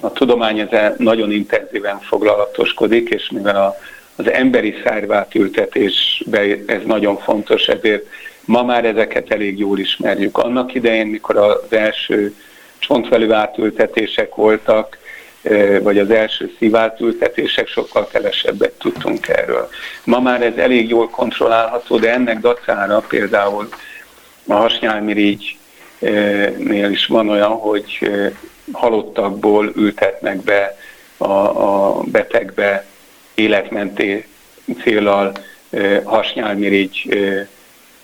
a 0.00 0.12
tudomány 0.12 0.58
ezzel 0.58 0.94
nagyon 0.98 1.32
intenzíven 1.32 2.00
foglalatoskodik, 2.00 3.08
és 3.08 3.30
mivel 3.30 3.56
a, 3.56 3.76
az 4.16 4.30
emberi 4.30 4.74
szárvátültetésben 4.84 6.64
ez 6.66 6.80
nagyon 6.84 7.18
fontos, 7.18 7.66
ezért 7.66 8.06
ma 8.44 8.62
már 8.62 8.84
ezeket 8.84 9.30
elég 9.30 9.58
jól 9.58 9.78
ismerjük. 9.78 10.38
Annak 10.38 10.74
idején, 10.74 11.06
mikor 11.06 11.36
az 11.36 11.72
első 11.72 12.34
csontvelő 12.78 13.32
átültetések 13.32 14.34
voltak, 14.34 14.98
vagy 15.80 15.98
az 15.98 16.10
első 16.10 16.54
szívátültetések, 16.58 17.68
sokkal 17.68 18.06
kevesebbet 18.06 18.72
tudtunk 18.72 19.28
erről. 19.28 19.68
Ma 20.04 20.20
már 20.20 20.42
ez 20.42 20.56
elég 20.56 20.88
jól 20.88 21.10
kontrollálható, 21.10 21.98
de 21.98 22.12
ennek 22.12 22.38
dacára 22.38 23.04
például 23.08 23.68
a 24.46 24.54
hasnyálmirigynél 24.54 26.90
is 26.90 27.06
van 27.06 27.28
olyan, 27.28 27.50
hogy 27.50 28.10
halottakból 28.72 29.72
ültetnek 29.76 30.36
be 30.36 30.76
a, 31.16 31.32
a 31.32 32.00
betegbe 32.04 32.86
életmenté 33.34 34.26
célral 34.82 35.32
hasnyálmirigy 36.04 37.14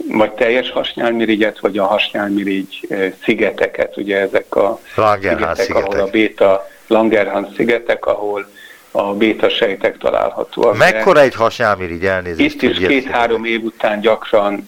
vagy 0.07 0.33
teljes 0.33 0.71
hasnyálmirigyet, 0.71 1.59
vagy 1.59 1.79
a 1.79 1.85
hasnyálmirigy 1.85 2.89
szigeteket, 3.23 3.97
ugye 3.97 4.17
ezek 4.17 4.57
a 4.57 4.81
szigetek, 4.95 5.57
szigetek, 5.57 5.75
ahol 5.75 6.01
a 6.01 6.11
béta 6.11 6.69
Langerhans 6.87 7.55
szigetek, 7.57 8.07
ahol 8.07 8.49
a 8.91 9.03
béta 9.15 9.49
sejtek 9.49 9.99
találhatóak. 9.99 10.77
Mekkora 10.77 11.21
egy 11.21 11.35
hasnyálmirigy 11.35 12.05
elnézést? 12.05 12.55
Itt 12.55 12.63
is 12.63 12.79
két-három 12.79 13.45
év 13.45 13.63
után 13.63 14.01
gyakran 14.01 14.65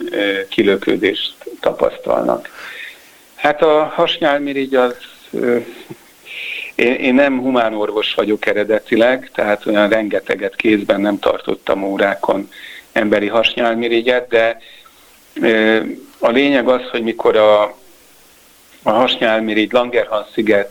kilöködést 0.48 1.34
tapasztalnak. 1.60 2.48
Hát 3.34 3.62
a 3.62 3.92
hasnyálmirigy 3.94 4.74
az 4.74 4.94
én, 6.74 6.94
én 6.94 7.14
nem 7.14 7.40
humán 7.40 7.74
orvos 7.74 8.14
vagyok 8.14 8.46
eredetileg, 8.46 9.30
tehát 9.34 9.66
olyan 9.66 9.88
rengeteget 9.88 10.56
kézben 10.56 11.00
nem 11.00 11.18
tartottam 11.18 11.82
órákon 11.82 12.48
emberi 12.92 13.26
hasnyálmirigyet, 13.26 14.28
de 14.28 14.58
a 16.18 16.28
lényeg 16.28 16.68
az, 16.68 16.82
hogy 16.90 17.02
mikor 17.02 17.36
a, 17.36 17.62
a 18.82 18.90
hasnyálmirigy 18.90 19.72
Langerhans 19.72 20.26
sziget 20.34 20.70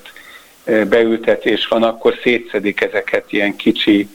beültetés 0.66 1.68
van, 1.68 1.84
akkor 1.84 2.20
szétszedik 2.24 2.82
ezeket 2.82 3.32
ilyen 3.32 3.55
kicsi 3.55 4.07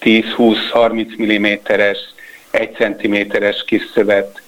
10-20-30 0.00 1.16
mm-es, 1.22 1.98
1 2.50 2.72
cm-es 2.72 3.64
kis 3.64 3.82
szövet 3.94 4.40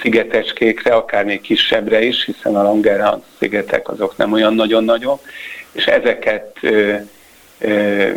szigetecskékre, 0.00 0.94
akár 0.94 1.24
még 1.24 1.40
kisebbre 1.40 2.02
is, 2.02 2.24
hiszen 2.24 2.56
a 2.56 2.62
Langerhans 2.62 3.24
szigetek 3.38 3.88
azok 3.88 4.16
nem 4.16 4.32
olyan 4.32 4.54
nagyon 4.54 4.84
nagyok, 4.84 5.20
és 5.72 5.84
ezeket 5.84 6.56
ö, 6.60 6.94
ö, 7.58 8.12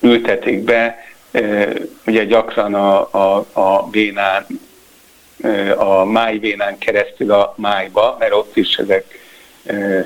ültetik 0.00 0.64
be, 0.64 1.04
ugye 2.06 2.24
gyakran 2.24 2.74
a, 2.74 3.08
a, 3.12 3.46
a 3.52 3.90
vénán, 3.90 4.46
a 5.76 6.04
májvénán 6.04 6.78
keresztül 6.78 7.32
a 7.32 7.54
májba, 7.56 8.16
mert 8.18 8.32
ott 8.32 8.56
is 8.56 8.76
ezek 8.76 9.04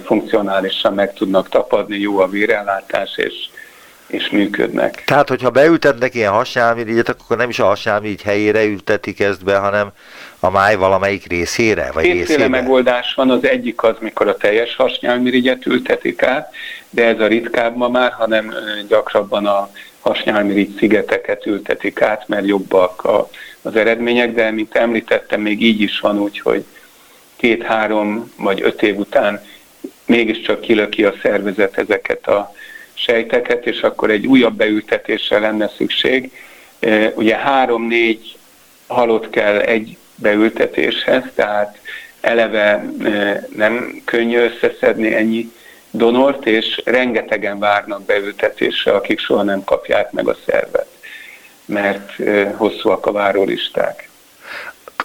funkcionálisan 0.04 0.94
meg 0.94 1.12
tudnak 1.12 1.48
tapadni, 1.48 1.98
jó 1.98 2.18
a 2.18 2.28
vérellátás, 2.28 3.16
és 3.16 3.34
és 4.14 4.30
működnek. 4.30 5.02
Tehát, 5.06 5.28
hogyha 5.28 5.50
beültetnek 5.50 6.14
ilyen 6.14 6.32
hasnyálmirigyet, 6.32 7.08
akkor 7.08 7.36
nem 7.36 7.48
is 7.48 7.58
a 7.58 7.64
hasnyálmirigy 7.64 8.22
helyére 8.22 8.64
ültetik 8.64 9.20
ezt 9.20 9.44
be, 9.44 9.56
hanem 9.56 9.92
a 10.40 10.50
máj 10.50 10.76
valamelyik 10.76 11.26
részére? 11.28 11.90
Vagy 11.92 12.04
Kétféle 12.04 12.26
részére? 12.26 12.48
megoldás 12.48 13.14
van, 13.14 13.30
az 13.30 13.44
egyik 13.44 13.82
az, 13.82 13.94
mikor 14.00 14.28
a 14.28 14.36
teljes 14.36 14.76
hasnyálmirigyet 14.76 15.66
ültetik 15.66 16.22
át, 16.22 16.54
de 16.90 17.04
ez 17.04 17.20
a 17.20 17.26
ritkább 17.26 17.76
ma 17.76 17.88
már, 17.88 18.12
hanem 18.12 18.54
gyakrabban 18.88 19.46
a 19.46 19.70
hasnyálmirigy 20.00 20.76
szigeteket 20.78 21.46
ültetik 21.46 22.02
át, 22.02 22.28
mert 22.28 22.46
jobbak 22.46 23.04
a, 23.04 23.28
az 23.62 23.76
eredmények, 23.76 24.34
de 24.34 24.50
mint 24.50 24.76
említettem, 24.76 25.40
még 25.40 25.62
így 25.62 25.80
is 25.80 26.00
van 26.00 26.18
úgy, 26.18 26.40
hogy 26.40 26.64
két-három 27.36 28.32
vagy 28.36 28.62
öt 28.62 28.82
év 28.82 28.98
után 28.98 29.42
mégiscsak 30.06 30.60
kilöki 30.60 31.04
a 31.04 31.14
szervezet 31.22 31.78
ezeket 31.78 32.26
a 32.26 32.54
sejteket, 33.04 33.66
és 33.66 33.80
akkor 33.80 34.10
egy 34.10 34.26
újabb 34.26 34.54
beültetésre 34.54 35.38
lenne 35.38 35.68
szükség. 35.76 36.30
Ugye 37.14 37.36
három-négy 37.36 38.36
halott 38.86 39.30
kell 39.30 39.58
egy 39.58 39.96
beültetéshez, 40.14 41.22
tehát 41.34 41.78
eleve 42.20 42.84
nem 43.56 44.02
könnyű 44.04 44.38
összeszedni 44.38 45.14
ennyi 45.14 45.52
donort, 45.90 46.46
és 46.46 46.80
rengetegen 46.84 47.58
várnak 47.58 48.04
beültetésre, 48.04 48.92
akik 48.92 49.18
soha 49.18 49.42
nem 49.42 49.64
kapják 49.64 50.10
meg 50.10 50.28
a 50.28 50.36
szervet, 50.46 50.88
mert 51.64 52.12
hosszúak 52.56 53.06
a 53.06 53.12
várólisták. 53.12 54.08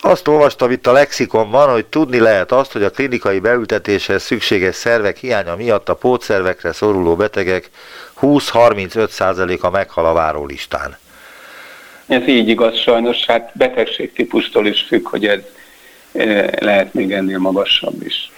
Azt 0.01 0.27
olvastam 0.27 0.71
itt 0.71 0.87
a 0.87 0.91
lexikonban, 0.91 1.71
hogy 1.71 1.85
tudni 1.85 2.19
lehet 2.19 2.51
azt, 2.51 2.71
hogy 2.71 2.83
a 2.83 2.89
klinikai 2.89 3.39
beültetéshez 3.39 4.23
szükséges 4.23 4.75
szervek 4.75 5.17
hiánya 5.17 5.55
miatt 5.55 5.89
a 5.89 5.95
pótszervekre 5.95 6.73
szoruló 6.73 7.15
betegek 7.15 7.69
20-35%-a 8.21 9.69
meghal 9.69 10.05
a 10.05 10.13
várólistán. 10.13 10.97
Ez 12.07 12.27
így 12.27 12.49
igaz 12.49 12.77
sajnos, 12.77 13.25
hát 13.25 13.51
betegségtípustól 13.53 14.67
is 14.67 14.81
függ, 14.81 15.07
hogy 15.07 15.27
ez 15.27 15.39
e, 16.13 16.49
lehet 16.59 16.93
még 16.93 17.11
ennél 17.11 17.37
magasabb 17.37 18.05
is. 18.05 18.31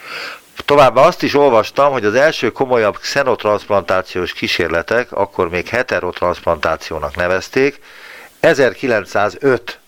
Továbbá 0.66 1.02
azt 1.02 1.24
is 1.24 1.36
olvastam, 1.36 1.92
hogy 1.92 2.06
az 2.06 2.14
első 2.14 2.50
komolyabb 2.52 2.98
xenotransplantációs 2.98 4.34
kísérletek, 4.34 5.12
akkor 5.12 5.50
még 5.50 5.68
heterotransplantációnak 5.68 7.16
nevezték, 7.16 7.80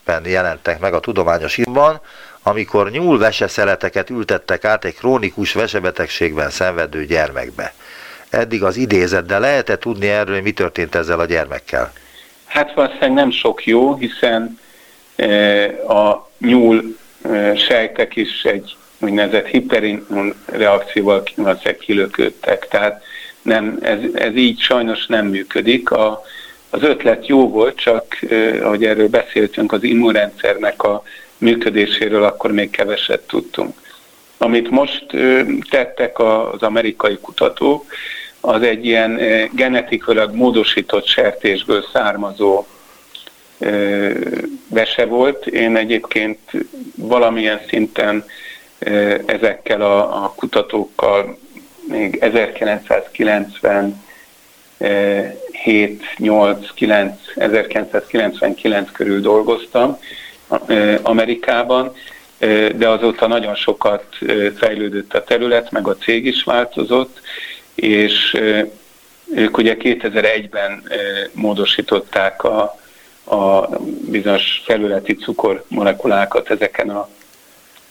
1905-ben 0.05 0.25
jelentek 0.25 0.79
meg 0.79 0.93
a 0.93 0.99
tudományos 0.99 1.57
írban, 1.57 1.99
amikor 2.43 2.91
nyúlveseszeleteket 2.91 4.09
ültettek 4.09 4.65
át 4.65 4.85
egy 4.85 4.95
krónikus 4.95 5.53
vesebetegségben 5.53 6.49
szenvedő 6.49 7.05
gyermekbe. 7.05 7.73
Eddig 8.29 8.63
az 8.63 8.77
idézet, 8.77 9.25
de 9.25 9.39
lehet-e 9.39 9.77
tudni 9.77 10.07
erről, 10.07 10.33
hogy 10.33 10.43
mi 10.43 10.51
történt 10.51 10.95
ezzel 10.95 11.19
a 11.19 11.25
gyermekkel? 11.25 11.91
Hát 12.45 12.73
valószínűleg 12.73 13.13
nem 13.13 13.31
sok 13.31 13.65
jó, 13.65 13.95
hiszen 13.95 14.59
e, 15.15 15.65
a 15.87 16.29
nyúl 16.37 16.97
e, 17.21 17.55
sejtek 17.55 18.15
is 18.15 18.43
egy 18.43 18.75
úgynevezett 18.99 19.45
hiperimmun 19.45 20.35
reakcióval 20.45 21.23
valószínűleg 21.35 21.77
kilöködtek. 21.77 22.67
Tehát 22.67 23.03
nem, 23.41 23.79
ez, 23.81 23.99
ez 24.13 24.35
így 24.35 24.59
sajnos 24.59 25.05
nem 25.05 25.25
működik. 25.25 25.91
A, 25.91 26.23
az 26.73 26.83
ötlet 26.83 27.27
jó 27.27 27.49
volt, 27.49 27.77
csak 27.77 28.19
ahogy 28.61 28.85
erről 28.85 29.07
beszéltünk, 29.09 29.71
az 29.71 29.83
immunrendszernek 29.83 30.83
a 30.83 31.03
működéséről 31.37 32.23
akkor 32.23 32.51
még 32.51 32.69
keveset 32.69 33.21
tudtunk. 33.21 33.81
Amit 34.37 34.69
most 34.69 35.05
tettek 35.69 36.19
az 36.19 36.61
amerikai 36.61 37.17
kutatók, 37.21 37.85
az 38.39 38.61
egy 38.61 38.85
ilyen 38.85 39.19
genetikailag 39.51 40.35
módosított 40.35 41.05
sertésből 41.05 41.85
származó 41.93 42.65
vese 44.67 45.05
volt. 45.05 45.47
Én 45.47 45.75
egyébként 45.75 46.39
valamilyen 46.95 47.61
szinten 47.67 48.25
ezekkel 49.25 49.81
a 49.81 50.33
kutatókkal 50.35 51.37
még 51.87 52.17
1990 52.21 54.03
7, 55.63 56.03
8, 56.17 56.73
9, 56.73 57.19
1999 57.35 58.91
körül 58.91 59.21
dolgoztam 59.21 59.99
Amerikában, 61.01 61.93
de 62.75 62.89
azóta 62.89 63.27
nagyon 63.27 63.55
sokat 63.55 64.05
fejlődött 64.55 65.13
a 65.13 65.23
terület, 65.23 65.71
meg 65.71 65.87
a 65.87 65.95
cég 65.95 66.25
is 66.25 66.43
változott, 66.43 67.21
és 67.75 68.37
ők 69.35 69.57
ugye 69.57 69.75
2001-ben 69.79 70.83
módosították 71.31 72.43
a, 72.43 72.61
a 73.23 73.69
bizonyos 74.09 74.61
felületi 74.65 75.15
cukormolekulákat 75.15 76.49
ezeken 76.49 76.89
a 76.89 77.09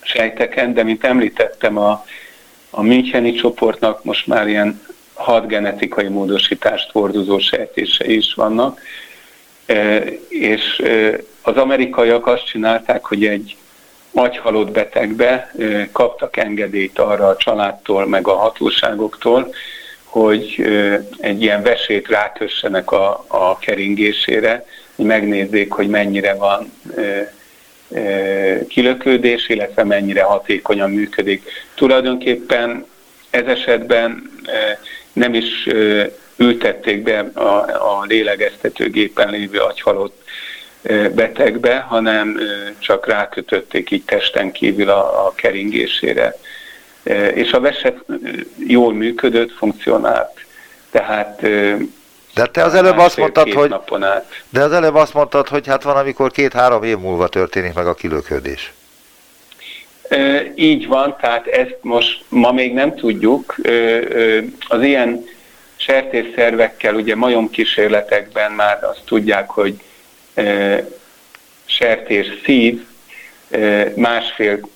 sejteken, 0.01 0.73
de 0.73 0.83
mint 0.83 1.03
említettem, 1.03 1.77
a, 1.77 2.05
a 2.69 2.81
Müncheni 2.81 3.33
csoportnak 3.33 4.03
most 4.03 4.27
már 4.27 4.47
ilyen 4.47 4.81
hat 5.13 5.47
genetikai 5.47 6.07
módosítást 6.07 6.91
hordozó 6.91 7.39
sejtése 7.39 8.05
is 8.05 8.33
vannak, 8.33 8.79
e, 9.65 10.03
és 10.27 10.79
e, 10.79 11.17
az 11.41 11.57
amerikaiak 11.57 12.27
azt 12.27 12.45
csinálták, 12.45 13.05
hogy 13.05 13.25
egy 13.25 13.55
agyhalott 14.13 14.71
betegbe 14.71 15.51
e, 15.59 15.89
kaptak 15.91 16.37
engedélyt 16.37 16.99
arra 16.99 17.27
a 17.27 17.35
családtól, 17.35 18.07
meg 18.07 18.27
a 18.27 18.35
hatóságoktól, 18.35 19.53
hogy 20.03 20.65
egy 21.17 21.41
ilyen 21.41 21.63
vesét 21.63 22.07
rákössenek 22.07 22.91
a, 22.91 23.25
a 23.27 23.57
keringésére, 23.57 24.65
hogy 24.95 25.05
megnézzék, 25.05 25.71
hogy 25.71 25.87
mennyire 25.87 26.33
van 26.33 26.71
kilökődés, 28.67 29.49
illetve 29.49 29.83
mennyire 29.83 30.23
hatékonyan 30.23 30.89
működik. 30.89 31.43
Tulajdonképpen 31.75 32.85
ez 33.29 33.45
esetben 33.45 34.31
nem 35.13 35.33
is 35.33 35.67
ültették 36.35 37.03
be 37.03 37.19
a, 37.33 37.43
a 37.99 38.03
lélegeztetőgépen 38.07 39.29
lévő 39.29 39.59
agyhalott 39.59 40.23
betegbe, 41.11 41.79
hanem 41.79 42.39
csak 42.79 43.07
rákötötték 43.07 43.91
így 43.91 44.03
testen 44.03 44.51
kívül 44.51 44.89
a, 44.89 45.25
a 45.25 45.33
keringésére. 45.35 46.37
És 47.33 47.51
a 47.51 47.59
veset 47.59 47.97
jól 48.67 48.93
működött, 48.93 49.51
funkcionált. 49.51 50.45
Tehát 50.91 51.41
de 52.33 52.45
te 52.45 52.63
az 52.63 52.73
előbb 52.73 52.97
azt 52.97 53.17
mondtad, 53.17 53.51
hogy 53.51 53.75
de 54.49 54.61
az 54.63 54.71
előbb 54.71 54.95
azt 54.95 55.13
mondtad, 55.13 55.47
hogy 55.47 55.67
hát 55.67 55.83
van, 55.83 55.97
amikor 55.97 56.31
két-három 56.31 56.83
év 56.83 56.97
múlva 56.97 57.27
történik 57.27 57.73
meg 57.73 57.87
a 57.87 57.93
kilöködés. 57.93 58.73
Így 60.55 60.87
van, 60.87 61.15
tehát 61.21 61.47
ezt 61.47 61.77
most 61.81 62.23
ma 62.29 62.51
még 62.51 62.73
nem 62.73 62.95
tudjuk. 62.95 63.55
Az 64.67 64.81
ilyen 64.81 65.25
sertésszervekkel, 65.75 66.95
ugye 66.95 67.15
majomkísérletekben 67.15 68.51
már 68.51 68.83
azt 68.83 69.01
tudják, 69.05 69.49
hogy 69.49 69.81
sertés 71.65 72.27
szív 72.43 72.85
másfél 73.95 74.69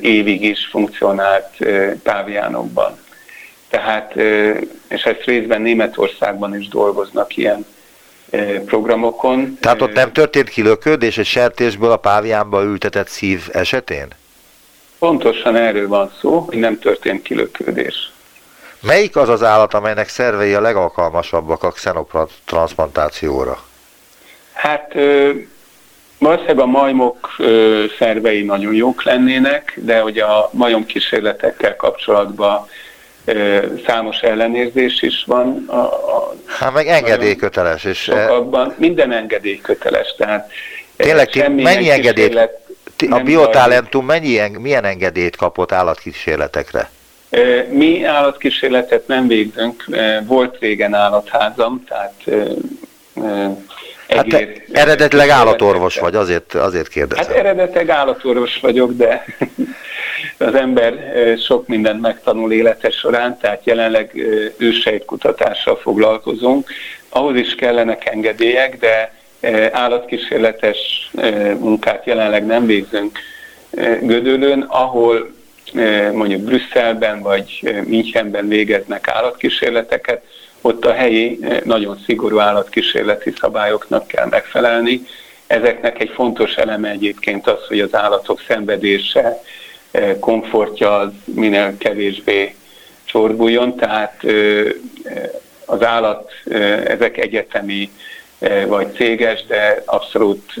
évig 0.00 0.42
is 0.42 0.66
funkcionált 0.70 1.56
távjánokban. 2.02 2.98
Tehát, 3.68 4.14
és 4.88 5.02
ezt 5.02 5.24
részben 5.24 5.62
Németországban 5.62 6.60
is 6.60 6.68
dolgoznak 6.68 7.36
ilyen 7.36 7.66
programokon. 8.64 9.58
Tehát 9.60 9.82
ott 9.82 9.94
nem 9.94 10.12
történt 10.12 10.48
kilöködés 10.48 11.18
egy 11.18 11.26
sertésből 11.26 11.90
a 11.90 11.96
páviánba 11.96 12.62
ültetett 12.62 13.08
szív 13.08 13.48
esetén? 13.52 14.06
Pontosan 14.98 15.56
erről 15.56 15.88
van 15.88 16.12
szó, 16.20 16.38
hogy 16.38 16.58
nem 16.58 16.78
történt 16.78 17.22
kilöködés. 17.22 18.10
Melyik 18.80 19.16
az 19.16 19.28
az 19.28 19.42
állat, 19.42 19.74
amelynek 19.74 20.08
szervei 20.08 20.54
a 20.54 20.60
legalkalmasabbak 20.60 21.62
a 21.62 21.70
xenotransplantációra? 21.70 23.62
Hát 24.52 24.94
valószínűleg 26.18 26.58
a 26.58 26.66
majmok 26.66 27.36
szervei 27.98 28.42
nagyon 28.42 28.74
jók 28.74 29.02
lennének, 29.02 29.72
de 29.76 30.02
ugye 30.02 30.24
a 30.24 30.50
majom 30.52 30.86
kísérletekkel 30.86 31.76
kapcsolatban 31.76 32.68
számos 33.86 34.20
ellenérzés 34.20 35.02
is 35.02 35.24
van. 35.26 35.64
A, 35.66 35.76
a 35.76 36.34
hát 36.46 36.72
meg 36.72 36.86
engedélyköteles 36.86 37.84
is. 37.84 37.98
Sokakban, 37.98 38.74
minden 38.78 39.12
engedélyköteles, 39.12 40.14
tehát 40.16 40.50
Tényleg, 40.96 41.28
ti 41.28 41.48
mennyi 41.48 41.90
engedélyt, 41.90 42.50
a 43.10 43.18
biotalentum 43.18 44.06
mennyi, 44.06 44.40
milyen 44.58 44.84
engedélyt 44.84 45.36
kapott 45.36 45.72
állatkísérletekre? 45.72 46.90
Mi 47.68 48.04
állatkísérletet 48.04 49.06
nem 49.06 49.26
végzünk, 49.26 49.84
volt 50.26 50.58
régen 50.58 50.94
állatházam, 50.94 51.84
tehát 51.88 52.24
Hát 54.08 54.28
te 54.28 54.48
eredetileg 54.72 55.28
állatorvos 55.28 55.98
vagy, 55.98 56.14
azért, 56.14 56.54
azért 56.54 56.88
kérdezem. 56.88 57.24
Hát 57.24 57.34
eredetileg 57.34 57.88
állatorvos 57.88 58.60
vagyok, 58.60 58.92
de 58.92 59.24
az 60.48 60.54
ember 60.54 60.94
sok 61.38 61.66
mindent 61.66 62.00
megtanul 62.00 62.52
élete 62.52 62.90
során, 62.90 63.38
tehát 63.38 63.64
jelenleg 63.64 64.10
ősejtkutatással 64.56 65.76
foglalkozunk. 65.76 66.68
Ahhoz 67.08 67.36
is 67.36 67.54
kellenek 67.54 68.06
engedélyek, 68.06 68.78
de 68.78 69.14
állatkísérletes 69.72 71.10
munkát 71.58 72.06
jelenleg 72.06 72.46
nem 72.46 72.66
végzünk 72.66 73.18
Gödöllőn, 74.00 74.60
ahol 74.60 75.34
mondjuk 76.12 76.40
Brüsszelben 76.40 77.20
vagy 77.20 77.74
Münchenben 77.86 78.48
végeznek 78.48 79.08
állatkísérleteket, 79.08 80.22
ott 80.60 80.84
a 80.84 80.92
helyi 80.92 81.38
nagyon 81.64 81.98
szigorú 82.04 82.38
állatkísérleti 82.38 83.32
szabályoknak 83.40 84.06
kell 84.06 84.26
megfelelni. 84.26 85.06
Ezeknek 85.46 86.00
egy 86.00 86.10
fontos 86.14 86.54
eleme 86.54 86.90
egyébként 86.90 87.46
az, 87.46 87.66
hogy 87.68 87.80
az 87.80 87.94
állatok 87.94 88.40
szenvedése, 88.48 89.42
komfortja 90.20 90.96
az 90.96 91.10
minél 91.24 91.74
kevésbé 91.78 92.54
csorbuljon, 93.04 93.76
tehát 93.76 94.22
az 95.64 95.84
állat, 95.84 96.32
ezek 96.86 97.16
egyetemi 97.16 97.90
vagy 98.66 98.94
céges, 98.94 99.44
de 99.46 99.82
abszolút 99.84 100.54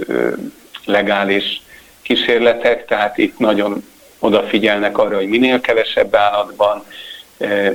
legális 0.84 1.62
kísérletek, 2.02 2.86
tehát 2.86 3.18
itt 3.18 3.38
nagyon 3.38 3.84
odafigyelnek 4.18 4.98
arra, 4.98 5.16
hogy 5.16 5.28
minél 5.28 5.60
kevesebb 5.60 6.14
állatban, 6.14 6.84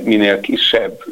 minél 0.02 0.40
kisebb 0.40 1.04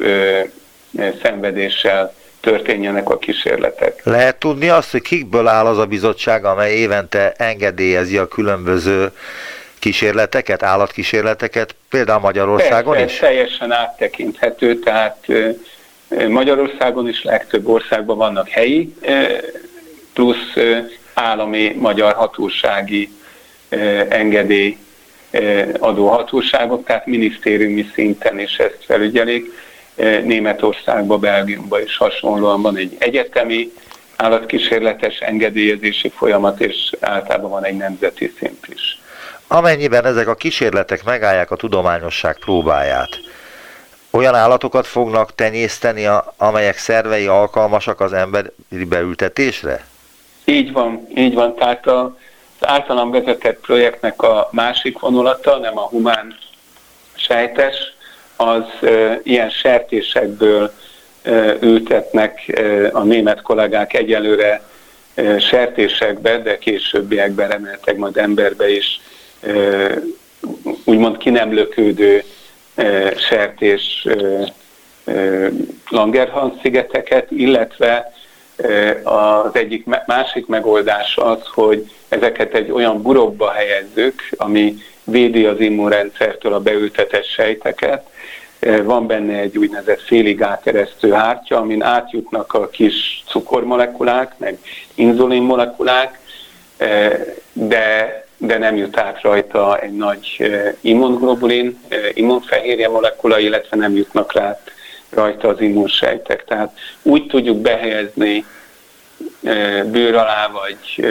szenvedéssel 1.23 2.13
történjenek 2.39 3.09
a 3.09 3.17
kísérletek. 3.17 4.01
Lehet 4.03 4.35
tudni 4.35 4.69
azt, 4.69 4.91
hogy 4.91 5.01
kikből 5.01 5.47
áll 5.47 5.65
az 5.65 5.77
a 5.77 5.85
bizottság, 5.85 6.45
amely 6.45 6.73
évente 6.73 7.33
engedélyezi 7.37 8.17
a 8.17 8.27
különböző 8.27 9.11
kísérleteket, 9.79 10.63
állatkísérleteket, 10.63 11.75
például 11.89 12.19
Magyarországon 12.19 12.95
Persze, 12.95 13.13
is? 13.13 13.19
teljesen 13.19 13.71
áttekinthető, 13.71 14.79
tehát 14.79 15.25
Magyarországon 16.29 17.07
is 17.07 17.23
legtöbb 17.23 17.67
országban 17.67 18.17
vannak 18.17 18.47
helyi, 18.49 18.95
plusz 20.13 20.53
állami 21.13 21.75
magyar 21.79 22.13
hatósági 22.13 23.09
engedély 24.09 24.77
adóhatóságok, 25.79 26.85
tehát 26.85 27.05
minisztériumi 27.05 27.85
szinten 27.93 28.39
is 28.39 28.57
ezt 28.57 28.79
felügyelik. 28.85 29.45
Németországban, 30.23 31.19
Belgiumban 31.19 31.81
is 31.81 31.97
hasonlóan 31.97 32.61
van 32.61 32.77
egy 32.77 32.95
egyetemi 32.99 33.71
állatkísérletes 34.15 35.19
engedélyezési 35.19 36.09
folyamat, 36.09 36.59
és 36.59 36.91
általában 36.99 37.49
van 37.49 37.65
egy 37.65 37.77
nemzeti 37.77 38.33
szint 38.39 38.67
is. 38.73 38.99
Amennyiben 39.47 40.05
ezek 40.05 40.27
a 40.27 40.35
kísérletek 40.35 41.03
megállják 41.03 41.51
a 41.51 41.55
tudományosság 41.55 42.37
próbáját, 42.39 43.09
olyan 44.11 44.35
állatokat 44.35 44.87
fognak 44.87 45.35
tenyészteni, 45.35 46.07
amelyek 46.37 46.77
szervei 46.77 47.27
alkalmasak 47.27 47.99
az 47.99 48.13
emberi 48.13 48.85
beültetésre? 48.89 49.85
Így 50.45 50.71
van, 50.71 51.07
így 51.15 51.33
van. 51.33 51.55
Tehát 51.55 51.87
az 51.87 52.09
általam 52.59 53.11
vezetett 53.11 53.59
projektnek 53.59 54.21
a 54.21 54.49
másik 54.51 54.99
vonulata, 54.99 55.57
nem 55.57 55.77
a 55.77 55.87
humán 55.87 56.37
sejtes, 57.13 57.75
az 58.35 58.87
e, 58.89 59.19
ilyen 59.23 59.49
sertésekből 59.49 60.73
e, 61.21 61.55
ültetnek 61.61 62.47
e, 62.47 62.89
a 62.93 63.03
német 63.03 63.41
kollégák 63.41 63.93
egyelőre 63.93 64.61
e, 65.13 65.39
sertésekbe, 65.39 66.37
de 66.37 66.57
későbbiekben 66.57 67.49
reméltek 67.49 67.97
majd 67.97 68.17
emberbe 68.17 68.69
is 68.69 69.01
úgymond 70.83 71.17
ki 71.17 71.29
nem 71.29 71.53
lökődő 71.53 72.23
sertés 73.17 74.07
Langerhans 75.89 76.53
szigeteket, 76.61 77.31
illetve 77.31 78.13
az 79.03 79.55
egyik 79.55 79.85
másik 80.05 80.47
megoldás 80.47 81.17
az, 81.17 81.39
hogy 81.53 81.91
ezeket 82.09 82.53
egy 82.53 82.71
olyan 82.71 83.01
burokba 83.01 83.51
helyezzük, 83.51 84.21
ami 84.37 84.75
védi 85.03 85.45
az 85.45 85.59
immunrendszertől 85.59 86.53
a 86.53 86.59
beültetett 86.59 87.25
sejteket. 87.25 88.09
Van 88.83 89.07
benne 89.07 89.37
egy 89.37 89.57
úgynevezett 89.57 90.01
félig 90.01 90.41
átkeresztő 90.41 91.11
hártya, 91.11 91.57
amin 91.57 91.83
átjutnak 91.83 92.53
a 92.53 92.69
kis 92.69 93.23
cukormolekulák, 93.27 94.33
meg 94.37 94.57
inzulinmolekulák, 94.95 96.19
de 97.53 98.25
de 98.41 98.57
nem 98.57 98.75
jut 98.75 98.97
át 98.97 99.21
rajta 99.21 99.79
egy 99.79 99.91
nagy 99.93 100.51
immunglobulin, 100.81 101.79
eh, 101.87 102.09
immunfehérje 102.13 102.89
molekula, 102.89 103.39
illetve 103.39 103.77
nem 103.77 103.95
jutnak 103.95 104.33
rá 104.33 104.59
rajta 105.09 105.47
az 105.47 105.61
immunsejtek. 105.61 106.43
Tehát 106.43 106.77
úgy 107.01 107.27
tudjuk 107.27 107.57
behelyezni 107.57 108.45
bőr 109.85 110.15
alá, 110.15 110.47
vagy 110.47 111.05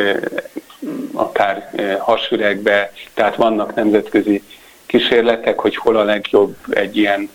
akár 1.13 1.71
hasüregbe, 1.99 2.93
tehát 3.15 3.37
vannak 3.37 3.75
nemzetközi 3.75 4.43
kísérletek, 4.87 5.59
hogy 5.59 5.77
hol 5.77 5.97
a 5.97 6.05
legjobb 6.05 6.55
egy 6.71 6.97
ilyen 6.97 7.31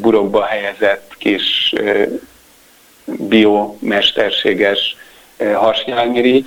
burokba 0.00 0.44
helyezett 0.44 1.14
kis 1.18 1.74
biomesterséges 3.04 4.96
hasnyálmirigy, 5.54 6.46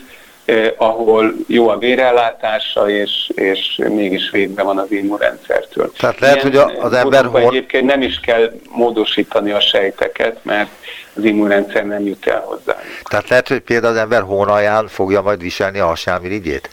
ahol 0.78 1.34
jó 1.47 1.68
a 1.68 1.78
vérellátása, 1.78 2.89
és, 2.89 3.32
és 3.36 3.82
mégis 3.89 4.30
védve 4.30 4.64
van 4.64 4.78
az 4.78 4.91
immunrendszertől. 4.91 5.91
Tehát 5.91 6.20
lehet, 6.20 6.43
Ilyen 6.43 6.64
hogy 6.64 6.76
az 6.80 6.93
ember... 6.93 7.26
Hor... 7.26 7.41
Egyébként 7.41 7.86
nem 7.86 8.02
is 8.02 8.20
kell 8.20 8.52
módosítani 8.70 9.52
a 9.52 9.60
sejteket, 9.60 10.38
mert 10.41 10.70
az 11.14 11.24
immunrendszer 11.24 11.86
nem 11.86 12.06
jut 12.06 12.28
el 12.28 12.39
hozzá. 12.45 12.76
Tehát 13.04 13.30
lehet, 13.30 13.47
hogy 13.47 13.60
például 13.60 13.93
az 13.93 14.00
ember 14.00 14.22
hónalján 14.22 14.88
fogja 14.88 15.22
majd 15.22 15.41
viselni 15.41 15.80
a 15.80 15.86
hasnyálmirigyét? 15.86 16.70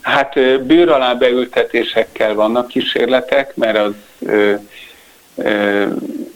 Hát 0.00 0.34
bőr 0.66 0.88
alá 0.88 1.14
beültetésekkel 1.14 2.34
vannak 2.34 2.68
kísérletek, 2.68 3.56
mert 3.56 3.78
az 3.78 3.92
ö, 4.18 4.54
ö, 5.36 5.86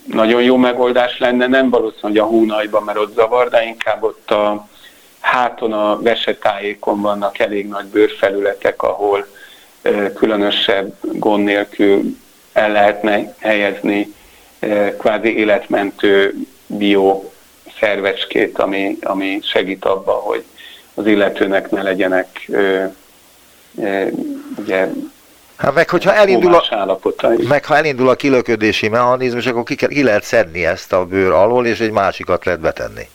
nagyon 0.06 0.42
jó 0.42 0.56
megoldás 0.56 1.18
lenne, 1.18 1.46
nem 1.46 1.70
valószínű, 1.70 2.00
hogy 2.02 2.18
a 2.18 2.24
hónajban, 2.24 2.82
mert 2.82 2.98
ott 2.98 3.14
zavar, 3.14 3.48
de 3.48 3.64
inkább 3.64 4.02
ott 4.02 4.30
a 4.30 4.68
háton 5.22 5.72
a 5.72 6.02
vesetájékon 6.02 7.00
vannak 7.00 7.38
elég 7.38 7.68
nagy 7.68 7.86
bőrfelületek, 7.86 8.82
ahol 8.82 9.26
különösebb 10.14 10.94
gond 11.00 11.44
nélkül 11.44 12.02
el 12.52 12.72
lehetne 12.72 13.34
helyezni 13.38 14.14
kvázi 14.98 15.36
életmentő 15.36 16.34
bio 16.66 17.22
szervecskét, 17.80 18.58
ami, 18.58 18.98
ami 19.02 19.38
segít 19.42 19.84
abba, 19.84 20.12
hogy 20.12 20.44
az 20.94 21.06
illetőnek 21.06 21.70
ne 21.70 21.82
legyenek 21.82 22.50
ugye 24.58 24.88
Hát 25.56 25.74
meg 25.74 25.90
hogyha 25.90 26.14
elindul 26.14 26.54
a, 26.54 26.98
meg 27.48 27.64
ha 27.64 27.76
elindul 27.76 28.08
a 28.08 28.14
kilöködési 28.14 28.88
mechanizmus, 28.88 29.46
akkor 29.46 29.62
ki, 29.62 29.74
ki 29.74 30.02
lehet 30.02 30.22
szedni 30.22 30.66
ezt 30.66 30.92
a 30.92 31.04
bőr 31.04 31.30
alól, 31.30 31.66
és 31.66 31.80
egy 31.80 31.90
másikat 31.90 32.44
lehet 32.44 32.60
betenni. 32.60 33.08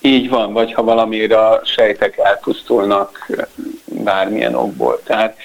Így 0.00 0.28
van, 0.28 0.52
vagy 0.52 0.72
ha 0.72 0.82
valamire 0.82 1.38
a 1.38 1.60
sejtek 1.64 2.16
elpusztulnak 2.16 3.26
bármilyen 3.84 4.54
okból. 4.54 5.00
Tehát 5.04 5.36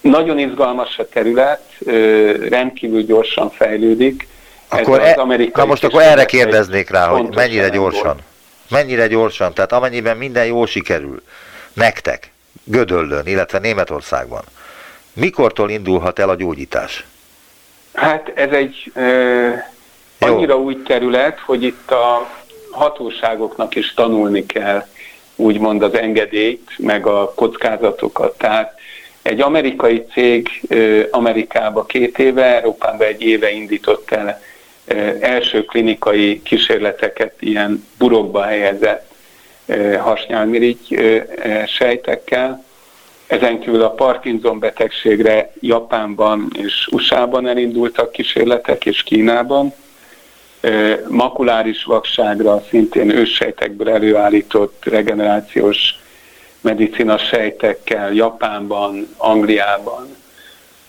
nagyon 0.00 0.38
izgalmas 0.38 0.98
a 0.98 1.08
terület, 1.08 1.62
rendkívül 2.48 3.02
gyorsan 3.02 3.50
fejlődik. 3.50 4.28
Akkor 4.68 5.00
Ez 5.00 5.16
e, 5.16 5.48
na 5.54 5.64
most 5.64 5.84
akkor 5.84 6.02
erre 6.02 6.24
kérdeznék 6.24 6.90
rá, 6.90 7.06
hogy 7.06 7.34
mennyire 7.34 7.68
gyorsan. 7.68 8.16
Mennyire 8.68 9.06
gyorsan, 9.06 9.54
tehát 9.54 9.72
amennyiben 9.72 10.16
minden 10.16 10.46
jól 10.46 10.66
sikerül, 10.66 11.22
nektek, 11.72 12.30
Gödöllön, 12.64 13.26
illetve 13.26 13.58
Németországban, 13.58 14.42
Mikortól 15.12 15.70
indulhat 15.70 16.18
el 16.18 16.28
a 16.28 16.34
gyógyítás? 16.34 17.04
Hát 17.94 18.32
ez 18.34 18.50
egy 18.50 18.92
ö, 18.94 19.48
annyira 20.18 20.54
Jó. 20.54 20.62
új 20.62 20.82
terület, 20.82 21.38
hogy 21.38 21.62
itt 21.62 21.90
a 21.90 22.30
hatóságoknak 22.70 23.74
is 23.74 23.94
tanulni 23.94 24.46
kell 24.46 24.86
úgymond 25.36 25.82
az 25.82 25.94
engedélyt, 25.94 26.70
meg 26.78 27.06
a 27.06 27.32
kockázatokat. 27.34 28.38
Tehát 28.38 28.78
egy 29.22 29.40
amerikai 29.40 30.04
cég 30.12 30.48
Amerikába 31.10 31.84
két 31.84 32.18
éve, 32.18 32.44
Európában 32.44 33.06
egy 33.06 33.22
éve 33.22 33.50
indított 33.50 34.10
el 34.10 34.40
első 35.20 35.64
klinikai 35.64 36.42
kísérleteket 36.42 37.34
ilyen 37.38 37.86
burokba 37.98 38.42
helyezett 38.42 39.10
hasnyálmirigy 39.98 41.00
sejtekkel, 41.66 42.64
ezen 43.26 43.60
kívül 43.60 43.82
a 43.82 43.90
Parkinson 43.90 44.58
betegségre 44.58 45.52
Japánban 45.60 46.50
és 46.58 46.88
USA-ban 46.90 47.46
elindultak 47.46 48.12
kísérletek, 48.12 48.86
és 48.86 49.02
Kínában. 49.02 49.72
Makuláris 51.08 51.84
vakságra 51.84 52.62
szintén 52.68 53.10
őssejtekből 53.10 53.90
előállított 53.90 54.84
regenerációs 54.84 55.94
medicina 56.60 57.18
sejtekkel 57.18 58.12
Japánban, 58.12 59.14
Angliában 59.16 60.16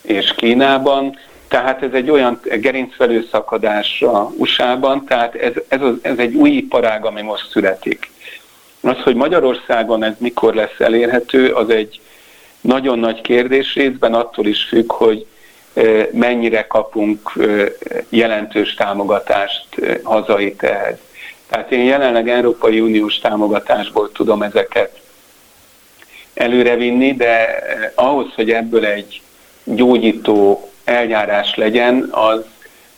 és 0.01 0.34
Kínában. 0.36 1.17
Tehát 1.47 1.84
ez 1.84 1.93
egy 1.93 2.09
olyan 2.09 2.39
gerincvelő 2.43 3.28
szakadásra 3.32 4.32
USA-ban, 4.38 5.05
tehát 5.05 5.36
ez, 5.36 5.53
ez, 5.67 5.82
az, 5.82 5.93
ez 6.01 6.17
egy 6.17 6.36
új 6.36 6.49
iparág, 6.49 7.05
ami 7.05 7.22
most 7.22 7.49
születik. 7.49 8.11
Az, 8.82 8.97
hogy 9.03 9.15
Magyarországon 9.15 10.03
ez 10.03 10.13
mikor 10.17 10.53
lesz 10.53 10.80
elérhető, 10.80 11.53
az 11.53 11.69
egy 11.69 12.01
nagyon 12.61 12.99
nagy 12.99 13.22
kérdés 13.22 13.74
részben 13.74 14.13
attól 14.13 14.45
is 14.45 14.63
függ, 14.63 14.91
hogy 14.91 15.26
mennyire 16.11 16.67
kapunk 16.67 17.32
jelentős 18.09 18.74
támogatást 18.74 19.67
hazai 20.03 20.55
ehhez. 20.57 20.97
Tehát 21.49 21.72
én 21.72 21.84
jelenleg 21.84 22.30
Európai 22.30 22.80
Uniós 22.80 23.19
támogatásból 23.19 24.11
tudom 24.11 24.41
ezeket 24.43 24.99
előrevinni, 26.34 27.13
de 27.13 27.63
ahhoz, 27.95 28.28
hogy 28.36 28.51
ebből 28.51 28.86
egy 28.86 29.22
gyógyító 29.63 30.69
eljárás 30.84 31.55
legyen, 31.55 32.07
az, 32.11 32.45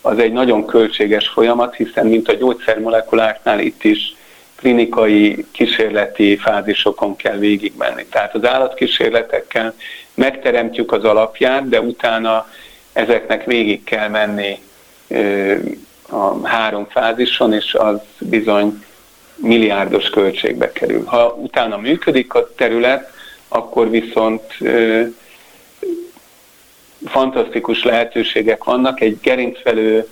az 0.02 0.20
egy 0.20 0.32
nagyon 0.32 0.66
költséges 0.66 1.28
folyamat, 1.28 1.76
hiszen 1.76 2.06
mint 2.06 2.30
a 2.30 2.34
gyógyszermolekuláknál 2.34 3.60
itt 3.60 3.84
is 3.84 4.16
klinikai 4.56 5.46
kísérleti 5.52 6.38
fázisokon 6.38 7.16
kell 7.16 7.38
végigmenni. 7.38 8.06
Tehát 8.06 8.36
az 8.36 8.46
állatkísérletekkel 8.46 9.74
megteremtjük 10.14 10.92
az 10.92 11.04
alapját, 11.04 11.70
de 11.70 11.82
utána 11.82 12.48
ezeknek 12.94 13.46
végig 13.46 13.84
kell 13.84 14.08
menni 14.08 14.60
a 16.10 16.48
három 16.48 16.88
fázison, 16.90 17.54
és 17.54 17.74
az 17.74 18.00
bizony 18.20 18.84
milliárdos 19.36 20.10
költségbe 20.10 20.72
kerül. 20.72 21.06
Ha 21.06 21.38
utána 21.42 21.78
működik 21.78 22.34
a 22.34 22.50
terület, 22.56 23.12
akkor 23.48 23.90
viszont 23.90 24.42
fantasztikus 27.06 27.84
lehetőségek 27.84 28.64
vannak. 28.64 29.02
Egy 29.02 29.20
gerincvelő 29.22 30.08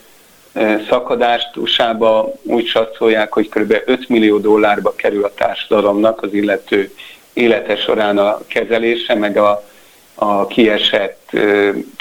szakadást 0.89 1.57
USA-ba 1.57 2.33
úgy 2.43 2.65
satszolják, 2.65 3.33
hogy 3.33 3.49
kb. 3.49 3.75
5 3.85 4.09
millió 4.09 4.37
dollárba 4.37 4.95
kerül 4.95 5.23
a 5.23 5.33
társadalomnak 5.33 6.21
az 6.21 6.33
illető 6.33 6.93
élete 7.33 7.75
során 7.75 8.17
a 8.17 8.39
kezelése, 8.47 9.15
meg 9.15 9.37
a, 9.37 9.63
a 10.15 10.47
kiesett 10.47 11.31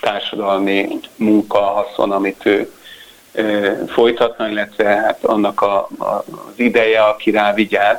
társadalmi 0.00 1.00
munka, 1.16 1.58
haszon, 1.58 2.12
amit 2.12 2.46
ő 2.46 2.72
folytatna, 3.88 4.48
illetve 4.48 4.84
hát 4.84 5.24
annak 5.24 5.60
a, 5.62 5.88
a, 5.98 6.04
az 6.04 6.54
ideje, 6.56 7.02
aki 7.02 7.30
rá 7.30 7.54
vigyáz. 7.54 7.98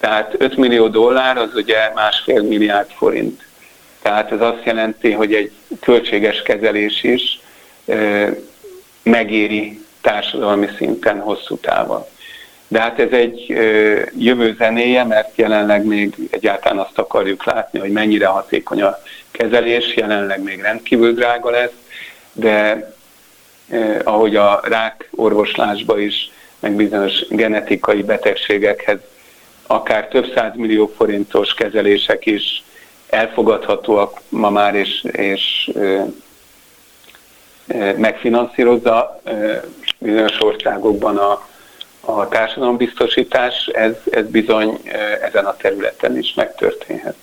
Tehát 0.00 0.34
5 0.38 0.56
millió 0.56 0.88
dollár 0.88 1.36
az 1.36 1.54
ugye 1.54 1.92
másfél 1.94 2.42
milliárd 2.42 2.90
forint. 2.90 3.46
Tehát 4.02 4.32
ez 4.32 4.40
azt 4.40 4.64
jelenti, 4.64 5.12
hogy 5.12 5.34
egy 5.34 5.52
költséges 5.80 6.42
kezelés 6.42 7.02
is 7.02 7.40
megéri 9.02 9.84
társadalmi 10.00 10.68
szinten 10.76 11.20
hosszú 11.20 11.56
távon. 11.56 12.04
De 12.68 12.80
hát 12.80 12.98
ez 12.98 13.10
egy 13.10 13.46
jövő 14.18 14.54
zenéje, 14.58 15.04
mert 15.04 15.36
jelenleg 15.36 15.84
még 15.84 16.14
egyáltalán 16.30 16.78
azt 16.78 16.98
akarjuk 16.98 17.44
látni, 17.44 17.78
hogy 17.78 17.90
mennyire 17.90 18.26
hatékony 18.26 18.82
a 18.82 18.98
kezelés, 19.30 19.96
jelenleg 19.96 20.42
még 20.42 20.60
rendkívül 20.60 21.12
drága 21.12 21.50
lesz, 21.50 21.72
de 22.32 22.90
ahogy 24.04 24.36
a 24.36 24.60
rák 24.64 25.08
orvoslásba 25.14 25.98
is, 25.98 26.30
meg 26.60 26.72
bizonyos 26.72 27.28
genetikai 27.28 28.02
betegségekhez 28.02 28.98
akár 29.66 30.08
több 30.08 30.32
száz 30.34 30.52
millió 30.54 30.92
forintos 30.96 31.54
kezelések 31.54 32.26
is 32.26 32.62
elfogadhatóak 33.08 34.20
ma 34.28 34.50
már, 34.50 34.74
és, 34.74 35.04
és 35.12 35.70
megfinanszírozza 37.96 39.20
bizonyos 39.98 40.42
országokban 40.42 41.16
a, 41.16 41.48
a 42.16 42.28
társadalombiztosítás, 42.28 43.70
ez, 43.72 43.92
ez 44.10 44.26
bizony 44.26 44.80
ezen 45.22 45.44
a 45.44 45.56
területen 45.56 46.18
is 46.18 46.34
megtörténhet. 46.34 47.14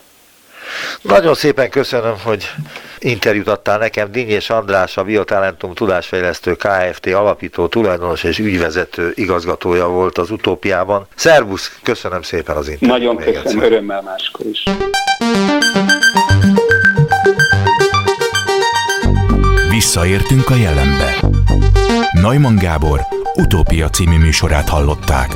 Nagyon 1.02 1.34
szépen 1.34 1.70
köszönöm, 1.70 2.16
hogy 2.24 2.52
interjút 3.00 3.48
adtál 3.48 3.78
nekem. 3.78 4.12
Dinnyés 4.12 4.50
András, 4.50 4.98
a 4.98 5.04
Biotalentum 5.04 5.74
tudásfejlesztő 5.74 6.56
Kft. 6.56 7.06
alapító, 7.06 7.68
tulajdonos 7.68 8.24
és 8.24 8.40
ügyvezető 8.40 9.12
igazgatója 9.16 9.88
volt 9.88 10.18
az 10.18 10.32
utópiában. 10.32 11.08
Szervusz, 11.16 11.80
köszönöm 11.84 12.22
szépen 12.22 12.56
az 12.56 12.68
interjút. 12.68 12.98
Nagyon 12.98 13.16
köszönöm, 13.16 13.42
egyszer. 13.46 13.72
örömmel 13.72 14.02
máskor 14.02 14.46
is. 14.46 14.64
Visszaértünk 19.70 20.50
a 20.50 20.56
jelenbe. 20.56 21.20
Neumann 22.22 22.58
Gábor 22.58 23.00
utópia 23.36 23.90
című 23.90 24.18
műsorát 24.18 24.70
hallották. 24.70 25.30